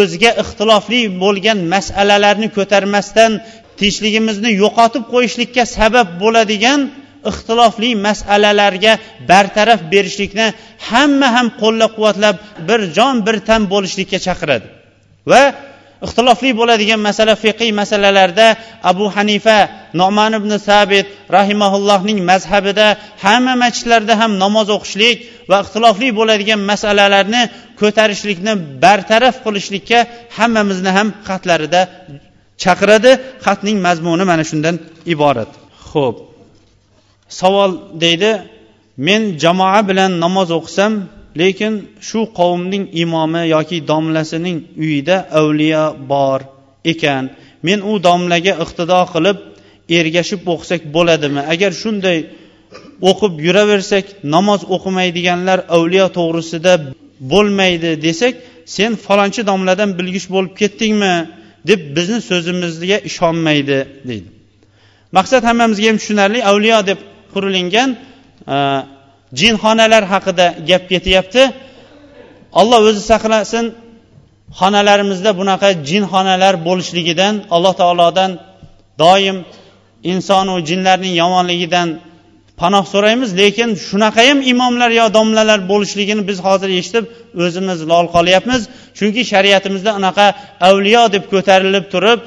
o'ziga 0.00 0.30
ixtilofli 0.42 1.00
bo'lgan 1.22 1.58
masalalarni 1.74 2.48
ko'tarmasdan 2.56 3.32
tinchligimizni 3.80 4.50
yo'qotib 4.62 5.04
qo'yishlikka 5.12 5.64
sabab 5.76 6.08
bo'ladigan 6.22 6.80
ixtilofli 7.30 7.90
masalalarga 8.06 8.92
bartaraf 9.30 9.80
berishlikni 9.92 10.46
hamma 10.88 11.28
ham 11.36 11.46
qo'llab 11.62 11.90
quvvatlab 11.96 12.36
bir 12.68 12.80
jon 12.96 13.16
bir 13.26 13.36
tan 13.48 13.62
bo'lishlikka 13.72 14.18
chaqiradi. 14.26 14.66
Va 15.30 15.42
ixtilofli 16.06 16.50
bo'ladigan 16.60 17.00
masala 17.08 17.34
fiqiy 17.44 17.70
masalalarda 17.80 18.46
abu 18.90 19.06
hanifa 19.16 19.58
noman 20.00 20.32
ibn 20.40 20.52
sabit 20.68 21.06
rahimaullohning 21.36 22.18
mazhabida 22.30 22.86
hamma 23.24 23.54
masjidlarda 23.62 24.14
ham 24.20 24.32
namoz 24.44 24.68
o'qishlik 24.76 25.16
va 25.50 25.56
ixtilofli 25.64 26.08
bo'ladigan 26.18 26.60
masalalarni 26.70 27.42
ko'tarishlikni 27.80 28.52
bartaraf 28.84 29.36
qilishlikka 29.44 29.98
hammamizni 30.38 30.90
ham 30.98 31.08
xatlarida 31.28 31.80
chaqiradi. 32.62 33.10
Xatning 33.46 33.78
mazmuni 33.86 34.24
mana 34.30 34.44
shundan 34.50 34.76
iborat. 35.14 35.50
Ho'p 35.90 36.16
savol 37.40 37.70
deydi 38.02 38.30
men 39.06 39.22
jamoa 39.42 39.80
bilan 39.88 40.12
namoz 40.24 40.48
o'qisam 40.58 40.92
lekin 41.40 41.72
shu 42.08 42.20
qavmning 42.38 42.84
imomi 43.02 43.42
yoki 43.54 43.78
domlasining 43.90 44.58
uyida 44.84 45.16
avliyo 45.40 45.84
bor 46.12 46.40
ekan. 46.92 47.24
Men 47.66 47.78
u 47.90 47.92
domlaga 48.08 48.52
iqtido 48.64 49.00
qilib 49.14 49.38
ergashib 49.98 50.40
o'qisak 50.52 50.82
bo'ladimi? 50.96 51.42
Agar 51.52 51.72
shunday 51.82 52.18
o'qib 53.10 53.34
yuraversak 53.46 54.04
namoz 54.34 54.60
o'qimaydiganlar 54.74 55.58
avliyo 55.76 56.06
to'g'risida 56.18 56.72
bo'lmaydi 57.32 57.90
desak 58.06 58.34
sen 58.76 58.90
falonchi 59.06 59.42
domladan 59.50 59.90
bilgish 59.98 60.26
bo'lib 60.34 60.52
ketdingmi? 60.60 61.16
deb 61.70 61.80
bizni 61.96 62.20
so'zimizga 62.30 62.98
ishonmaydi 63.10 63.78
deydi. 64.08 64.28
Maqsad 65.16 65.42
hammamizga 65.48 65.86
ham 65.90 65.98
tushunarli 66.02 66.40
avliyo 66.50 66.78
deb 66.90 66.98
qurilingan 67.34 67.90
jinxonalar 69.40 70.04
haqida 70.12 70.46
gap 70.68 70.82
ketyapti. 70.92 71.42
Alloh 72.60 72.80
o'zi 72.88 73.02
saqlasin 73.12 73.64
xonalarimizda 74.60 75.30
bunaqa 75.40 75.68
jinxonalar 75.90 76.54
bo'lishligidan 76.66 77.34
alloh 77.54 77.74
taolodan 77.80 78.30
doim 79.02 79.36
insonu 80.12 80.54
jinlarning 80.68 81.14
yomonligidan 81.22 81.88
panoh 82.60 82.84
so'raymiz 82.92 83.30
lekin 83.40 83.70
shunaqa 83.88 84.22
ham 84.28 84.38
imomlar 84.52 84.90
yo 85.00 85.06
domlalar 85.18 85.60
bo'lishligini 85.72 86.22
biz 86.30 86.38
hozir 86.46 86.70
eshitib 86.78 87.04
o'zimiz 87.44 87.78
lol 87.90 88.06
qolyapmiz. 88.16 88.60
Chunki 88.98 89.22
shariatimizda 89.32 89.90
unaqa 90.00 90.26
avliyo 90.68 91.04
deb 91.14 91.24
ko'tarilib 91.32 91.84
turib 91.92 92.18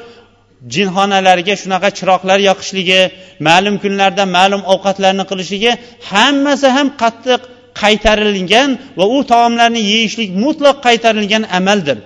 jinxonalarga 0.75 1.55
shunaqa 1.61 1.89
chiroqlar 1.97 2.39
yoqishligi 2.49 3.01
ma'lum 3.47 3.75
kunlarda 3.83 4.23
ma'lum 4.37 4.61
ovqatlarni 4.73 5.23
qilishligi 5.31 5.71
hammasi 6.11 6.67
ham 6.75 6.87
qattiq 7.01 7.41
qaytarilgan 7.81 8.69
va 8.99 9.05
u 9.17 9.19
taomlarni 9.31 9.81
yeyishlik 9.91 10.29
mutlaq 10.43 10.77
qaytarilgan 10.87 11.43
amaldir. 11.59 11.97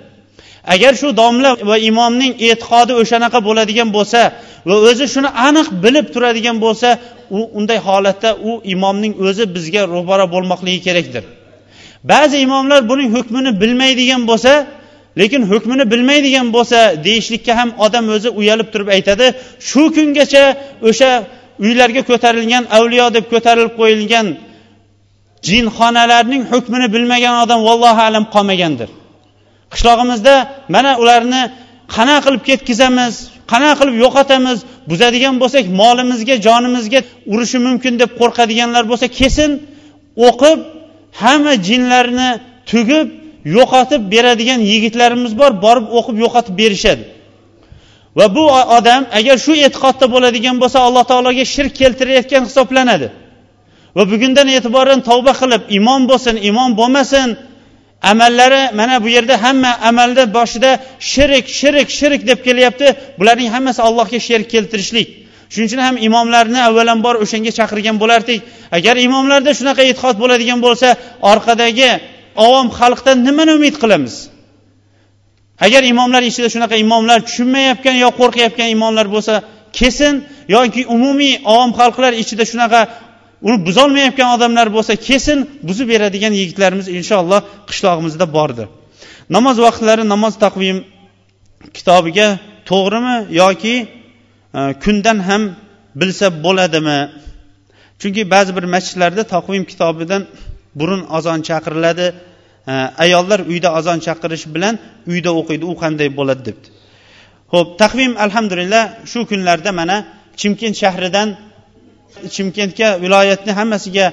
Agar 0.73 0.93
shu 1.01 1.07
domla 1.21 1.49
va 1.69 1.77
imomning 1.89 2.33
e'tiqodi 2.47 2.93
o'shanaqa 3.01 3.39
bo'ladigan 3.47 3.89
bo'lsa 3.97 4.21
va 4.67 4.75
o'zi 4.89 5.05
shuni 5.13 5.29
aniq 5.47 5.67
bilib 5.83 6.07
turadigan 6.13 6.57
bo'lsa 6.65 6.89
u 7.37 7.39
unday 7.59 7.79
holatda 7.87 8.29
u 8.49 8.51
imomning 8.73 9.13
o'zi 9.27 9.43
bizga 9.55 9.81
ro'bara 9.95 10.25
bo'lmoqligi 10.33 10.79
kerakdir. 10.87 11.23
Ba'zi 12.11 12.37
imomlar 12.45 12.79
buning 12.91 13.09
hukmini 13.15 13.51
bilmaydigan 13.61 14.21
bo'lsa 14.29 14.51
lekin 15.19 15.41
hukmini 15.51 15.85
bilmaydigan 15.91 16.47
bo'lsa 16.55 16.79
deyishlikka 17.05 17.53
ham 17.59 17.69
odam 17.85 18.05
o'zi 18.15 18.29
uyalib 18.39 18.67
turib 18.73 18.89
aytadi 18.95 19.25
shu 19.69 19.83
kungacha 19.95 20.43
o'sha 20.89 21.11
uylarga 21.65 22.01
ko'tarilgan 22.09 22.63
avliyo 22.77 23.07
deb 23.17 23.25
ko'tarilib 23.33 23.73
qo'yilgan 23.79 24.27
jinxonalarning 25.49 26.43
hukmini 26.51 26.87
bilmagan 26.95 27.35
odam 27.43 27.59
vallohu 27.67 28.01
alam 28.09 28.25
qolmagandir. 28.35 28.89
Qishlog'imizda 29.73 30.35
mana 30.75 30.91
ularni 31.01 31.41
qanaqa 31.95 32.21
qilib 32.25 32.43
ketkazamiz 32.49 33.13
qanaqa 33.51 33.75
qilib 33.79 33.95
yo'qotamiz 34.03 34.57
buzadigan 34.91 35.35
bo'lsak 35.41 35.65
molimizga 35.81 36.35
jonimizga 36.47 36.99
urishi 37.33 37.57
mumkin 37.67 37.93
deb 38.01 38.11
qo'rqadiganlar 38.19 38.83
bo'lsa 38.91 39.07
kesin 39.19 39.51
o'qib 40.27 40.59
hamma 41.21 41.53
jinlarni 41.67 42.29
tugib 42.71 43.07
yo'qotib 43.45 44.01
beradigan 44.13 44.59
yigitlarimiz 44.71 45.33
bor 45.41 45.51
borib 45.65 45.85
o'qib 45.97 46.17
yo'qotib 46.23 46.55
berishadi. 46.61 47.03
Va 48.17 48.35
bu 48.35 48.45
odam 48.77 49.05
agar 49.19 49.37
shu 49.45 49.53
e'tiqodda 49.65 50.05
bo'ladigan 50.13 50.55
bo'lsa 50.61 50.79
alloh 50.87 51.03
taologa 51.11 51.45
shirk 51.55 51.73
keltirayotgan 51.81 52.43
hisoblanadi. 52.47 53.07
Va 53.97 54.03
bugundan 54.11 54.47
e'tiboran 54.57 54.99
tavba 55.09 55.33
qilib 55.41 55.63
imom 55.79 56.01
bo'lsin 56.11 56.35
imom 56.49 56.71
bo'lmasin 56.79 57.27
amallari 58.11 58.63
mana 58.79 58.95
bu 59.03 59.09
yerda 59.15 59.35
hamma 59.43 59.71
amalda 59.89 60.23
boshida 60.37 60.71
shirik 61.11 61.45
shirik 61.59 61.89
shirik 61.99 62.21
deb 62.29 62.39
kelyapti. 62.47 62.87
Bularning 63.19 63.49
hammasi 63.55 63.81
allohga 63.87 64.19
sherik 64.27 64.49
keltirishlik. 64.53 65.07
Shuning 65.53 65.67
uchun 65.69 65.81
ham 65.87 65.95
imomlarni 66.07 66.59
avvalambor 66.67 67.15
o'shanga 67.23 67.51
chaqirgan 67.59 67.95
bo'lardik. 68.03 68.39
Agar 68.77 68.95
imomlarda 69.07 69.51
shunaqa 69.59 69.83
e'tiqod 69.89 70.15
bo'ladigan 70.23 70.59
bo'lsa 70.65 70.87
orqadagi 71.31 71.89
ovom 72.35 72.67
xalqdan 72.79 73.17
nimani 73.27 73.51
umid 73.59 73.75
qilamiz? 73.83 74.15
Agar 75.65 75.83
imomlar 75.93 76.23
ichida 76.29 76.49
shunaqa 76.53 76.75
imomlar 76.85 77.19
tushunmayotgan 77.27 77.95
yo 78.03 78.09
qo'rqayotgan 78.19 78.69
imomlar 78.75 79.07
bo'lsa 79.15 79.33
kesin. 79.79 80.13
Yoki 80.55 80.81
umumiy 80.95 81.33
ovom 81.53 81.71
xalqlar 81.79 82.11
ichida 82.23 82.43
shunaqa 82.51 82.81
uni 83.47 83.57
buzolmayotgan 83.67 84.29
odamlar 84.35 84.67
bo'lsa 84.75 84.93
kesin 85.07 85.37
buzib 85.67 85.87
beradigan 85.93 86.33
yigitlarimiz 86.39 86.87
inshaalloh 86.99 87.41
qishlog'imizda 87.69 88.25
bordir. 88.37 88.67
Namoz 89.35 89.57
vaqtlari 89.65 90.03
namoz 90.13 90.33
taqvim 90.45 90.77
kitobiga 91.77 92.27
to'g'rimi 92.69 93.15
yoki 93.41 93.75
e, 94.57 94.61
kundan 94.83 95.17
ham 95.27 95.43
bilsa 96.01 96.27
bo'ladimi? 96.45 96.99
Chunki 98.01 98.21
ba'zi 98.33 98.51
bir 98.57 98.65
masjidlarda 98.75 99.23
taqvim 99.35 99.63
kitobidan 99.71 100.21
burun 100.79 101.01
azon 101.17 101.39
chaqiriladi. 101.49 102.07
E, 102.71 102.73
ayollar 103.05 103.39
uyda 103.51 103.69
azon 103.79 103.99
chaqirish 104.05 104.45
bilan 104.55 104.75
uyda 105.11 105.31
o'qiydi 105.39 105.65
u 105.71 105.73
qanday 105.83 106.09
bo'ladi 106.19 106.41
debdi. 106.47 106.67
Ho'p 107.53 107.69
taqvim 107.81 108.13
alhamdulillah 108.25 108.83
shu 109.11 109.19
kunlarda 109.31 109.71
mana 109.79 109.97
chimkent 110.41 110.75
shahridan 110.83 111.29
chimkentga 112.35 112.89
viloyatni 113.03 113.51
hammasiga 113.59 114.05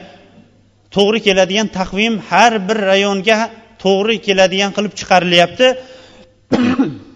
to'g'ri 0.96 1.18
keladigan 1.26 1.68
taqvim 1.78 2.14
har 2.30 2.52
bir 2.68 2.78
rayonga 2.90 3.38
to'g'ri 3.84 4.16
keladigan 4.26 4.70
qilib 4.76 4.92
chiqarilyapti. 5.00 5.66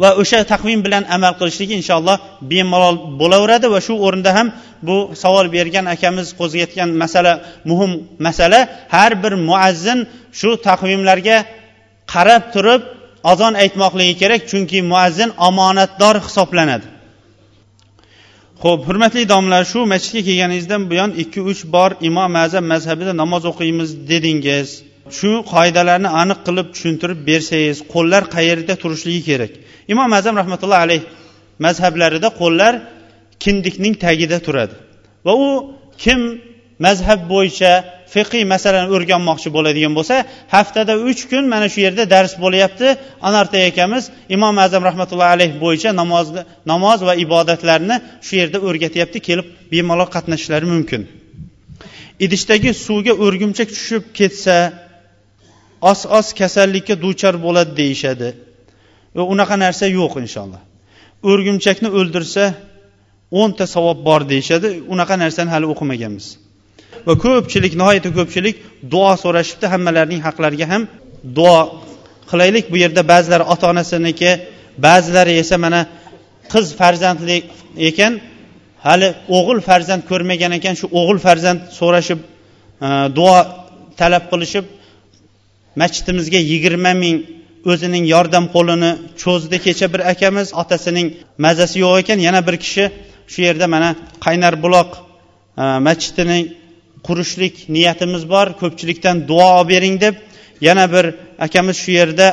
va 0.00 0.10
o'sha 0.20 0.40
taqvim 0.52 0.80
bilan 0.86 1.04
amal 1.16 1.32
qilishligi 1.40 1.74
inshaalloh 1.80 2.16
bemalol 2.50 2.96
bo'laveradi 3.20 3.66
va 3.74 3.80
shu 3.86 3.94
o'rinda 4.06 4.30
ham 4.38 4.48
bu 4.88 4.96
savol 5.22 5.46
bergan 5.56 5.86
akamiz 5.94 6.26
qo'zg'ayotgan 6.40 6.88
masala 7.02 7.32
muhim 7.70 7.92
masala 8.26 8.60
har 8.94 9.12
bir 9.22 9.32
muazzin 9.48 9.98
shu 10.40 10.50
taqvimlarga 10.68 11.36
qarab 12.12 12.42
turib 12.54 12.82
azon 13.32 13.54
aytmoqligi 13.62 14.14
kerak 14.22 14.42
chunki 14.50 14.78
muazzin 14.92 15.30
omonatdor 15.48 16.16
hisoblanadi. 16.26 16.86
Ho'p 18.64 18.80
hurmatli 18.88 19.22
domlalar 19.32 19.64
shu 19.72 19.80
masjidga 19.92 20.22
kelganingizdan 20.28 20.82
buyon 20.90 21.10
ikki 21.22 21.40
uch 21.50 21.60
bor 21.74 21.90
imom 22.08 22.32
azam 22.44 22.64
mazhabida 22.72 23.12
namoz 23.22 23.42
o'qiymiz 23.50 23.90
dedingiz. 24.10 24.68
Shu 25.18 25.30
qoidalarni 25.52 26.10
aniq 26.22 26.38
qilib 26.46 26.66
tushuntirib 26.74 27.18
bersangiz 27.28 27.78
qo'llar 27.94 28.22
qayerda 28.34 28.74
turishligi 28.82 29.22
kerak? 29.30 29.52
Imom 29.92 30.10
azam 30.18 30.34
rahmatullohi 30.40 30.82
alayh 30.86 31.02
mazhablarida 31.64 32.28
qo'llar 32.40 32.72
kindikning 33.44 33.94
tagida 34.04 34.38
turadi. 34.46 34.74
Va 35.26 35.32
u 35.46 35.48
kim 36.04 36.20
mazhab 36.86 37.20
bo'yicha 37.32 37.72
fiqiy 38.14 38.44
masalani 38.54 38.88
o'rganmoqchi 38.96 39.48
bo'ladigan 39.56 39.92
bo'lsa 39.98 40.14
haftada 40.54 40.94
uch 41.10 41.22
kun 41.30 41.44
mana 41.54 41.66
shu 41.72 41.80
yerda 41.86 42.04
dars 42.14 42.32
bo'lyapti. 42.44 42.86
Anarta 43.28 43.58
akamiz 43.70 44.04
imom 44.36 44.54
azam 44.66 44.82
rahmatullohi 44.88 45.32
alayhi 45.36 45.56
bo'yicha 45.64 45.90
namoz 46.00 46.26
namoz 46.72 46.98
va 47.08 47.14
ibodatlarni 47.24 47.96
shu 48.26 48.32
yerda 48.40 48.58
o'rgatyapti 48.68 49.18
kelib 49.28 49.46
bemalol 49.72 50.08
qatnashishlari 50.16 50.66
mumkin. 50.74 51.02
Idishdagi 52.24 52.70
suvga 52.86 53.12
o'rgimchak 53.24 53.68
tushib 53.76 54.04
ketsa 54.18 54.56
os 55.90 56.00
os 56.18 56.26
kasallikka 56.40 56.94
duchor 57.04 57.34
bo'ladi 57.46 57.72
deyishadi. 57.80 58.28
Va 59.16 59.22
unaqa 59.32 59.56
narsa 59.64 59.84
yo'q 59.98 60.14
inshaalloh. 60.24 60.62
O'rgimchakni 61.30 61.88
o'ldirsa 61.98 62.44
o'nta 63.40 63.64
savob 63.74 63.98
bor 64.08 64.20
deyishadi. 64.32 64.68
Unaqa 64.92 65.14
narsani 65.24 65.50
hali 65.54 65.66
o'qimaganmiz. 65.72 66.26
Va 67.06 67.14
ko'pchilik 67.24 67.72
nihoyatda 67.80 68.10
ko'pchilik 68.18 68.56
duo 68.92 69.12
so'rashibdi 69.24 69.66
hammalarining 69.72 70.20
haqlariga 70.26 70.66
ham 70.72 70.82
duo 71.38 71.58
qilaylik. 72.30 72.64
Bu 72.72 72.76
yerda 72.84 73.02
ba'zilari 73.12 73.44
ota 73.52 73.64
onasiniki 73.72 74.30
ba'zilari 74.86 75.32
esa 75.42 75.56
mana 75.64 75.80
qiz 76.52 76.66
farzandli 76.80 77.36
ekan. 77.88 78.12
Hali 78.86 79.08
o'g'il 79.36 79.60
farzand 79.68 80.02
ko'rmagan 80.10 80.52
ekan 80.58 80.74
shu 80.80 80.86
o'g'il 81.00 81.18
farzand 81.26 81.60
so'rashib 81.78 82.20
e, 82.86 82.88
duo 83.18 83.36
talab 84.00 84.24
qilishib 84.32 84.64
masjidimizga 85.80 86.40
yigirma 86.50 86.92
ming 87.02 87.16
o'zining 87.70 88.04
yordam 88.14 88.44
qo'lini 88.54 88.90
cho'zdi. 89.22 89.56
Kecha 89.66 89.86
bir 89.92 90.00
akamiz 90.12 90.48
otasining 90.62 91.08
mazasi 91.44 91.76
yo'q 91.84 91.94
ekan. 92.02 92.18
Yana 92.28 92.40
bir 92.46 92.56
kishi 92.64 92.84
shu 93.32 93.40
yerda 93.46 93.66
mana 93.74 93.90
qaynar 94.24 94.54
buloq 94.64 94.90
e, 95.62 95.64
masjidining 95.86 96.44
qurishlik 97.06 97.54
niyatimiz 97.74 98.22
bor. 98.34 98.46
Ko'pchilikdan 98.60 99.16
duo 99.30 99.48
olib 99.58 99.68
bering 99.74 99.96
deb 100.04 100.14
yana 100.68 100.84
bir 100.94 101.04
akamiz 101.46 101.76
shu 101.84 101.90
yerda 102.00 102.26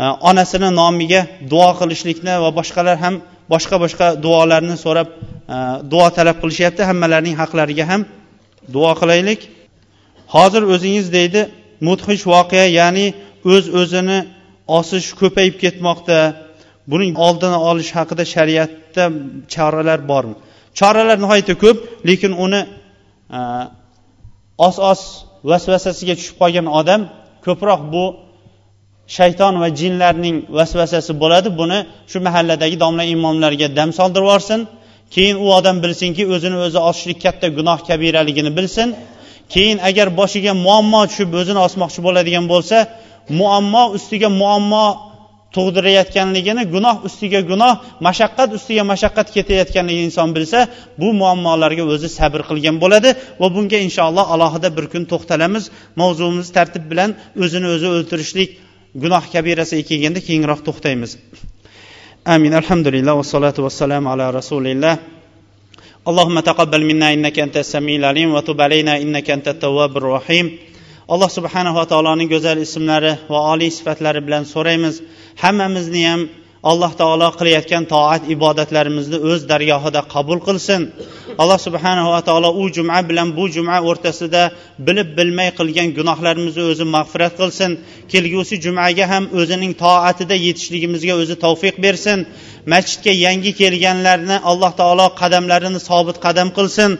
e, 0.00 0.02
onasini 0.30 0.70
nomiga 0.80 1.22
duo 1.52 1.70
qilishlikni 1.80 2.34
va 2.44 2.50
boshqalar 2.58 2.96
ham 3.04 3.14
boshqa 3.52 3.76
boshqa 3.84 4.06
duolarni 4.24 4.76
so'rab 4.84 5.08
e, 5.54 5.56
duo 5.92 6.06
talab 6.16 6.36
qilishyapti. 6.42 6.82
Hammalarining 6.90 7.36
haqlariga 7.42 7.84
ham 7.92 8.02
duo 8.74 8.92
qilaylik. 9.00 9.40
Hozir 10.34 10.62
o'zingiz 10.74 11.06
deydi 11.16 11.40
mudhish 11.86 12.24
voqea 12.34 12.66
ya'ni 12.80 13.06
o'z 13.54 13.64
öz 13.68 13.74
o'zini 13.80 14.18
osish 14.78 15.08
ko'payib 15.20 15.56
ketmoqda. 15.62 16.18
Buning 16.92 17.14
oldini 17.26 17.58
olish 17.70 17.90
haqida 17.98 18.24
shariatda 18.34 19.04
choralar 19.54 20.00
bormi? 20.10 20.34
Choralar 20.78 21.18
nihoyatda 21.24 21.54
ko'p 21.64 21.78
lekin 22.08 22.32
uni 22.44 22.60
e, 23.38 23.40
os 24.66 24.76
os 24.90 25.00
vasvasasiga 25.50 26.14
tushib 26.18 26.36
qolgan 26.42 26.66
odam 26.80 27.00
ko'proq 27.46 27.80
bu 27.92 28.04
shayton 29.16 29.54
va 29.62 29.68
jinlarning 29.80 30.36
vasvasasi 30.58 31.12
bo'ladi. 31.22 31.48
Buni 31.60 31.78
shu 32.10 32.18
mahalladagi 32.26 32.76
domla 32.84 33.04
imomlarga 33.14 33.66
dam 33.78 33.90
soldirib 33.98 34.26
yuborsin. 34.26 34.60
Keyin 35.14 35.36
u 35.44 35.46
odam 35.58 35.76
bilsinki 35.84 36.22
o'zini 36.34 36.56
o'zi 36.66 36.78
osishlik 36.90 37.18
katta 37.24 37.46
gunoh 37.58 37.78
kabiraligini 37.88 38.50
bilsin. 38.58 38.88
Keyin 39.54 39.78
agar 39.88 40.08
boshiga 40.20 40.52
muammo 40.66 41.02
tushib 41.10 41.30
o'zini 41.40 41.60
osmoqchi 41.66 42.00
bo'ladigan 42.06 42.44
bo'lsa 42.52 42.76
muammo 43.39 43.83
ustiga 43.97 44.29
muammo 44.41 44.85
tug'dirayotganligini 45.55 46.63
gunoh 46.73 46.95
ustiga 47.07 47.41
gunoh 47.51 47.73
mashaqqat 48.07 48.49
ustiga 48.57 48.83
mashaqqat 48.91 49.27
ketayotganligini 49.35 50.05
inson 50.09 50.29
bilsa 50.35 50.59
bu 51.01 51.07
muammolarga 51.21 51.83
o'zi 51.93 52.09
sabr 52.19 52.41
qilgan 52.49 52.75
bo'ladi 52.83 53.09
va 53.41 53.47
bunga 53.55 53.77
inshaalloh 53.87 54.25
alohida 54.35 54.69
bir 54.77 54.85
kun 54.93 55.03
to'xtalamiz 55.11 55.63
mavzuimiz 56.01 56.47
tartib 56.57 56.83
bilan 56.91 57.09
o'zini 57.43 57.67
o'zi 57.75 57.87
o'ltirishlik 57.95 58.49
gunoh 59.03 59.23
kabirasiga 59.33 59.83
kelganda 59.89 60.19
keyinroq 60.27 60.59
to'xtaymiz 60.67 61.11
amin 62.35 62.53
alhamdulillah 62.61 63.13
vassalotu 63.21 63.59
vassalamu 63.67 64.07
ala 64.13 64.25
rasulillah 64.39 64.95
اللهم 66.09 66.37
تقبل 66.49 66.81
منا 66.89 67.07
انك 67.13 67.37
انت 67.45 67.57
السميع 67.65 67.95
العليم 68.01 68.29
وتب 68.35 68.61
علينا 68.61 68.93
انك 69.03 69.27
انت 69.37 69.47
التواب 69.47 69.93
الرحيم 70.01 70.45
alloh 71.08 71.30
subhanava 71.38 71.84
taoloning 71.92 72.28
go'zal 72.34 72.58
ismlari 72.66 73.12
va 73.32 73.38
oliy 73.52 73.70
sifatlari 73.78 74.20
bilan 74.26 74.44
so'raymiz. 74.54 74.94
Hammamizni 75.42 76.02
ham 76.08 76.20
alloh 76.70 76.92
taolo 77.00 77.28
qilayotgan 77.38 77.84
toat 77.92 78.22
ibodatlarimizni 78.34 79.18
o'z 79.30 79.40
dargohida 79.52 80.00
qabul 80.14 80.38
qilsin. 80.46 80.80
Alloh 81.42 81.58
subhanava 81.66 82.20
taolo 82.28 82.50
u 82.62 82.64
juma 82.76 82.98
bilan 83.10 83.28
bu 83.38 83.44
juma 83.56 83.76
o'rtasida 83.88 84.42
bilib 84.86 85.08
bilmay 85.18 85.48
qilgan 85.58 85.88
gunohlarimizni 85.98 86.64
o'zi 86.72 86.84
mag'firat 86.96 87.34
qilsin. 87.40 87.70
Kelgusi 88.12 88.54
jumaga 88.64 89.04
ham 89.12 89.24
o'zining 89.40 89.72
toatida 89.84 90.36
yetishligimizga 90.46 91.14
o'zi 91.22 91.34
tavfiq 91.44 91.76
bersin. 91.86 92.18
Masjidga 92.72 93.12
yangi 93.26 93.52
kelganlarni 93.60 94.36
alloh 94.50 94.72
taolo 94.80 95.06
qadamlarini 95.20 95.80
sobit 95.88 96.16
qadam 96.26 96.48
qilsin. 96.58 96.90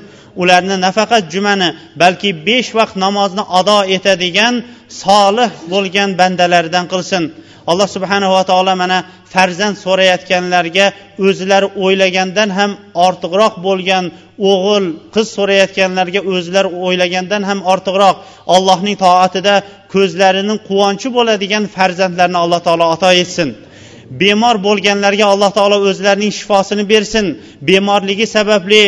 Ularni 0.42 0.76
nafaqat 0.86 1.22
jumani 1.32 1.68
balki 2.02 2.30
besh 2.48 2.70
vaqt 2.78 2.94
namozni 3.04 3.44
ado 3.58 3.78
etadigan 3.96 4.54
solih 5.02 5.50
bo'lgan 5.72 6.10
bandalaridan 6.20 6.84
qilsin. 6.92 7.22
Alloh 7.70 7.88
subhanava 7.96 8.42
taolo 8.50 8.74
mana 8.82 8.98
farzand 9.32 9.76
so'rayotganlarga 9.84 10.86
o'zlari 11.26 11.68
o'ylagandan 11.84 12.50
ham 12.58 12.70
ortiqroq 13.06 13.54
bo'lgan 13.66 14.04
o'g'il 14.50 14.84
qiz 15.14 15.26
so'rayotganlarga 15.36 16.20
o'zlari 16.34 16.68
o'ylagandan 16.84 17.42
ham 17.48 17.58
ortiqroq. 17.72 18.16
Allohning 18.54 18.96
toatida 19.04 19.54
ko'zlarining 19.94 20.58
quvonchi 20.68 21.08
bo'ladigan 21.16 21.64
farzandlarni 21.76 22.38
alloh 22.44 22.60
taolo 22.66 22.84
ato 22.94 23.10
etsin. 23.22 23.48
Bemor 24.20 24.56
bo'lganlarga 24.66 25.26
alloh 25.32 25.50
taolo 25.58 25.76
o'zlarining 25.88 26.32
shifosini 26.38 26.84
bersin. 26.92 27.24
Bemorligi 27.68 28.26
sababli 28.36 28.82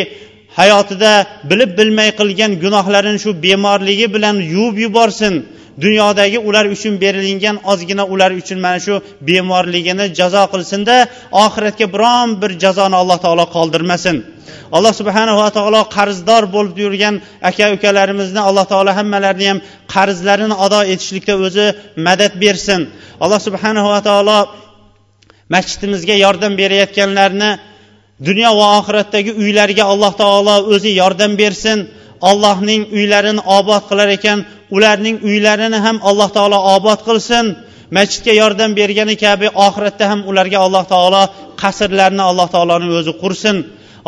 hayotida 0.57 1.11
bilib 1.49 1.71
bilmay 1.79 2.09
qilgan 2.19 2.51
gunohlarini 2.63 3.19
shu 3.23 3.31
bemorligi 3.45 4.07
bilan 4.15 4.35
yuvib 4.53 4.77
yuborsin. 4.85 5.35
Dunyodagi 5.83 6.39
ular 6.39 6.65
uchun 6.75 6.93
berilingan 7.03 7.57
ozgina 7.71 8.03
ular 8.13 8.31
uchun 8.41 8.59
mana 8.65 8.79
shu 8.85 8.95
bemorligini 9.27 10.05
jazo 10.19 10.43
qilsinda 10.53 10.95
oxiratga 11.45 11.85
biron 11.95 12.29
bir 12.41 12.51
jazoni 12.63 12.95
alloh 13.01 13.17
taolo 13.25 13.45
qoldirmasin. 13.55 14.15
Alloh 14.77 14.93
subhanava 14.99 15.47
taolo 15.57 15.81
qarzdor 15.95 16.43
bo'lib 16.55 16.77
yurgan 16.83 17.15
aka 17.49 17.65
ukalarimizni 17.75 18.41
alloh 18.49 18.65
taolo 18.71 18.91
hammalarini 18.99 19.47
ham 19.51 19.59
qarzlarini 19.93 20.55
ado 20.65 20.79
etishlikda 20.93 21.33
o'zi 21.45 21.65
madad 22.07 22.33
bersin. 22.43 22.81
Alloh 23.23 23.39
subhanava 23.47 23.99
taolo 24.09 24.39
masjidimizga 25.53 26.15
yordam 26.25 26.53
berayotganlarni 26.61 27.49
dunyo 28.27 28.51
va 28.59 28.67
oxiratdagi 28.79 29.31
uylariga 29.41 29.83
alloh 29.93 30.13
taolo 30.21 30.55
o'zi 30.73 30.91
yordam 31.01 31.31
bersin. 31.41 31.79
Allohning 32.29 32.81
uylarini 32.97 33.41
obod 33.57 33.83
qilar 33.89 34.09
ekan 34.17 34.39
ularning 34.75 35.17
uylarini 35.29 35.79
ham 35.85 35.97
alloh 36.09 36.29
taolo 36.37 36.59
obod 36.75 36.99
qilsin. 37.07 37.45
Masjidga 37.97 38.33
yordam 38.41 38.71
bergani 38.79 39.15
kabi 39.25 39.47
oxiratda 39.67 40.05
ham 40.11 40.19
ularga 40.29 40.57
alloh 40.65 40.83
taolo 40.93 41.21
qasrlarni 41.61 42.23
alloh 42.29 42.47
taoloni 42.55 42.87
o'zi 42.99 43.13
qursin. 43.23 43.57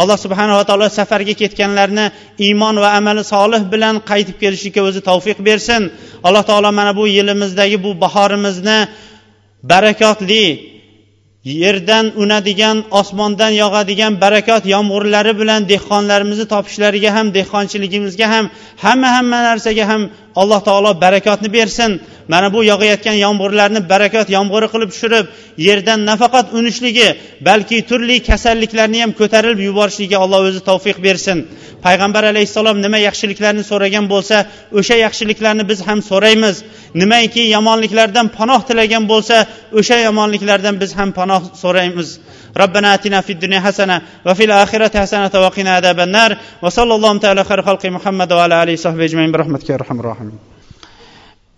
Alloh 0.02 0.18
subhanava 0.24 0.64
taolo 0.70 0.88
safarga 1.00 1.34
ketganlarni 1.42 2.06
iymon 2.48 2.76
va 2.84 2.90
amali 3.00 3.24
solih 3.34 3.62
bilan 3.74 3.96
qaytib 4.12 4.38
kelishlikka 4.44 4.82
o'zi 4.90 5.02
tavfiq 5.10 5.38
bersin. 5.50 5.82
Alloh 6.28 6.44
taolo 6.50 6.70
mana 6.80 6.92
bu 7.00 7.04
yilimizdagi 7.18 7.78
bu 7.86 7.92
bahorimizni 8.04 8.80
barakotli 9.72 10.46
yerdan 11.44 12.12
unadigan 12.16 12.84
osmondan 12.92 13.52
yog'adigan 13.52 14.22
barakot 14.22 14.66
yomg'irlari 14.74 15.34
bilan 15.42 15.62
dehqonlarimizni 15.72 16.46
topishlariga 16.54 17.12
ham 17.18 17.34
dehqonchiligimizga 17.38 18.28
ham 18.34 18.50
hamma 18.84 19.10
hamma 19.16 19.40
narsaga 19.50 19.88
ham 19.92 20.02
alloh 20.36 20.60
taolo 20.64 21.02
barakotni 21.02 21.54
bersin. 21.54 22.02
Mana 22.28 22.54
bu 22.54 22.64
yog'ayotgan 22.72 23.18
yomg'irlarni 23.26 23.80
barakot 23.90 24.28
yomg'iri 24.38 24.68
qilib 24.74 24.90
tushirib 24.94 25.26
yerdan 25.68 26.00
nafaqat 26.10 26.48
unishligi 26.60 27.08
balki 27.48 27.78
turli 27.90 28.16
kasalliklarni 28.30 29.00
ham 29.04 29.12
ko'tarilib 29.20 29.62
yuborishligi 29.68 30.18
alloh 30.24 30.40
o'zi 30.50 30.62
tavfiq 30.70 30.98
bersin. 31.08 31.38
Payg'ambar 31.86 32.24
alayhissalom 32.32 32.78
nima 32.86 33.00
yaxshiliklarni 33.08 33.64
so'ragan 33.72 34.06
bo'lsa 34.14 34.38
o'sha 34.80 34.96
yaxshiliklarni 35.06 35.64
biz 35.72 35.80
ham 35.88 36.00
so'raymiz. 36.12 36.56
Nimaiki 37.02 37.44
yomonliklardan 37.56 38.28
panoh 38.38 38.62
tilagan 38.70 39.04
bo'lsa 39.12 39.36
o'sha 39.80 39.98
yomonliklardan 40.08 40.76
biz 40.82 40.92
ham 41.00 41.10
panoh 41.20 41.42
so'raymiz. 41.64 42.10
ربنا 42.58 42.94
آتنا 42.94 43.22
في 43.22 43.34
الدنيا 43.34 43.60
حسنة 43.60 44.02
وفي 44.26 44.44
الآخرة 44.44 45.00
حسنة 45.00 45.32
وقنا 45.36 45.76
عذاب 45.76 46.00
النار 46.00 46.38
وصلى 46.62 46.96
الله 46.96 47.18
تعالى 47.18 47.44
خير 47.44 47.62
خلق 47.62 47.86
محمد 47.86 48.34
وعلى 48.34 48.64
آله 48.64 48.74
وصحبه 48.74 49.06
أجمعين 49.06 49.32
برحمتك 49.32 49.70
يا 49.70 49.76
أرحم 49.76 50.00
الراحمين. 50.00 50.40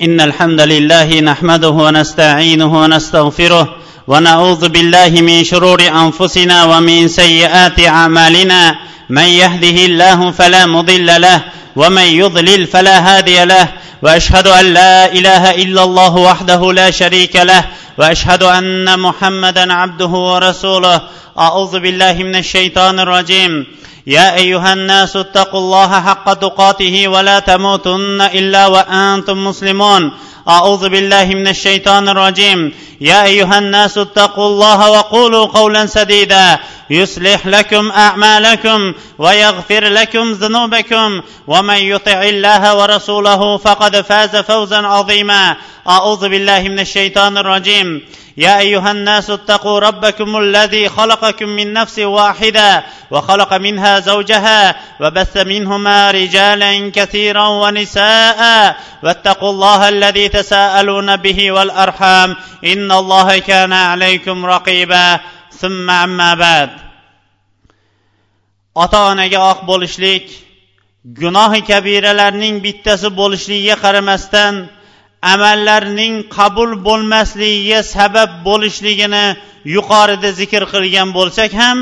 إن 0.02 0.22
الحمد 0.22 0.62
لله 0.62 1.20
نحمده 1.20 1.70
ونستعينه 1.70 2.82
ونستغفره 2.82 3.76
ونعوذ 4.08 4.70
بالله 4.70 5.10
من 5.10 5.44
شرور 5.44 5.82
أنفسنا 5.82 6.64
ومن 6.64 7.08
سيئات 7.08 7.80
أعمالنا. 7.80 8.76
من 9.10 9.24
يهده 9.24 9.86
الله 9.86 10.32
فلا 10.32 10.66
مضل 10.66 11.22
له 11.22 11.42
ومن 11.76 12.02
يضلل 12.02 12.68
فلا 12.68 13.00
هادي 13.00 13.46
له. 13.46 13.68
وأشهد 14.02 14.48
أن 14.48 14.66
لا 14.74 15.12
إله 15.12 15.52
إلا 15.52 15.84
الله 15.84 16.16
وحده 16.16 16.74
لا 16.74 16.92
شريك 16.92 17.36
له. 17.36 17.66
وأشهد 17.98 18.44
أن 18.44 19.00
محمدا 19.00 19.74
عبده 19.74 20.08
ورسوله. 20.08 21.02
أعوذ 21.40 21.80
بالله 21.80 22.14
من 22.14 22.36
الشيطان 22.36 23.00
الرجيم. 23.00 23.66
يا 24.08 24.36
أيها 24.36 24.74
الناس 24.74 25.16
اتقوا 25.16 25.60
الله 25.60 26.02
حق 26.02 26.34
تقاته 26.34 27.08
ولا 27.08 27.40
تموتن 27.40 28.22
إلا 28.22 28.68
وأنتم 28.68 29.48
مسلمون. 29.48 30.12
أعوذ 30.50 30.90
بالله 30.90 31.26
من 31.26 31.48
الشيطان 31.48 32.10
الرجيم. 32.10 32.74
يا 33.02 33.24
أيها 33.24 33.58
الناس 33.58 33.98
اتقوا 33.98 34.48
الله 34.48 34.92
وقولوا 34.92 35.46
قولا 35.46 35.86
سديدا. 35.86 36.60
يصلح 36.90 37.48
لكم 37.48 37.92
أعمالكم 37.92 38.94
ويغفر 39.18 39.84
لكم 39.84 40.32
ذنوبكم. 40.32 41.22
ومن 41.48 41.78
يطع 41.78 42.22
الله 42.24 42.76
ورسوله 42.78 43.58
فقد 43.58 44.02
فاز 44.02 44.36
فوزا 44.36 44.78
عظيما. 44.78 45.56
أعوذ 45.90 46.30
بالله 46.30 46.62
من 46.62 46.80
الشيطان 46.80 47.38
الرجيم. 47.38 48.02
يا 48.38 48.60
أيها 48.60 48.92
الناس 48.92 49.30
اتقوا 49.30 49.80
ربكم 49.80 50.38
الذي 50.38 50.90
خلقكم 50.90 51.50
من 51.50 51.74
نفس 51.74 52.00
واحدة 52.00 52.84
وخلق 53.12 53.54
منها 53.54 54.00
زوجها 54.00 54.76
وبث 55.02 55.38
منهما 55.38 56.12
رجالا 56.12 56.92
كثيرا 56.96 57.48
ونساء. 57.48 58.76
واتقوا 59.04 59.50
الله 59.50 59.90
الذي 59.90 60.30
تساءلون 60.33 61.17
به 61.17 61.53
والارحام 61.53 62.37
ان 62.65 62.93
الله 62.93 63.39
كان 63.39 63.73
عليكم 63.73 64.47
رقيبا 64.47 65.21
ثم 65.61 65.91
اما 65.91 66.35
بعد 66.35 66.71
ota 68.85 68.99
onaga 69.11 69.39
oq 69.53 69.61
bo'lishlik 69.71 70.25
gunohi 71.21 71.61
kabiralarning 71.71 72.57
bittasi 72.65 73.09
bo'lishligiga 73.21 73.77
qaramasdan 73.85 74.55
amallarning 75.33 76.15
qabul 76.37 76.71
bo'lmasligiga 76.87 77.81
sabab 77.95 78.31
bo'lishligini 78.49 79.27
yuqorida 79.77 80.31
zikr 80.41 80.63
qilgan 80.73 81.09
bo'lsak 81.19 81.51
ham 81.61 81.79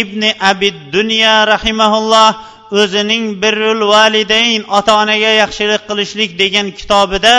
ibn 0.00 0.22
abid 0.50 0.76
dunya 0.96 1.34
rahimaulloh 1.52 2.30
o'zining 2.71 3.41
birrul 3.41 3.81
validayn 3.93 4.61
ota 4.77 4.93
onaga 5.01 5.31
yaxshilik 5.41 5.81
qilishlik 5.89 6.31
degan 6.41 6.67
kitobida 6.79 7.35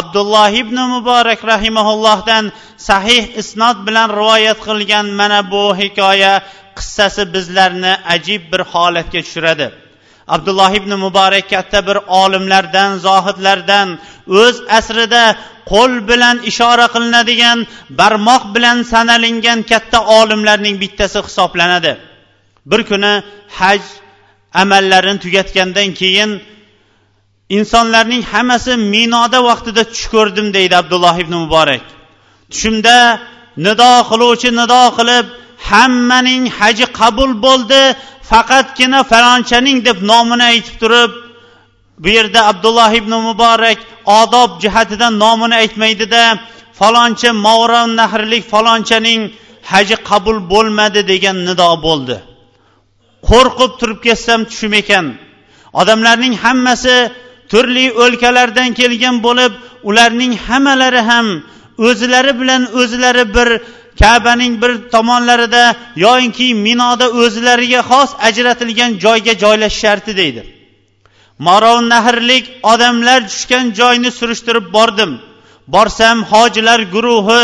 abdulloh 0.00 0.50
ibn 0.62 0.78
muborak 0.94 1.40
rahimaullohdan 1.52 2.44
sahih 2.88 3.24
isnod 3.40 3.78
bilan 3.86 4.08
rivoyat 4.20 4.58
qilgan 4.66 5.06
mana 5.20 5.40
bu 5.52 5.64
hikoya 5.80 6.34
qissasi 6.78 7.22
bizlarni 7.34 7.92
ajib 8.14 8.42
bir 8.52 8.60
holatga 8.72 9.20
tushiradi. 9.26 9.66
Abdulloh 10.34 10.72
ibn 10.80 10.92
muborak 11.04 11.46
katta 11.54 11.86
bir 11.88 11.98
olimlardan 12.22 12.90
zohidlardan 13.06 13.88
o'z 14.42 14.56
asrida 14.78 15.24
qo'l 15.72 15.92
bilan 16.10 16.36
ishora 16.50 16.86
qilinadigan 16.94 17.58
barmoq 18.00 18.42
bilan 18.54 18.78
sanalingan 18.92 19.60
katta 19.70 19.98
olimlarning 20.18 20.76
bittasi 20.82 21.18
hisoblanadi. 21.26 21.92
Bir 22.70 22.80
kuni 22.90 23.12
haj 23.60 23.82
amallarini 24.54 25.20
tugatgandan 25.24 25.94
keyin 26.00 26.30
insonlarning 27.48 28.22
hammasi 28.32 28.72
minoda 28.94 29.38
vaqtida 29.48 29.82
tush 29.92 30.06
ko'rdim 30.14 30.46
deydi 30.56 30.74
abdulloh 30.82 31.16
ibn 31.24 31.34
muborak. 31.44 31.84
Tushimda 32.52 32.98
nido 33.66 33.92
qiluvchi 34.10 34.50
nido 34.60 34.82
qilib 34.98 35.26
hammaning 35.70 36.42
haji 36.58 36.86
qabul 37.00 37.30
bo'ldi 37.46 37.82
faqatgina 38.30 39.00
falonchaning 39.12 39.78
deb 39.88 39.98
nomini 40.10 40.44
aytib 40.52 40.76
turib 40.82 41.12
bu 42.02 42.08
yerda 42.16 42.40
abdulloh 42.50 42.90
ibn 43.00 43.12
muborak 43.28 43.78
odob 44.20 44.50
jihatidan 44.62 45.14
nomini 45.24 45.54
aytmaydida 45.62 46.22
faloncha 46.78 47.30
mavron 47.46 47.90
nahrlik 48.00 48.44
falonchaning 48.52 49.20
haji 49.72 49.96
qabul 50.10 50.36
bo'lmadi 50.52 51.00
degan 51.12 51.36
nido 51.48 51.70
bo'ldi. 51.86 52.16
Qo'rqib 53.30 53.72
turib 53.80 54.00
ketsam 54.06 54.40
tushim 54.50 54.72
ekan. 54.82 55.06
Odamlarning 55.80 56.34
hammasi 56.44 56.96
turli 57.52 57.86
o'lkalardan 58.04 58.70
kelgan 58.80 59.16
bo'lib 59.26 59.52
ularning 59.88 60.32
hammalari 60.46 61.02
ham 61.10 61.26
o'zlari 61.88 62.32
bilan 62.40 62.62
o'zlari 62.80 63.24
bir 63.36 63.48
kabaning 64.00 64.54
bir 64.62 64.72
tomonlarida 64.94 65.64
yoinki 66.04 66.48
minoda 66.66 67.06
o'zlariga 67.22 67.80
xos 67.90 68.10
ajratilgan 68.28 68.90
joyga 69.04 69.34
joylashishardi 69.42 70.12
deydi. 70.20 70.42
Maron 71.46 71.88
nahrlik 71.94 72.44
odamlar 72.72 73.20
tushgan 73.30 73.64
joyni 73.80 74.10
surishtirib 74.18 74.66
bordim. 74.76 75.12
Borsam 75.74 76.18
hojilar 76.32 76.80
guruhi 76.94 77.42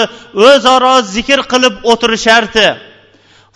o'zaro 0.49 0.95
zikr 1.15 1.41
qilib 1.53 1.75
o'tirishardi 1.93 2.67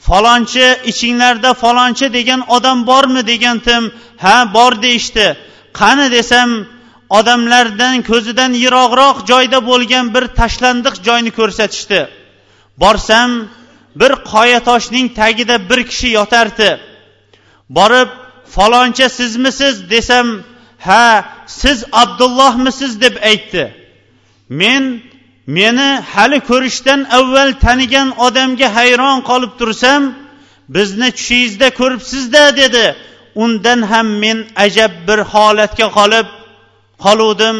falonchi 0.06 0.66
ichinglarda 0.90 1.50
falonchi 1.62 2.06
degan 2.12 2.40
odam 2.56 2.86
bormi 2.86 3.22
degandim 3.26 3.92
ha 4.24 4.36
bor 4.54 4.72
deyishdi. 4.84 5.26
Qani 5.80 6.06
desam 6.16 6.50
odamlardan 7.18 7.96
ko'zidan 8.10 8.52
yiroqroq 8.64 9.16
joyda 9.30 9.58
bo'lgan 9.70 10.06
bir 10.14 10.24
tashlandiq 10.40 10.94
joyni 11.06 11.30
ko'rsatishdi. 11.38 12.00
Borsam 12.82 13.30
bir 14.00 14.12
qoya 14.32 14.60
toshning 14.68 15.06
tagida 15.20 15.56
bir 15.70 15.80
kishi 15.90 16.08
yotardi. 16.18 16.70
Borib 17.76 18.10
faloncha 18.54 19.08
sizmisiz 19.18 19.90
desam 19.90 20.26
ha 20.78 21.24
siz 21.46 21.84
abdullohmisiz 21.92 23.00
deb 23.00 23.14
aytdi. 23.30 23.64
Men 24.48 25.02
meni 25.56 25.88
hali 26.12 26.38
ko'rishdan 26.50 27.00
avval 27.18 27.50
tanigan 27.64 28.08
odamga 28.26 28.68
hayron 28.76 29.18
qolib 29.30 29.52
tursam 29.60 30.02
bizni 30.76 31.08
tushingizda 31.18 31.68
ko'ribsizda 31.80 32.44
dedi. 32.62 32.86
Undan 33.44 33.80
ham 33.90 34.06
men 34.22 34.38
ajab 34.64 34.92
bir 35.08 35.18
holatga 35.32 35.86
qolib 35.98 36.28
qoluvdim. 37.04 37.56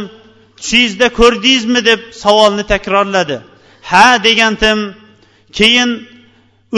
Tushingizda 0.60 1.08
ko'rdingizmi 1.18 1.80
deb 1.90 2.00
savolni 2.22 2.64
takrorladi. 2.72 3.36
Ha 3.90 4.06
degandim 4.26 4.78
keyin 5.58 5.90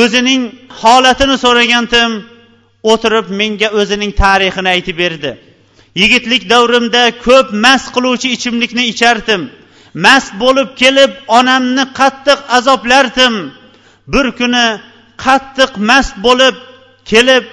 o'zining 0.02 0.42
holatini 0.82 1.36
so'ragandim 1.44 2.10
o'tirib 2.92 3.26
menga 3.40 3.68
o'zining 3.80 4.12
tarixini 4.22 4.68
aytib 4.74 4.96
berdi. 5.02 5.30
Yigitlik 6.02 6.42
davrimda 6.52 7.02
ko'p 7.26 7.46
mast 7.64 7.88
qiluvchi 7.94 8.28
ichimlikni 8.36 8.84
ichardim 8.92 9.42
mast 9.94 10.32
bo'lib 10.42 10.68
kelib 10.82 11.12
onamni 11.38 11.84
qattiq 11.98 12.38
azoblardim. 12.56 13.34
Bir 14.12 14.26
kuni 14.38 14.66
qattiq 15.24 15.70
mast 15.90 16.14
bo'lib 16.26 16.56
kelib 17.10 17.44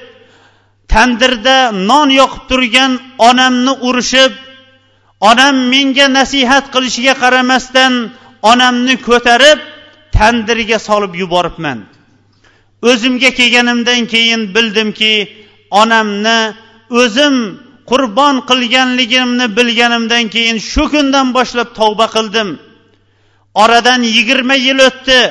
tandirda 0.93 1.57
non 1.89 2.09
yoqib 2.19 2.43
turgan 2.49 2.91
onamni 3.29 3.73
urishib 3.87 4.33
onam 5.29 5.55
menga 5.73 6.07
nasihat 6.17 6.65
qilishiga 6.73 7.13
qaramasdan 7.23 7.93
onamni 8.51 8.95
ko'tarib 9.07 9.59
tandirga 10.15 10.77
solib 10.87 11.13
yuboribman. 11.21 11.79
O'zimga 12.89 13.29
kelganimdan 13.39 14.01
keyin 14.13 14.41
bildimki 14.55 15.13
onamni 15.81 16.39
o'zim 17.01 17.35
qurbon 17.89 18.35
qilganligimni 18.49 19.45
bilganimdan 19.57 20.25
keyin 20.33 20.57
shu 20.71 20.83
kundan 20.93 21.27
boshlab 21.37 21.69
tavba 21.79 22.07
qildim. 22.15 22.49
Oradan 23.61 24.01
yigirma 24.15 24.55
yil 24.67 24.79
o'tdi. 24.89 25.21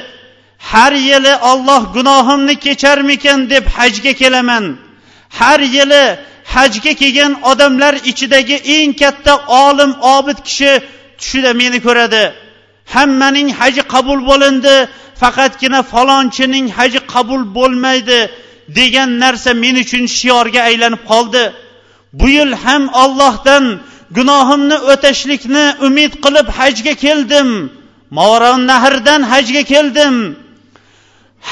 Har 0.71 0.93
yili 1.09 1.35
olloh 1.51 1.83
gunohimni 1.97 2.55
kecharmikan 2.65 3.41
deb 3.53 3.65
hajga 3.77 4.13
kelaman. 4.21 4.65
Har 5.39 5.61
yili 5.77 6.05
hajga 6.55 6.93
kelgan 7.01 7.33
odamlar 7.51 7.95
ichidagi 8.11 8.57
eng 8.77 8.93
katta 9.01 9.35
olim 9.65 9.93
obid 10.17 10.39
kishi 10.47 10.73
tushida 11.19 11.53
meni 11.61 11.79
ko'radi. 11.87 12.25
Hammaning 12.95 13.49
haji 13.61 13.83
qabul 13.95 14.21
bo'lindi 14.31 14.77
faqatgina 15.23 15.81
falonchining 15.93 16.67
haji 16.79 17.01
qabul 17.15 17.43
bo'lmaydi 17.57 18.21
degan 18.79 19.11
narsa 19.23 19.51
men 19.65 19.75
uchun 19.85 20.05
shiorga 20.19 20.61
aylanib 20.69 21.03
qoldi. 21.13 21.45
Bu 22.19 22.29
yil 22.37 22.53
ham 22.65 22.83
ollohdan 23.03 23.65
gunohimni 24.17 24.77
o'tashlikni 24.93 25.67
umid 25.87 26.13
qilib 26.25 26.49
hajga 26.59 26.95
keldim. 27.05 27.49
Movaron 28.17 28.61
nahrdan 28.71 29.23
hajga 29.33 29.63
keldim. 29.73 30.15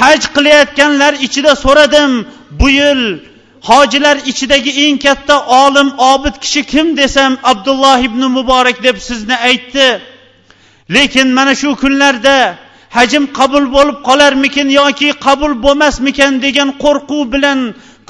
Haj 0.00 0.20
qilayotganlar 0.34 1.12
ichida 1.26 1.52
so'radim 1.64 2.12
bu 2.60 2.68
yil 2.80 3.00
hojilar 3.68 4.16
ichidagi 4.30 4.72
eng 4.84 4.98
katta 5.06 5.36
olim 5.62 5.88
obid 6.12 6.34
kishi 6.42 6.62
kim 6.72 6.86
desam 7.00 7.32
abdulloh 7.50 7.98
ibn 8.08 8.22
muborak 8.36 8.78
deb 8.86 8.96
sizni 9.08 9.36
aytdi. 9.48 9.88
Lekin 10.94 11.28
mana 11.38 11.54
shu 11.60 11.70
kunlarda 11.82 12.36
hajim 12.96 13.24
qabul 13.38 13.64
bo'lib 13.76 13.98
qolarmikin 14.08 14.68
yoki 14.80 15.08
qabul 15.26 15.52
bo'lmasmikan 15.64 16.32
degan 16.44 16.68
qo'rquv 16.84 17.22
bilan 17.34 17.58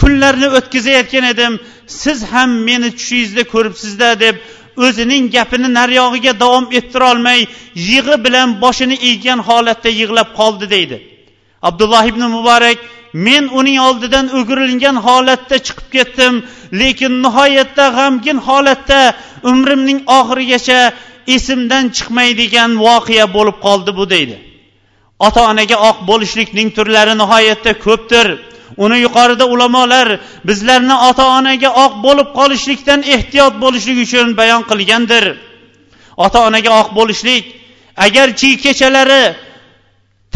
kunlarni 0.00 0.48
o'tkazayotgan 0.58 1.24
edim. 1.32 1.52
Siz 1.86 2.18
ham 2.32 2.50
meni 2.68 2.90
tushingizda 2.98 3.42
ko'ribsizda 3.52 4.10
deb 4.24 4.36
o'zining 4.86 5.24
gapini 5.36 5.68
naryog'iga 5.78 6.32
davom 6.42 6.66
ettirolmay 6.78 7.40
yig'i 7.90 8.16
bilan 8.24 8.48
boshini 8.64 8.96
eggan 9.10 9.40
holatda 9.48 9.90
yig'lab 10.00 10.28
qoldi 10.40 10.66
deydi. 10.74 10.96
Abdulloh 11.68 12.04
ibn 12.12 12.22
muborak 12.36 12.78
men 13.26 13.44
uning 13.58 13.78
oldidan 13.88 14.26
o'girilgan 14.38 14.96
holatda 15.06 15.56
chiqib 15.66 15.88
ketdim 15.96 16.34
lekin 16.80 17.12
nihoyatda 17.24 17.84
g'amgin 17.98 18.38
holatda 18.48 19.00
umrimning 19.50 20.00
oxirigacha 20.18 20.80
esimdan 21.36 21.84
chiqmaydigan 21.96 22.70
voqea 22.86 23.26
bo'lib 23.36 23.56
qoldi 23.66 23.90
bu 23.98 24.04
deydi. 24.14 24.36
Ota 25.26 25.40
onaga 25.50 25.76
oq 25.90 25.98
bo'lishlikning 26.10 26.68
turlari 26.76 27.14
nihoyatda 27.22 27.72
ko'pdir. 27.86 28.26
Uni 28.84 28.98
yuqorida 29.06 29.44
ulamolar 29.54 30.08
bizlarni 30.48 30.96
ota 31.08 31.24
onaga 31.38 31.70
oq 31.84 31.92
bo'lib 32.06 32.28
qolishlikdan 32.38 33.00
ehtiyot 33.14 33.54
bo'lishlik 33.64 33.98
uchun 34.06 34.26
bayon 34.40 34.62
qilgandir. 34.70 35.24
Ota 36.24 36.38
onaga 36.48 36.70
oq 36.80 36.88
bo'lishlik 36.98 37.44
agarchi 38.06 38.50
kechalari 38.64 39.24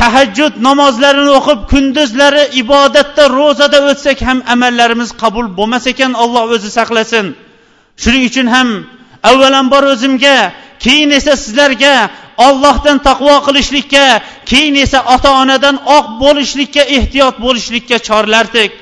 tahajjud 0.01 0.55
namozlarini 0.69 1.33
o'qib 1.39 1.61
kunduzlari 1.73 2.45
ibodatda 2.63 3.25
ro'zada 3.39 3.79
o'tsak 3.91 4.19
ham 4.29 4.39
amallarimiz 4.55 5.11
qabul 5.23 5.47
bo'lmas 5.59 5.85
ekan 5.93 6.13
alloh 6.23 6.45
o'zi 6.55 6.71
saqlasin. 6.79 7.27
Shuning 8.03 8.25
uchun 8.31 8.47
ham 8.55 8.69
avvalambor 9.31 9.85
o'zimga 9.93 10.37
keyin 10.85 11.11
esa 11.19 11.33
sizlarga 11.45 11.95
ollohdan 12.47 12.99
taqvo 13.09 13.35
qilishlikka 13.47 14.05
keyin 14.51 14.75
esa 14.85 14.99
ota 15.15 15.31
onadan 15.43 15.77
oq 15.97 16.07
bo'lishlikka 16.23 16.83
ehtiyot 16.97 17.35
bo'lishlikka 17.45 17.97
chorlardik. 18.09 18.73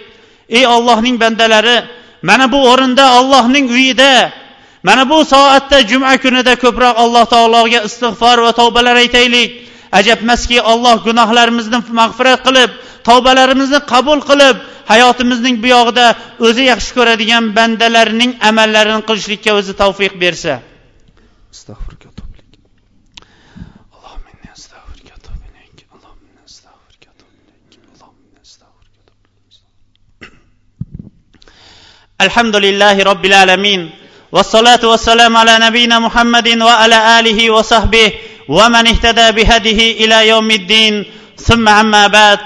Ey 0.59 0.65
ollohning 0.75 1.17
bandalari 1.23 1.79
mana 2.29 2.47
bu 2.53 2.59
o'rinda 2.71 3.05
ollohning 3.19 3.67
uyida 3.77 4.13
mana 4.83 5.03
bu 5.11 5.25
soatda 5.25 5.79
juma 5.91 6.13
kunida 6.25 6.55
ko'proq 6.65 6.95
alloh 7.05 7.25
taologa 7.35 7.81
istig'for 7.89 8.37
va 8.47 8.53
tavbalar 8.61 8.97
aytaylik. 9.05 9.51
Ajabmaski 9.99 10.59
Alloh 10.73 10.97
gunohlarimizni 11.09 11.79
mag'firat 12.01 12.41
qilib 12.47 12.71
tavbalarimizni 13.09 13.81
qabul 13.93 14.21
qilib 14.31 14.57
hayotimizning 14.93 15.57
bu 15.63 15.69
yog'ida 15.77 16.07
o'zi 16.47 16.63
yaxshi 16.73 16.93
ko'radigan 16.99 17.45
bandalarining 17.59 18.33
amallarini 18.51 19.03
qilishlikka 19.09 19.51
o'zi 19.59 19.73
tavfiq 19.83 20.13
bersa. 20.25 20.53
alhamdulillahi 32.19 33.05
robbil 33.05 33.37
alamin. 33.37 33.93
Vassalatu 34.33 34.91
vassalamu 34.91 35.39
ala 35.39 35.59
nabiyina 35.61 36.01
muhammadin 36.01 36.61
va 36.61 36.81
ala 36.85 37.21
alihi 37.21 37.53
va 37.53 37.63
sahbihi 37.63 38.49
va 38.49 38.69
man 38.69 38.87
ihtada 38.87 39.33
bihadihi 39.33 40.03
ila 40.05 40.23
yawmiddin. 40.23 41.05
Summa 41.37 41.81
amma 41.81 42.09
ba'd. 42.09 42.41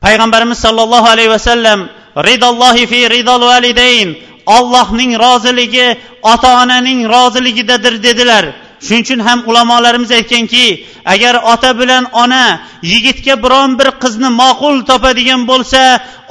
Payg'ambarimiz 0.00 0.58
sollallohu 0.58 1.06
alayhi 1.06 1.30
vasallam 1.30 1.88
ridollohi 2.16 2.86
fi 2.86 3.08
ridol 3.10 3.42
validayn. 3.42 4.16
Ollohning 4.46 5.18
roziligi 5.18 5.98
ota 6.22 6.62
onaning 6.62 7.10
roziligidadir 7.10 8.02
dedilar. 8.02 8.44
Shuning 8.80 9.02
uchun 9.04 9.20
ham 9.26 9.38
ulamolarimiz 9.46 10.10
aytganki 10.18 10.84
agar 11.04 11.34
ota 11.52 11.78
bilan 11.80 12.04
ona 12.12 12.60
yigitga 12.82 13.34
biron 13.44 13.78
bir 13.78 13.88
qizni 14.02 14.30
ma'qul 14.42 14.76
topadigan 14.90 15.42
bo'lsa 15.50 15.80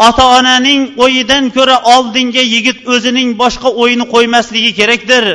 ota 0.08 0.26
onaning 0.38 0.82
o'yidan 1.04 1.44
ko'ra 1.56 1.78
oldinga 1.94 2.44
yigit 2.54 2.78
o'zining 2.94 3.30
boshqa 3.42 3.70
o'yini 3.82 4.06
qo'ymasligi 4.14 4.72
kerakdir. 4.80 5.26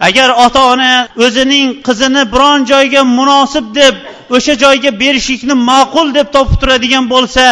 Agar 0.00 0.28
ota 0.44 0.60
ona 0.72 0.92
o'zining 1.26 1.68
qizini 1.86 2.22
biron 2.34 2.60
joyga 2.72 3.02
munosib 3.18 3.66
deb 3.80 3.94
o'sha 4.36 4.54
joyga 4.64 4.90
berishlikni 5.02 5.54
ma'qul 5.70 6.08
deb 6.18 6.28
topib 6.36 6.56
turadigan 6.60 7.04
bo'lsa 7.14 7.42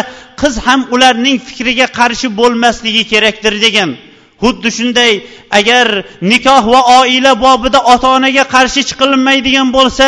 qiz 0.40 0.54
ham 0.66 0.80
ularning 0.94 1.36
fikriga 1.46 1.86
qarshi 1.98 2.28
bo'lmasligi 2.40 3.02
kerakdir 3.12 3.54
degan. 3.66 3.90
Xuddi 4.42 4.70
shunday 4.78 5.12
agar 5.58 5.86
nikoh 6.30 6.64
va 6.72 6.80
oila 7.00 7.32
bobida 7.44 7.80
ota 7.94 8.08
onaga 8.16 8.44
qarshi 8.54 8.80
chiqilinmaydigan 8.88 9.68
bo'lsa 9.76 10.06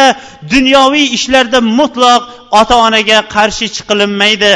dunyoviy 0.54 1.06
ishlarda 1.16 1.58
mutlaq 1.78 2.22
ota 2.60 2.74
onaga 2.86 3.18
qarshi 3.34 3.66
chiqilinmaydi. 3.76 4.52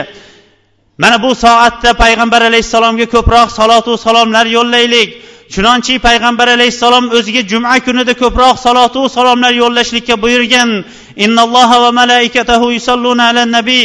Mana 1.03 1.17
bu 1.25 1.31
soatda 1.45 1.91
payg'ambar 2.03 2.43
alayhissalomga 2.51 3.07
ko'proq 3.15 3.49
salotu 3.59 3.93
salomlar 4.07 4.47
yo'llaylik. 4.57 5.11
Chunonchi 5.55 5.95
payg'ambar 6.07 6.49
alayhissalom 6.57 7.05
o'ziga 7.17 7.43
juma 7.51 7.75
kunida 7.87 8.13
ko'proq 8.23 8.57
salotu 8.67 9.03
salomlar 9.17 9.53
yo'llashlikka 9.63 10.15
buyurgan 10.25 10.71
innalloha 11.25 11.77
va 11.85 11.91
malaikatahu 12.01 12.67
yusalluna 12.77 13.25
alan 13.31 13.51
nabiy 13.57 13.85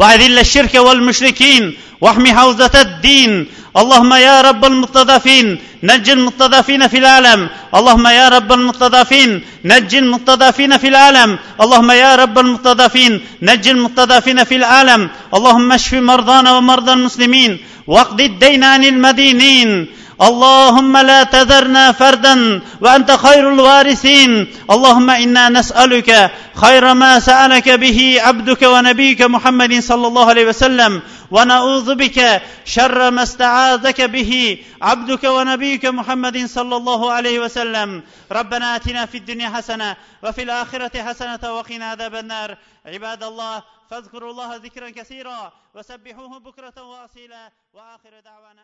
وأذل 0.00 0.38
الشرك 0.38 0.74
والمشركين 0.74 1.76
واحمي 2.00 2.32
حوزة 2.34 2.70
الدين. 2.74 3.46
اللهم 3.76 4.12
يا 4.14 4.40
رب 4.40 4.64
المستضعفين 4.64 5.58
نج 5.82 6.10
المستضعفين 6.10 6.88
في 6.88 6.98
العالم. 6.98 7.48
اللهم 7.74 8.06
يا 8.06 8.28
رب 8.28 8.52
المستضعفين 8.52 9.30
نج 9.64 9.94
المستضعفين 9.94 10.78
في 10.78 10.88
العالم. 10.88 11.38
اللهم 11.60 11.90
يا 11.90 12.16
رب 12.16 12.38
المستضعفين 12.38 13.20
نج 13.42 13.68
المستضعفين 13.68 14.44
في 14.44 14.56
العالم. 14.56 15.10
اللهم 15.34 15.72
اشف 15.72 15.94
مرضانا 15.94 16.50
ومرضى 16.56 16.92
المسلمين 16.92 17.58
واقض 17.86 18.20
الدين 18.20 18.64
عن 18.64 18.84
المدينين. 18.84 19.86
اللهم 20.22 20.96
لا 20.96 21.22
تذرنا 21.22 21.92
فردا 21.92 22.62
وأنت 22.80 23.10
خير 23.10 23.52
الوارثين. 23.52 24.46
اللهم 24.70 25.10
إنا 25.10 25.48
نسألك 25.48 26.30
خير 26.54 26.94
ما 26.94 27.18
سألك 27.18 27.68
به 27.68 28.20
عبدك 28.20 28.62
ونبيك 28.62 29.22
محمد 29.22 29.80
صلى 29.80 30.06
الله 30.06 30.26
عليه 30.28 30.46
وسلم. 30.46 31.02
ونعوذ 31.30 31.94
بك 31.94 32.42
شر 32.64 33.10
ما 33.10 33.22
استعاذك 33.22 34.00
به 34.00 34.58
عبدك 34.82 35.24
ونبيك 35.24 35.84
محمد 35.86 36.46
صلى 36.46 36.76
الله 36.76 37.12
عليه 37.12 37.40
وسلم. 37.40 38.02
ربنا 38.32 38.76
آتنا 38.76 39.06
في 39.06 39.16
الدنيا 39.18 39.48
حسنة 39.48 39.96
وفي 40.22 40.42
الآخرة 40.42 41.02
حسنة 41.02 41.40
وقنا 41.42 41.86
عذاب 41.90 42.14
النار. 42.14 42.56
عباد 42.86 43.22
الله 43.22 43.62
فاذكروا 43.90 44.30
الله 44.30 44.56
ذكرا 44.56 44.90
كثيرا 44.90 45.52
وسبحوه 45.74 46.38
بكرة 46.38 46.82
وأصيلا. 46.82 47.52
وآخر 47.74 48.12
دعوانا 48.24 48.59